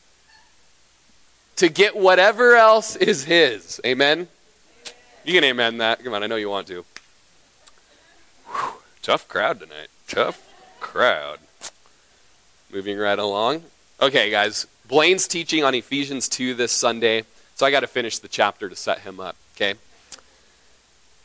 to 1.56 1.68
get 1.68 1.96
whatever 1.96 2.54
else 2.54 2.96
is 2.96 3.24
His. 3.24 3.80
Amen? 3.84 4.28
You 5.24 5.34
can 5.34 5.44
amen 5.44 5.78
that. 5.78 6.02
Come 6.02 6.14
on, 6.14 6.22
I 6.22 6.26
know 6.26 6.36
you 6.36 6.48
want 6.48 6.68
to. 6.68 6.84
Whew, 8.46 8.74
tough 9.02 9.28
crowd 9.28 9.60
tonight. 9.60 9.88
Tough 10.08 10.40
crowd. 10.78 11.38
Moving 12.72 12.96
right 12.96 13.18
along. 13.18 13.64
Okay, 14.00 14.30
guys. 14.30 14.66
Blaine's 14.90 15.26
teaching 15.26 15.64
on 15.64 15.74
Ephesians 15.74 16.28
2 16.28 16.54
this 16.54 16.72
Sunday, 16.72 17.24
so 17.54 17.64
I 17.64 17.70
got 17.70 17.80
to 17.80 17.86
finish 17.86 18.18
the 18.18 18.28
chapter 18.28 18.68
to 18.68 18.76
set 18.76 18.98
him 18.98 19.20
up, 19.20 19.36
okay? 19.56 19.74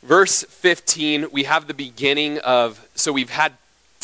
verse 0.06 0.44
15, 0.44 1.32
we 1.32 1.44
have 1.44 1.68
the 1.68 1.74
beginning 1.74 2.38
of, 2.40 2.88
so 2.96 3.12
we've 3.12 3.32
had 3.32 3.54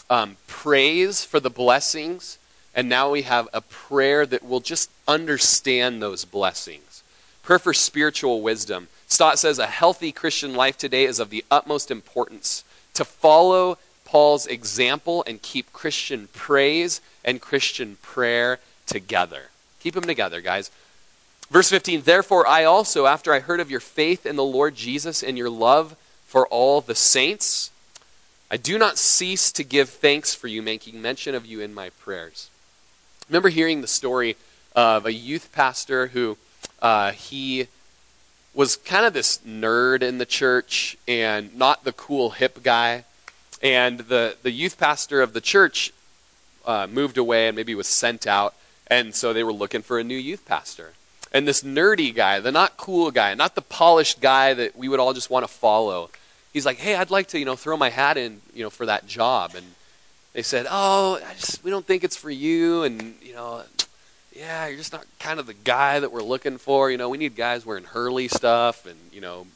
um, 0.09 0.35
praise 0.47 1.23
for 1.23 1.39
the 1.39 1.49
blessings, 1.49 2.37
and 2.73 2.89
now 2.89 3.11
we 3.11 3.21
have 3.21 3.47
a 3.53 3.61
prayer 3.61 4.25
that 4.25 4.43
will 4.43 4.59
just 4.59 4.89
understand 5.07 6.01
those 6.01 6.25
blessings. 6.25 7.03
Prayer 7.43 7.59
for 7.59 7.73
spiritual 7.73 8.41
wisdom. 8.41 8.87
Stott 9.07 9.37
says 9.39 9.59
a 9.59 9.67
healthy 9.67 10.11
Christian 10.11 10.55
life 10.55 10.77
today 10.77 11.05
is 11.05 11.19
of 11.19 11.29
the 11.29 11.45
utmost 11.51 11.91
importance. 11.91 12.63
To 12.95 13.05
follow 13.05 13.77
Paul's 14.05 14.47
example 14.47 15.23
and 15.27 15.41
keep 15.41 15.71
Christian 15.71 16.29
praise 16.33 16.99
and 17.23 17.39
Christian 17.39 17.97
prayer 18.01 18.59
together. 18.85 19.50
Keep 19.81 19.95
them 19.95 20.03
together, 20.03 20.41
guys. 20.41 20.71
Verse 21.49 21.69
15, 21.69 22.03
therefore 22.03 22.47
I 22.47 22.63
also, 22.63 23.07
after 23.07 23.33
I 23.33 23.39
heard 23.39 23.59
of 23.59 23.69
your 23.69 23.79
faith 23.79 24.25
in 24.25 24.35
the 24.35 24.43
Lord 24.43 24.75
Jesus 24.75 25.21
and 25.21 25.37
your 25.37 25.49
love 25.49 25.95
for 26.25 26.47
all 26.47 26.81
the 26.81 26.95
saints, 26.95 27.71
I 28.49 28.57
do 28.57 28.77
not 28.77 28.97
cease 28.97 29.51
to 29.53 29.63
give 29.63 29.89
thanks 29.89 30.35
for 30.35 30.47
you, 30.47 30.61
making 30.61 31.01
mention 31.01 31.35
of 31.35 31.45
you 31.45 31.59
in 31.61 31.73
my 31.73 31.89
prayers. 31.89 32.49
remember 33.27 33.49
hearing 33.49 33.81
the 33.81 33.87
story 33.87 34.37
of 34.75 35.05
a 35.05 35.13
youth 35.13 35.51
pastor 35.51 36.07
who 36.07 36.37
uh, 36.81 37.11
he 37.11 37.67
was 38.53 38.75
kind 38.75 39.05
of 39.05 39.13
this 39.13 39.39
nerd 39.39 40.03
in 40.03 40.17
the 40.17 40.25
church 40.25 40.97
and 41.07 41.55
not 41.55 41.83
the 41.83 41.93
cool 41.93 42.31
hip 42.31 42.63
guy. 42.63 43.05
And 43.63 43.99
the, 43.99 44.35
the 44.41 44.51
youth 44.51 44.77
pastor 44.77 45.21
of 45.21 45.33
the 45.33 45.41
church 45.41 45.93
uh, 46.65 46.87
moved 46.87 47.17
away 47.17 47.47
and 47.47 47.55
maybe 47.55 47.75
was 47.75 47.87
sent 47.87 48.27
out. 48.27 48.53
And 48.91 49.15
so 49.15 49.33
they 49.33 49.43
were 49.43 49.53
looking 49.53 49.81
for 49.81 49.97
a 49.97 50.03
new 50.03 50.17
youth 50.17 50.45
pastor 50.45 50.91
and 51.31 51.47
this 51.47 51.63
nerdy 51.63 52.13
guy, 52.13 52.39
the 52.39 52.51
not 52.51 52.77
cool 52.77 53.11
guy, 53.11 53.33
not 53.33 53.55
the 53.55 53.61
polished 53.61 54.19
guy 54.21 54.53
that 54.53 54.75
we 54.75 54.89
would 54.89 54.99
all 54.99 55.13
just 55.13 55.29
want 55.29 55.45
to 55.45 55.51
follow. 55.51 56.09
He's 56.51 56.65
like, 56.65 56.77
"Hey, 56.77 56.95
I'd 56.95 57.09
like 57.09 57.27
to, 57.27 57.39
you 57.39 57.45
know, 57.45 57.55
throw 57.55 57.77
my 57.77 57.89
hat 57.89 58.17
in, 58.17 58.41
you 58.53 58.63
know, 58.63 58.69
for 58.69 58.85
that 58.85 59.07
job." 59.07 59.55
And 59.55 59.65
they 60.33 60.41
said, 60.41 60.67
"Oh, 60.69 61.19
just, 61.39 61.63
we 61.63 61.71
don't 61.71 61.85
think 61.85 62.03
it's 62.03 62.17
for 62.17 62.29
you." 62.29 62.83
And 62.83 63.15
you 63.21 63.33
know, 63.33 63.63
yeah, 64.35 64.67
you're 64.67 64.77
just 64.77 64.91
not 64.91 65.05
kind 65.19 65.39
of 65.39 65.45
the 65.45 65.53
guy 65.53 65.99
that 65.99 66.11
we're 66.11 66.21
looking 66.21 66.57
for. 66.57 66.91
You 66.91 66.97
know, 66.97 67.09
we 67.09 67.17
need 67.17 67.35
guys 67.35 67.65
wearing 67.65 67.85
Hurley 67.85 68.27
stuff 68.27 68.85
and 68.85 68.97
you 69.13 69.21
know, 69.21 69.47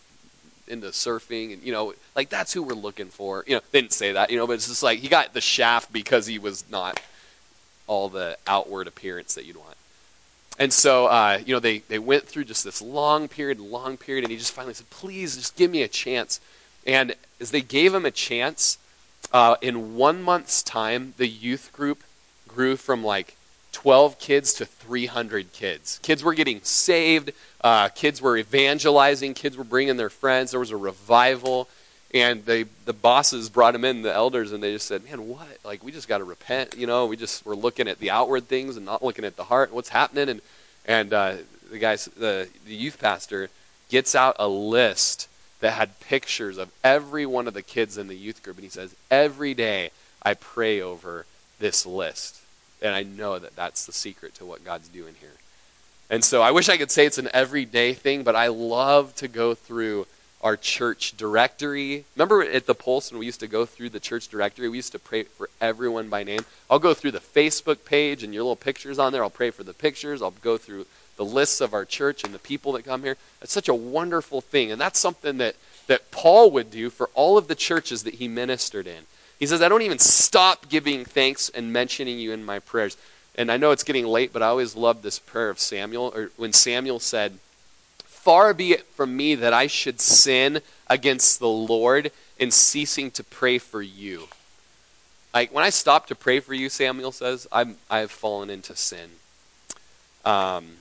into 0.69 0.87
surfing, 0.87 1.53
and 1.53 1.61
you 1.61 1.73
know, 1.73 1.93
like 2.15 2.29
that's 2.29 2.53
who 2.53 2.63
we're 2.63 2.73
looking 2.73 3.07
for. 3.07 3.43
You 3.47 3.55
know, 3.55 3.61
they 3.71 3.81
didn't 3.81 3.93
say 3.93 4.13
that, 4.13 4.31
you 4.31 4.37
know, 4.37 4.47
but 4.47 4.53
it's 4.53 4.67
just 4.69 4.83
like 4.83 4.99
he 4.99 5.09
got 5.09 5.33
the 5.33 5.41
shaft 5.41 5.91
because 5.91 6.25
he 6.25 6.39
was 6.39 6.63
not 6.69 7.01
all 7.87 8.09
the 8.09 8.37
outward 8.47 8.87
appearance 8.87 9.35
that 9.35 9.45
you'd 9.45 9.57
want. 9.57 9.77
And 10.57 10.71
so, 10.71 11.07
uh, 11.07 11.39
you 11.45 11.53
know, 11.53 11.59
they, 11.59 11.79
they 11.79 11.99
went 11.99 12.23
through 12.23 12.45
just 12.45 12.63
this 12.63 12.81
long 12.81 13.27
period, 13.27 13.59
long 13.59 13.97
period, 13.97 14.23
and 14.23 14.31
he 14.31 14.37
just 14.37 14.53
finally 14.53 14.73
said, 14.73 14.89
please, 14.89 15.35
just 15.35 15.55
give 15.57 15.69
me 15.69 15.81
a 15.81 15.87
chance. 15.87 16.39
And 16.85 17.15
as 17.41 17.51
they 17.51 17.61
gave 17.61 17.93
him 17.93 18.05
a 18.05 18.11
chance, 18.11 18.77
uh, 19.33 19.55
in 19.61 19.95
one 19.95 20.21
month's 20.21 20.63
time, 20.63 21.13
the 21.17 21.27
youth 21.27 21.71
group 21.73 22.03
grew 22.47 22.77
from 22.77 23.03
like 23.03 23.35
12 23.73 24.17
kids 24.19 24.53
to 24.53 24.65
300 24.65 25.51
kids. 25.51 25.99
Kids 26.01 26.23
were 26.23 26.33
getting 26.33 26.61
saved, 26.63 27.31
uh, 27.61 27.89
kids 27.89 28.21
were 28.21 28.37
evangelizing, 28.37 29.33
kids 29.33 29.57
were 29.57 29.65
bringing 29.65 29.97
their 29.97 30.09
friends. 30.09 30.51
There 30.51 30.59
was 30.59 30.71
a 30.71 30.77
revival. 30.77 31.67
And 32.15 32.45
they, 32.45 32.63
the 32.85 32.93
bosses 32.93 33.49
brought 33.49 33.75
him 33.75 33.83
in, 33.83 34.01
the 34.01 34.13
elders, 34.13 34.53
and 34.53 34.63
they 34.63 34.71
just 34.71 34.87
said, 34.87 35.03
Man, 35.03 35.27
what? 35.27 35.57
Like, 35.65 35.83
we 35.83 35.91
just 35.91 36.07
got 36.07 36.19
to 36.19 36.23
repent. 36.23 36.77
You 36.77 36.87
know, 36.87 37.07
we 37.07 37.17
just 37.17 37.45
were 37.45 37.57
looking 37.57 37.89
at 37.89 37.99
the 37.99 38.09
outward 38.09 38.47
things 38.47 38.77
and 38.77 38.85
not 38.85 39.03
looking 39.03 39.25
at 39.25 39.35
the 39.35 39.43
heart. 39.43 39.73
What's 39.73 39.89
happening? 39.89 40.29
And, 40.29 40.41
and 40.85 41.13
uh, 41.13 41.35
the 41.69 41.77
guys, 41.77 42.05
the, 42.05 42.47
the 42.65 42.73
youth 42.73 43.01
pastor, 43.01 43.49
gets 43.89 44.15
out 44.15 44.37
a 44.39 44.47
list 44.47 45.27
that 45.59 45.73
had 45.73 45.99
pictures 45.99 46.57
of 46.57 46.71
every 46.85 47.25
one 47.25 47.49
of 47.49 47.53
the 47.53 47.61
kids 47.61 47.97
in 47.97 48.07
the 48.07 48.15
youth 48.15 48.41
group. 48.41 48.55
And 48.55 48.63
he 48.63 48.69
says, 48.69 48.95
Every 49.11 49.53
day 49.53 49.91
I 50.23 50.35
pray 50.35 50.79
over 50.79 51.25
this 51.59 51.85
list. 51.85 52.41
And 52.81 52.95
I 52.95 53.03
know 53.03 53.39
that 53.39 53.57
that's 53.57 53.85
the 53.85 53.91
secret 53.91 54.35
to 54.35 54.45
what 54.45 54.63
God's 54.63 54.87
doing 54.87 55.15
here. 55.19 55.29
And 56.09 56.23
so 56.23 56.41
I 56.41 56.51
wish 56.51 56.69
I 56.69 56.77
could 56.77 56.91
say 56.91 57.05
it's 57.05 57.17
an 57.17 57.29
everyday 57.33 57.93
thing, 57.93 58.23
but 58.23 58.37
I 58.37 58.47
love 58.47 59.13
to 59.15 59.27
go 59.27 59.53
through 59.53 60.07
our 60.41 60.55
church 60.55 61.17
directory. 61.17 62.05
Remember 62.15 62.43
at 62.43 62.65
the 62.67 62.75
Pulse 62.75 63.11
when 63.11 63.19
we 63.19 63.25
used 63.25 63.39
to 63.39 63.47
go 63.47 63.65
through 63.65 63.89
the 63.89 63.99
church 63.99 64.27
directory, 64.27 64.69
we 64.69 64.77
used 64.77 64.91
to 64.91 64.99
pray 64.99 65.23
for 65.23 65.49
everyone 65.59 66.09
by 66.09 66.23
name. 66.23 66.45
I'll 66.69 66.79
go 66.79 66.93
through 66.93 67.11
the 67.11 67.19
Facebook 67.19 67.85
page 67.85 68.23
and 68.23 68.33
your 68.33 68.43
little 68.43 68.55
pictures 68.55 68.99
on 68.99 69.11
there. 69.11 69.23
I'll 69.23 69.29
pray 69.29 69.49
for 69.49 69.63
the 69.63 69.73
pictures. 69.73 70.21
I'll 70.21 70.31
go 70.31 70.57
through 70.57 70.85
the 71.17 71.25
lists 71.25 71.61
of 71.61 71.73
our 71.73 71.85
church 71.85 72.23
and 72.23 72.33
the 72.33 72.39
people 72.39 72.73
that 72.73 72.83
come 72.85 73.03
here. 73.03 73.17
It's 73.41 73.53
such 73.53 73.69
a 73.69 73.73
wonderful 73.73 74.41
thing. 74.41 74.71
And 74.71 74.79
that's 74.79 74.99
something 74.99 75.37
that, 75.37 75.55
that 75.87 76.11
Paul 76.11 76.51
would 76.51 76.69
do 76.69 76.89
for 76.89 77.09
all 77.13 77.37
of 77.37 77.47
the 77.47 77.55
churches 77.55 78.03
that 78.03 78.15
he 78.15 78.27
ministered 78.27 78.87
in. 78.87 79.05
He 79.39 79.45
says, 79.45 79.61
I 79.61 79.69
don't 79.69 79.81
even 79.81 79.99
stop 79.99 80.69
giving 80.69 81.05
thanks 81.05 81.49
and 81.49 81.73
mentioning 81.73 82.19
you 82.19 82.31
in 82.31 82.45
my 82.45 82.59
prayers. 82.59 82.97
And 83.37 83.51
I 83.51 83.57
know 83.57 83.71
it's 83.71 83.83
getting 83.83 84.05
late, 84.05 84.31
but 84.31 84.41
I 84.41 84.47
always 84.47 84.75
love 84.75 85.01
this 85.01 85.19
prayer 85.19 85.49
of 85.49 85.59
Samuel, 85.59 86.13
or 86.15 86.31
when 86.37 86.53
Samuel 86.53 86.99
said, 86.99 87.37
Far 88.25 88.55
be 88.55 88.71
it 88.71 88.87
from 88.87 89.15
me 89.15 89.35
that 89.35 89.53
I 89.53 89.67
should 89.67 90.01
sin 90.01 90.61
against 90.89 91.37
the 91.37 91.47
Lord 91.47 92.11
in 92.39 92.49
ceasing 92.49 93.11
to 93.11 93.23
pray 93.23 93.59
for 93.59 93.83
you. 93.83 94.29
Like 95.31 95.53
when 95.53 95.63
I 95.63 95.69
stop 95.69 96.07
to 96.07 96.15
pray 96.15 96.39
for 96.39 96.55
you, 96.55 96.67
Samuel 96.67 97.11
says, 97.11 97.45
I'm, 97.51 97.75
I've 97.87 98.09
fallen 98.09 98.49
into 98.49 98.75
sin. 98.75 99.11
Um, 100.25 100.77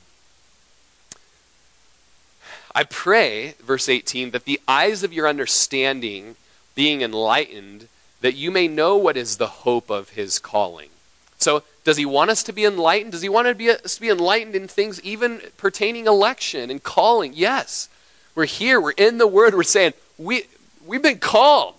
I 2.75 2.85
pray, 2.85 3.57
verse 3.63 3.91
18, 3.91 4.31
that 4.31 4.47
the 4.47 4.59
eyes 4.67 5.03
of 5.03 5.13
your 5.13 5.29
understanding 5.29 6.37
being 6.75 7.03
enlightened, 7.03 7.89
that 8.23 8.37
you 8.37 8.51
may 8.51 8.69
know 8.69 8.97
what 8.97 9.19
is 9.19 9.37
the 9.37 9.49
hope 9.49 9.91
of 9.91 10.09
his 10.09 10.39
calling. 10.39 10.89
So 11.37 11.63
does 11.85 11.99
he 11.99 12.07
want 12.07 12.30
us 12.30 12.43
to 12.45 12.53
be 12.53 12.64
enlightened? 12.64 13.12
Does 13.12 13.20
he 13.20 13.28
want 13.28 13.47
to 13.47 13.55
be, 13.55 13.70
us 13.70 13.97
to 13.97 14.01
be 14.01 14.09
enlightened 14.09 14.57
in 14.57 14.66
things 14.66 15.01
even 15.03 15.41
pertaining 15.59 16.07
election 16.07 16.70
and 16.70 16.82
calling? 16.82 17.32
Yes. 17.35 17.91
We're 18.35 18.47
here. 18.47 18.80
We're 18.80 18.93
in 18.93 19.18
the 19.18 19.26
Word. 19.26 19.55
We're 19.55 19.62
saying, 19.64 19.93
we, 20.16 20.45
we've 20.85 21.03
been 21.03 21.18
called. 21.18 21.74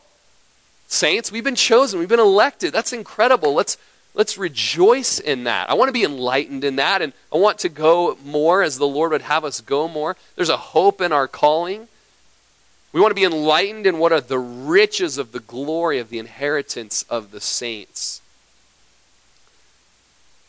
Saints, 0.87 1.31
we've 1.31 1.43
been 1.43 1.55
chosen. 1.55 1.99
We've 1.99 2.07
been 2.07 2.19
elected. 2.19 2.71
That's 2.71 2.93
incredible. 2.93 3.55
Let's, 3.55 3.77
let's 4.13 4.37
rejoice 4.37 5.19
in 5.19 5.45
that. 5.45 5.71
I 5.71 5.73
want 5.73 5.89
to 5.89 5.93
be 5.93 6.03
enlightened 6.03 6.63
in 6.63 6.75
that, 6.75 7.01
and 7.01 7.11
I 7.33 7.37
want 7.37 7.57
to 7.59 7.69
go 7.69 8.15
more 8.23 8.61
as 8.61 8.77
the 8.77 8.87
Lord 8.87 9.11
would 9.11 9.23
have 9.23 9.43
us 9.43 9.59
go 9.59 9.87
more. 9.87 10.15
There's 10.35 10.49
a 10.49 10.57
hope 10.57 11.01
in 11.01 11.11
our 11.11 11.27
calling. 11.27 11.87
We 12.93 13.01
want 13.01 13.09
to 13.09 13.15
be 13.15 13.25
enlightened 13.25 13.87
in 13.87 13.97
what 13.97 14.13
are 14.13 14.21
the 14.21 14.37
riches 14.37 15.17
of 15.17 15.31
the 15.31 15.39
glory 15.39 15.97
of 15.97 16.09
the 16.09 16.19
inheritance 16.19 17.03
of 17.09 17.31
the 17.31 17.41
saints 17.41 18.21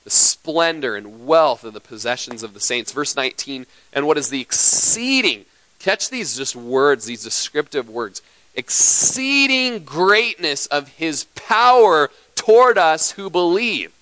the 0.06 0.10
splendor 0.10 0.94
and 0.94 1.26
wealth 1.26 1.64
of 1.64 1.72
the 1.72 1.80
possessions 1.80 2.44
of 2.44 2.54
the 2.54 2.60
saints. 2.60 2.92
Verse 2.92 3.16
19, 3.16 3.66
and 3.92 4.06
what 4.06 4.16
is 4.16 4.30
the 4.30 4.40
exceeding, 4.40 5.44
catch 5.80 6.10
these 6.10 6.36
just 6.36 6.54
words, 6.54 7.06
these 7.06 7.24
descriptive 7.24 7.90
words, 7.90 8.22
exceeding 8.54 9.82
greatness 9.84 10.66
of 10.66 10.86
his 10.90 11.24
power 11.34 12.08
toward 12.36 12.78
us 12.78 13.10
who 13.10 13.28
believe. 13.28 13.92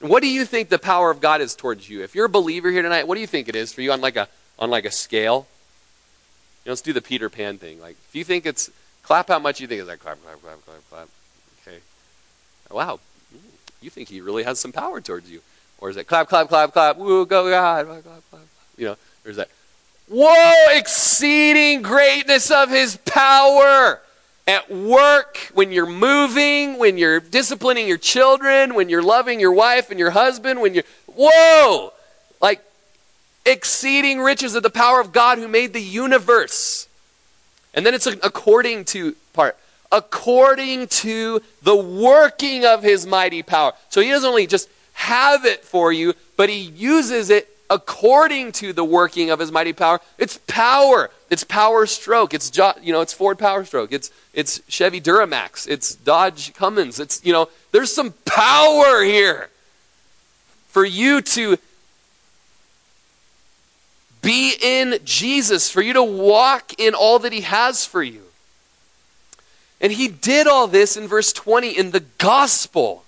What 0.00 0.24
do 0.24 0.28
you 0.28 0.44
think 0.44 0.70
the 0.70 0.78
power 0.78 1.12
of 1.12 1.20
God 1.20 1.40
is 1.40 1.54
towards 1.54 1.88
you? 1.88 2.02
If 2.02 2.16
you're 2.16 2.26
a 2.26 2.28
believer 2.28 2.68
here 2.72 2.82
tonight, 2.82 3.06
what 3.06 3.14
do 3.14 3.20
you 3.20 3.28
think 3.28 3.48
it 3.48 3.54
is 3.54 3.72
for 3.72 3.82
you 3.82 3.92
on 3.92 4.00
like 4.00 4.16
a 4.16 4.26
on 4.58 4.70
like 4.70 4.84
a 4.84 4.90
scale? 4.90 5.46
You 6.64 6.70
know, 6.70 6.72
let's 6.72 6.82
do 6.82 6.92
the 6.92 7.00
Peter 7.00 7.30
Pan 7.30 7.58
thing. 7.58 7.80
Like, 7.80 7.96
if 8.08 8.16
you 8.16 8.24
think 8.24 8.44
it's 8.44 8.72
clap, 9.04 9.28
how 9.28 9.38
much 9.38 9.60
you 9.60 9.68
think 9.68 9.78
it's 9.82 9.88
like 9.88 10.00
clap, 10.00 10.18
clap, 10.24 10.42
clap, 10.42 10.64
clap, 10.64 10.90
clap. 10.90 11.08
Okay. 11.62 11.78
Wow, 12.72 12.98
you 13.80 13.90
think 13.90 14.08
he 14.08 14.20
really 14.20 14.44
has 14.44 14.58
some 14.58 14.72
power 14.72 15.00
towards 15.00 15.30
you. 15.30 15.40
Or 15.78 15.90
is 15.90 15.96
it 15.96 16.04
clap, 16.04 16.28
clap, 16.28 16.48
clap, 16.48 16.72
clap, 16.72 16.96
woo, 16.96 17.26
go 17.26 17.50
God, 17.50 17.86
clap, 17.86 18.02
clap, 18.02 18.30
clap. 18.30 18.42
You 18.76 18.86
know, 18.86 18.96
there's 19.24 19.36
that, 19.36 19.48
whoa, 20.08 20.52
exceeding 20.70 21.82
greatness 21.82 22.50
of 22.50 22.70
his 22.70 22.96
power 22.98 24.00
at 24.48 24.70
work, 24.70 25.38
when 25.54 25.72
you're 25.72 25.86
moving, 25.86 26.78
when 26.78 26.98
you're 26.98 27.18
disciplining 27.18 27.88
your 27.88 27.98
children, 27.98 28.74
when 28.74 28.88
you're 28.88 29.02
loving 29.02 29.40
your 29.40 29.52
wife 29.52 29.90
and 29.90 29.98
your 29.98 30.10
husband, 30.10 30.60
when 30.60 30.72
you're, 30.72 30.84
whoa, 31.06 31.92
like 32.40 32.62
exceeding 33.44 34.20
riches 34.20 34.54
of 34.54 34.62
the 34.62 34.70
power 34.70 35.00
of 35.00 35.12
God 35.12 35.38
who 35.38 35.48
made 35.48 35.72
the 35.72 35.82
universe. 35.82 36.86
And 37.74 37.84
then 37.84 37.92
it's 37.92 38.06
according 38.06 38.84
to 38.86 39.16
part 39.32 39.56
according 39.96 40.86
to 40.88 41.40
the 41.62 41.74
working 41.74 42.66
of 42.66 42.82
his 42.82 43.06
mighty 43.06 43.42
power. 43.42 43.72
So 43.88 44.02
he 44.02 44.10
doesn't 44.10 44.28
only 44.28 44.46
just 44.46 44.68
have 44.92 45.46
it 45.46 45.64
for 45.64 45.90
you, 45.90 46.12
but 46.36 46.50
he 46.50 46.60
uses 46.60 47.30
it 47.30 47.48
according 47.70 48.52
to 48.52 48.74
the 48.74 48.84
working 48.84 49.30
of 49.30 49.40
his 49.40 49.50
mighty 49.50 49.72
power. 49.72 50.00
It's 50.18 50.38
power. 50.46 51.10
It's 51.30 51.44
power 51.44 51.86
stroke. 51.86 52.34
It's 52.34 52.52
you 52.82 52.92
know, 52.92 53.00
it's 53.00 53.14
Ford 53.14 53.38
Power 53.38 53.64
Stroke. 53.64 53.90
It's 53.90 54.10
it's 54.34 54.60
Chevy 54.68 55.00
Duramax. 55.00 55.66
It's 55.66 55.94
Dodge 55.94 56.52
Cummins. 56.52 57.00
It's 57.00 57.24
you 57.24 57.32
know, 57.32 57.48
there's 57.72 57.92
some 57.92 58.12
power 58.26 59.02
here 59.02 59.48
for 60.68 60.84
you 60.84 61.22
to 61.22 61.56
be 64.20 64.54
in 64.60 64.98
Jesus, 65.04 65.70
for 65.70 65.80
you 65.80 65.94
to 65.94 66.04
walk 66.04 66.78
in 66.78 66.94
all 66.94 67.18
that 67.20 67.32
he 67.32 67.40
has 67.40 67.86
for 67.86 68.02
you. 68.02 68.25
And 69.80 69.92
he 69.92 70.08
did 70.08 70.46
all 70.46 70.66
this 70.66 70.96
in 70.96 71.06
verse 71.06 71.32
20 71.32 71.70
in 71.70 71.90
the 71.90 72.04
gospel 72.18 73.04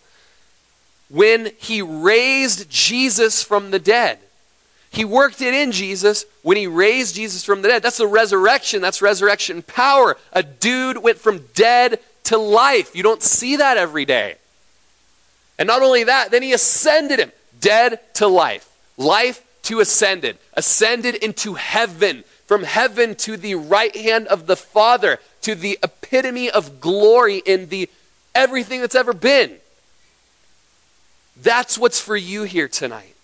when 1.09 1.51
he 1.59 1.81
raised 1.81 2.69
Jesus 2.71 3.43
from 3.43 3.71
the 3.71 3.79
dead. 3.79 4.19
He 4.91 5.05
worked 5.05 5.41
it 5.41 5.55
in 5.55 5.73
Jesus 5.73 6.25
when 6.43 6.57
he 6.57 6.66
raised 6.66 7.14
Jesus 7.14 7.45
from 7.45 7.62
the 7.62 7.69
dead. 7.69 7.83
That's 7.83 7.99
the 7.99 8.07
resurrection. 8.07 8.81
That's 8.81 9.03
resurrection 9.03 9.62
power. 9.62 10.16
A 10.33 10.43
dude 10.43 10.99
went 10.99 11.19
from 11.19 11.45
dead 11.55 12.01
to 12.25 12.39
life. 12.39 12.95
You 12.95 13.03
don't 13.03 13.23
see 13.23 13.57
that 13.57 13.77
every 13.77 14.05
day. 14.05 14.37
And 15.59 15.66
not 15.66 15.83
only 15.83 16.05
that, 16.05 16.31
then 16.31 16.43
he 16.43 16.53
ascended 16.53 17.19
him, 17.19 17.33
dead 17.61 18.01
to 18.14 18.29
life, 18.29 18.71
life 18.97 19.45
to 19.62 19.81
ascended, 19.81 20.39
ascended 20.55 21.16
into 21.16 21.55
heaven, 21.55 22.25
from 22.47 22.62
heaven 22.62 23.14
to 23.16 23.37
the 23.37 23.57
right 23.57 23.95
hand 23.95 24.27
of 24.29 24.47
the 24.47 24.57
Father 24.57 25.19
to 25.43 25.55
the 25.55 25.78
epitome 25.82 26.51
of 26.51 26.80
glory 26.80 27.39
in 27.39 27.68
the 27.68 27.89
everything 28.34 28.80
that's 28.80 28.95
ever 28.95 29.12
been. 29.12 29.57
That's 31.43 31.78
what's 31.78 32.01
for 32.01 32.16
you 32.16 32.43
here 32.43 32.68
tonight. 32.68 33.14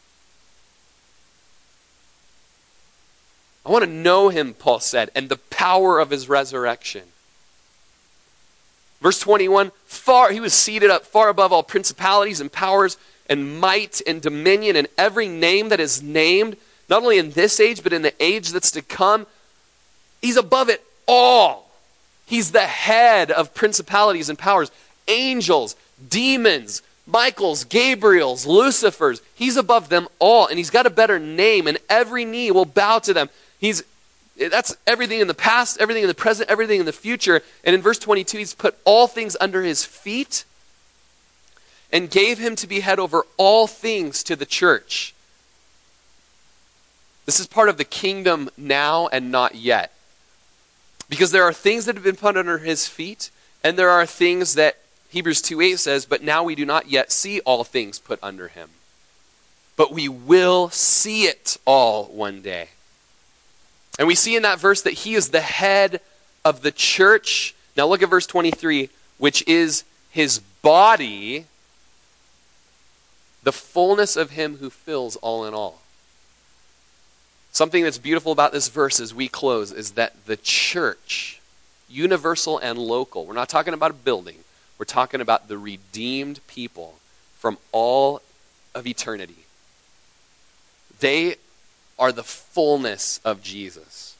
I 3.66 3.70
want 3.70 3.84
to 3.84 3.90
know 3.90 4.28
him, 4.28 4.54
Paul 4.54 4.80
said, 4.80 5.10
and 5.14 5.28
the 5.28 5.36
power 5.36 5.98
of 5.98 6.10
his 6.10 6.28
resurrection. 6.28 7.02
Verse 9.00 9.20
21 9.20 9.70
far 9.84 10.32
he 10.32 10.40
was 10.40 10.54
seated 10.54 10.90
up 10.90 11.04
far 11.04 11.28
above 11.28 11.52
all 11.52 11.62
principalities 11.62 12.40
and 12.40 12.50
powers 12.50 12.96
and 13.28 13.60
might 13.60 14.00
and 14.06 14.22
dominion 14.22 14.76
and 14.76 14.88
every 14.96 15.28
name 15.28 15.68
that 15.68 15.78
is 15.78 16.02
named 16.02 16.56
not 16.88 17.02
only 17.02 17.18
in 17.18 17.30
this 17.32 17.60
age 17.60 17.82
but 17.82 17.92
in 17.92 18.00
the 18.00 18.14
age 18.18 18.50
that's 18.50 18.70
to 18.70 18.80
come 18.80 19.26
he's 20.22 20.38
above 20.38 20.70
it 20.70 20.82
all 21.06 21.63
He's 22.26 22.52
the 22.52 22.60
head 22.60 23.30
of 23.30 23.54
principalities 23.54 24.28
and 24.28 24.38
powers, 24.38 24.70
angels, 25.08 25.76
demons, 26.08 26.82
Michael's, 27.06 27.64
Gabriel's, 27.64 28.46
Lucifer's. 28.46 29.20
He's 29.34 29.56
above 29.56 29.88
them 29.88 30.08
all, 30.18 30.46
and 30.46 30.58
he's 30.58 30.70
got 30.70 30.86
a 30.86 30.90
better 30.90 31.18
name, 31.18 31.66
and 31.66 31.78
every 31.88 32.24
knee 32.24 32.50
will 32.50 32.64
bow 32.64 32.98
to 33.00 33.12
them. 33.12 33.28
He's 33.58 33.82
That's 34.36 34.76
everything 34.86 35.20
in 35.20 35.28
the 35.28 35.34
past, 35.34 35.78
everything 35.80 36.02
in 36.02 36.08
the 36.08 36.14
present, 36.14 36.48
everything 36.48 36.80
in 36.80 36.86
the 36.86 36.92
future. 36.92 37.42
And 37.62 37.74
in 37.74 37.82
verse 37.82 37.98
22, 37.98 38.38
he's 38.38 38.54
put 38.54 38.76
all 38.84 39.06
things 39.06 39.36
under 39.40 39.62
his 39.62 39.84
feet 39.84 40.44
and 41.92 42.10
gave 42.10 42.38
him 42.38 42.56
to 42.56 42.66
be 42.66 42.80
head 42.80 42.98
over 42.98 43.24
all 43.36 43.66
things 43.66 44.24
to 44.24 44.34
the 44.34 44.46
church. 44.46 45.14
This 47.26 47.38
is 47.38 47.46
part 47.46 47.68
of 47.68 47.76
the 47.76 47.84
kingdom 47.84 48.50
now 48.56 49.08
and 49.08 49.30
not 49.30 49.54
yet. 49.54 49.92
Because 51.14 51.30
there 51.30 51.44
are 51.44 51.52
things 51.52 51.84
that 51.84 51.94
have 51.94 52.02
been 52.02 52.16
put 52.16 52.36
under 52.36 52.58
his 52.58 52.88
feet, 52.88 53.30
and 53.62 53.78
there 53.78 53.88
are 53.88 54.04
things 54.04 54.56
that 54.56 54.78
Hebrews 55.10 55.42
2 55.42 55.60
8 55.60 55.78
says, 55.78 56.06
but 56.06 56.24
now 56.24 56.42
we 56.42 56.56
do 56.56 56.66
not 56.66 56.90
yet 56.90 57.12
see 57.12 57.38
all 57.42 57.62
things 57.62 58.00
put 58.00 58.18
under 58.20 58.48
him. 58.48 58.70
But 59.76 59.92
we 59.92 60.08
will 60.08 60.70
see 60.70 61.26
it 61.26 61.56
all 61.64 62.06
one 62.06 62.42
day. 62.42 62.70
And 63.96 64.08
we 64.08 64.16
see 64.16 64.34
in 64.34 64.42
that 64.42 64.58
verse 64.58 64.82
that 64.82 64.94
he 64.94 65.14
is 65.14 65.28
the 65.28 65.40
head 65.40 66.00
of 66.44 66.62
the 66.62 66.72
church. 66.72 67.54
Now 67.76 67.86
look 67.86 68.02
at 68.02 68.10
verse 68.10 68.26
23, 68.26 68.90
which 69.18 69.46
is 69.46 69.84
his 70.10 70.40
body, 70.62 71.46
the 73.44 73.52
fullness 73.52 74.16
of 74.16 74.30
him 74.30 74.56
who 74.56 74.68
fills 74.68 75.14
all 75.14 75.44
in 75.46 75.54
all. 75.54 75.80
Something 77.54 77.84
that's 77.84 77.98
beautiful 77.98 78.32
about 78.32 78.50
this 78.50 78.66
verse 78.66 78.98
as 78.98 79.14
we 79.14 79.28
close 79.28 79.70
is 79.70 79.92
that 79.92 80.26
the 80.26 80.36
church, 80.36 81.40
universal 81.88 82.58
and 82.58 82.76
local, 82.76 83.24
we're 83.24 83.32
not 83.32 83.48
talking 83.48 83.72
about 83.72 83.92
a 83.92 83.94
building, 83.94 84.38
we're 84.76 84.84
talking 84.86 85.20
about 85.20 85.46
the 85.46 85.56
redeemed 85.56 86.44
people 86.48 86.96
from 87.38 87.56
all 87.70 88.22
of 88.74 88.88
eternity. 88.88 89.44
They 90.98 91.36
are 91.96 92.10
the 92.10 92.24
fullness 92.24 93.20
of 93.24 93.40
Jesus. 93.40 94.16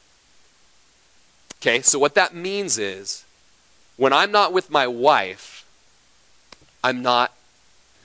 Okay, 1.59 1.81
so 1.81 1.99
what 1.99 2.15
that 2.15 2.33
means 2.33 2.77
is 2.77 3.25
when 3.97 4.13
I'm 4.13 4.31
not 4.31 4.53
with 4.53 4.69
my 4.69 4.87
wife, 4.87 5.67
I'm 6.81 7.01
not 7.01 7.33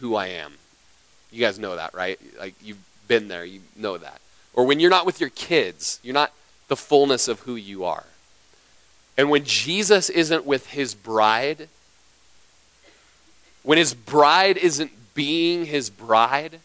who 0.01 0.16
I 0.16 0.26
am. 0.26 0.55
You 1.31 1.39
guys 1.39 1.57
know 1.57 1.76
that, 1.76 1.95
right? 1.95 2.18
Like 2.37 2.55
you've 2.61 2.83
been 3.07 3.28
there, 3.28 3.45
you 3.45 3.61
know 3.76 3.97
that. 3.97 4.20
Or 4.55 4.64
when 4.64 4.80
you're 4.80 4.90
not 4.90 5.07
with 5.07 5.20
your 5.20 5.30
kids, 5.30 6.01
you're 6.03 6.14
not 6.14 6.32
the 6.68 6.76
fullness 6.76 7.28
of 7.28 7.40
who 7.40 7.57
you 7.57 7.84
are. 7.84 8.05
And 9.16 9.30
when 9.30 9.44
Jesus 9.44 10.09
isn't 10.09 10.46
with 10.46 10.68
his 10.68 10.94
bride, 10.94 11.68
when 13.62 13.78
his 13.78 13.94
bride 13.94 14.57
isn't 14.57 14.92
being 15.14 15.66
his 15.66 15.90
bride, 15.90 16.61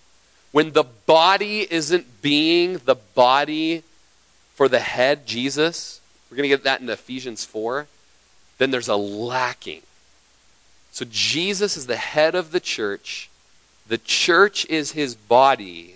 when 0.51 0.71
the 0.71 0.83
body 0.83 1.67
isn't 1.69 2.21
being 2.21 2.79
the 2.86 2.95
body 2.95 3.83
for 4.53 4.69
the 4.69 4.79
head, 4.79 5.27
Jesus, 5.27 5.99
we're 6.29 6.38
going 6.38 6.49
to 6.49 6.55
get 6.55 6.63
that 6.63 6.79
in 6.79 6.89
Ephesians 6.89 7.43
4, 7.43 7.88
then 8.57 8.71
there's 8.71 8.88
a 8.88 8.95
lacking. 8.95 9.81
So 10.91 11.05
Jesus 11.09 11.75
is 11.75 11.88
the 11.88 11.97
head 11.97 12.36
of 12.36 12.51
the 12.51 12.61
church, 12.61 13.29
the 13.88 13.97
church 13.97 14.65
is 14.67 14.93
his 14.93 15.13
body, 15.13 15.95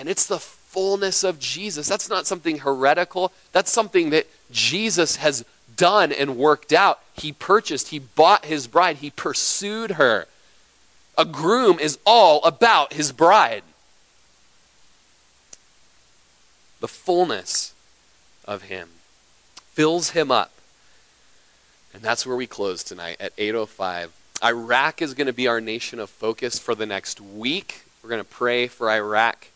and 0.00 0.08
it's 0.08 0.24
the 0.24 0.38
fullness 0.38 1.22
of 1.22 1.38
Jesus. 1.38 1.86
That's 1.86 2.08
not 2.08 2.26
something 2.26 2.60
heretical, 2.60 3.32
that's 3.52 3.70
something 3.70 4.10
that 4.10 4.26
Jesus 4.50 5.16
has 5.16 5.44
done 5.76 6.10
and 6.10 6.38
worked 6.38 6.72
out. 6.72 7.00
He 7.12 7.32
purchased, 7.32 7.88
he 7.88 7.98
bought 7.98 8.46
his 8.46 8.66
bride, 8.66 8.96
he 8.96 9.10
pursued 9.10 9.92
her. 9.92 10.26
A 11.18 11.26
groom 11.26 11.78
is 11.78 11.98
all 12.06 12.42
about 12.44 12.94
his 12.94 13.12
bride. 13.12 13.62
The 16.80 16.88
fullness 16.88 17.74
of 18.46 18.62
him 18.62 18.88
fills 19.72 20.10
him 20.10 20.30
up. 20.30 20.50
And 21.92 22.02
that's 22.02 22.24
where 22.24 22.36
we 22.36 22.46
close 22.46 22.82
tonight 22.82 23.18
at 23.20 23.36
8:05. 23.36 24.08
Iraq 24.42 25.02
is 25.02 25.12
going 25.12 25.26
to 25.26 25.34
be 25.34 25.46
our 25.46 25.60
nation 25.60 26.00
of 26.00 26.08
focus 26.08 26.58
for 26.58 26.74
the 26.74 26.86
next 26.86 27.20
week. 27.20 27.82
We're 28.02 28.08
going 28.08 28.24
to 28.24 28.30
pray 28.30 28.66
for 28.66 28.90
Iraq 28.90 29.48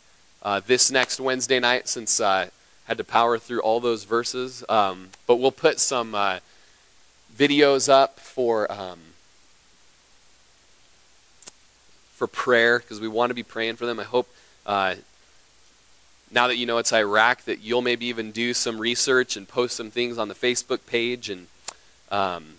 uh, 0.45 0.61
this 0.67 0.91
next 0.91 1.21
Wednesday 1.21 1.59
night 1.59 1.89
since 1.89 2.21
I 2.21 2.51
had 2.85 2.99
to 2.99 3.05
power 3.05 3.39
through 3.39 3.61
all 3.61 3.81
those 3.81 4.05
verses. 4.05 4.63
Um, 4.69 5.09
but 5.27 5.37
we'll 5.37 5.51
put 5.51 5.81
some 5.81 6.15
uh, 6.15 6.41
videos 7.35 7.89
up 7.89 8.21
for 8.21 8.71
um, 8.71 8.99
for 12.13 12.27
prayer 12.27 12.79
because 12.79 13.01
we 13.01 13.09
want 13.09 13.31
to 13.31 13.35
be 13.35 13.43
praying 13.43 13.77
for 13.77 13.87
them. 13.87 13.99
I 13.99 14.05
hope 14.05 14.29
uh, 14.67 14.97
now 16.31 16.49
that 16.49 16.57
you 16.57 16.67
know 16.67 16.79
it's 16.79 16.93
Iraq 16.93 17.45
that 17.45 17.61
you'll 17.61 17.83
maybe 17.83 18.07
even 18.07 18.31
do 18.31 18.53
some 18.53 18.79
research 18.79 19.37
and 19.37 19.49
post 19.49 19.77
some 19.77 19.91
things 19.91 20.19
on 20.19 20.29
the 20.29 20.35
Facebook 20.35 20.87
page 20.87 21.31
and. 21.31 21.47
Um, 22.11 22.59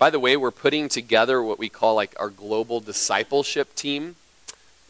by 0.00 0.08
the 0.08 0.18
way, 0.18 0.34
we're 0.34 0.50
putting 0.50 0.88
together 0.88 1.42
what 1.42 1.58
we 1.58 1.68
call 1.68 1.94
like 1.94 2.16
our 2.18 2.30
global 2.30 2.80
discipleship 2.80 3.74
team. 3.74 4.16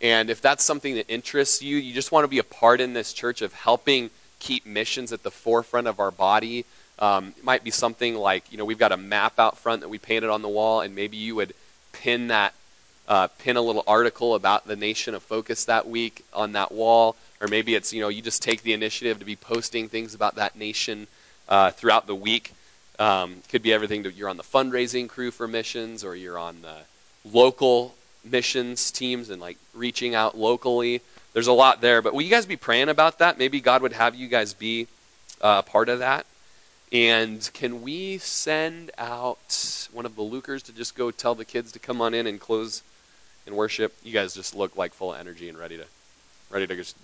And 0.00 0.30
if 0.30 0.40
that's 0.40 0.62
something 0.62 0.94
that 0.94 1.11
interests 1.11 1.61
you, 1.61 1.78
you 1.78 1.92
just 1.92 2.12
want 2.12 2.22
to 2.22 2.28
be 2.28 2.38
a 2.38 2.44
part 2.44 2.80
in 2.80 2.92
this 2.92 3.12
church 3.12 3.42
of 3.42 3.52
helping 3.52 4.11
keep 4.38 4.64
missions 4.64 5.12
at 5.12 5.24
the 5.24 5.30
forefront 5.32 5.88
of 5.88 5.98
our 5.98 6.12
body, 6.12 6.64
um, 7.00 7.34
it 7.36 7.42
might 7.42 7.64
be 7.64 7.72
something 7.72 8.14
like, 8.14 8.52
you 8.52 8.56
know, 8.56 8.64
we've 8.64 8.78
got 8.78 8.92
a 8.92 8.96
map 8.96 9.40
out 9.40 9.58
front 9.58 9.80
that 9.80 9.88
we 9.88 9.98
painted 9.98 10.30
on 10.30 10.42
the 10.42 10.48
wall, 10.48 10.80
and 10.80 10.94
maybe 10.94 11.16
you 11.16 11.34
would 11.34 11.54
pin 11.92 12.28
that, 12.28 12.54
uh, 13.08 13.26
pin 13.40 13.56
a 13.56 13.61
little 13.62 13.82
article 13.88 14.36
about 14.36 14.68
the 14.68 14.76
nation 14.76 15.16
of 15.16 15.24
focus 15.24 15.64
that 15.64 15.88
week 15.88 16.24
on 16.32 16.52
that 16.52 16.70
wall. 16.70 17.16
Or 17.40 17.48
maybe 17.48 17.74
it's, 17.74 17.92
you 17.92 18.00
know, 18.00 18.11
you 18.11 18.22
just 18.22 18.42
take 18.42 18.62
the 18.62 18.74
initiative 18.74 19.18
to 19.18 19.24
be 19.24 19.34
posting 19.34 19.88
things 19.88 20.14
about 20.14 20.36
that 20.36 20.54
nation 20.56 21.08
uh, 21.48 21.72
throughout 21.72 22.06
the 22.06 22.14
week. 22.14 22.52
Um, 23.01 23.42
could 23.48 23.62
be 23.62 23.72
everything 23.72 24.03
to 24.05 24.12
you're 24.12 24.28
on 24.28 24.36
the 24.36 24.42
fundraising 24.44 25.09
crew 25.09 25.32
for 25.32 25.48
missions, 25.48 26.05
or 26.05 26.14
you're 26.14 26.38
on 26.38 26.62
the 26.62 26.76
local 27.24 27.94
missions 28.24 28.90
teams 28.90 29.30
and 29.30 29.40
like 29.40 29.57
reaching 29.74 30.14
out 30.14 30.36
locally. 30.36 31.01
There's 31.32 31.46
a 31.46 31.53
lot 31.53 31.80
there, 31.80 32.03
but 32.03 32.12
will 32.12 32.22
you 32.22 32.30
guys 32.30 32.46
be 32.46 32.57
praying 32.57 32.88
about 32.88 33.18
that? 33.18 33.38
Maybe 33.38 33.61
God 33.61 33.82
would 33.82 33.94
have 33.94 34.14
you 34.14 34.28
guys 34.28 34.53
be 34.53 34.86
uh, 35.40 35.62
a 35.64 35.68
part 35.68 35.88
of 35.88 35.98
that. 36.01 36.26
And 36.92 37.48
can 37.55 37.82
we 37.82 38.18
send 38.18 38.90
out 38.98 39.88
one 39.92 40.05
of 40.05 40.16
the 40.16 40.22
Lukers 40.22 40.62
to 40.64 40.72
just 40.72 40.96
go 40.96 41.11
tell 41.11 41.34
the 41.34 41.44
kids 41.44 41.72
to 41.72 41.78
come 41.78 42.01
on 42.01 42.14
in 42.14 42.26
and 42.26 42.40
close 42.40 42.82
and 43.46 43.57
worship? 43.57 43.94
You 44.03 44.12
guys 44.12 44.34
just 44.34 44.55
look 44.55 44.76
like 44.76 44.92
full 44.92 45.14
of 45.14 45.20
energy 45.20 45.48
and 45.48 45.57
ready 45.57 45.76
to 45.76 45.86
ready 46.51 46.66
to 46.66 46.76
just 46.76 46.96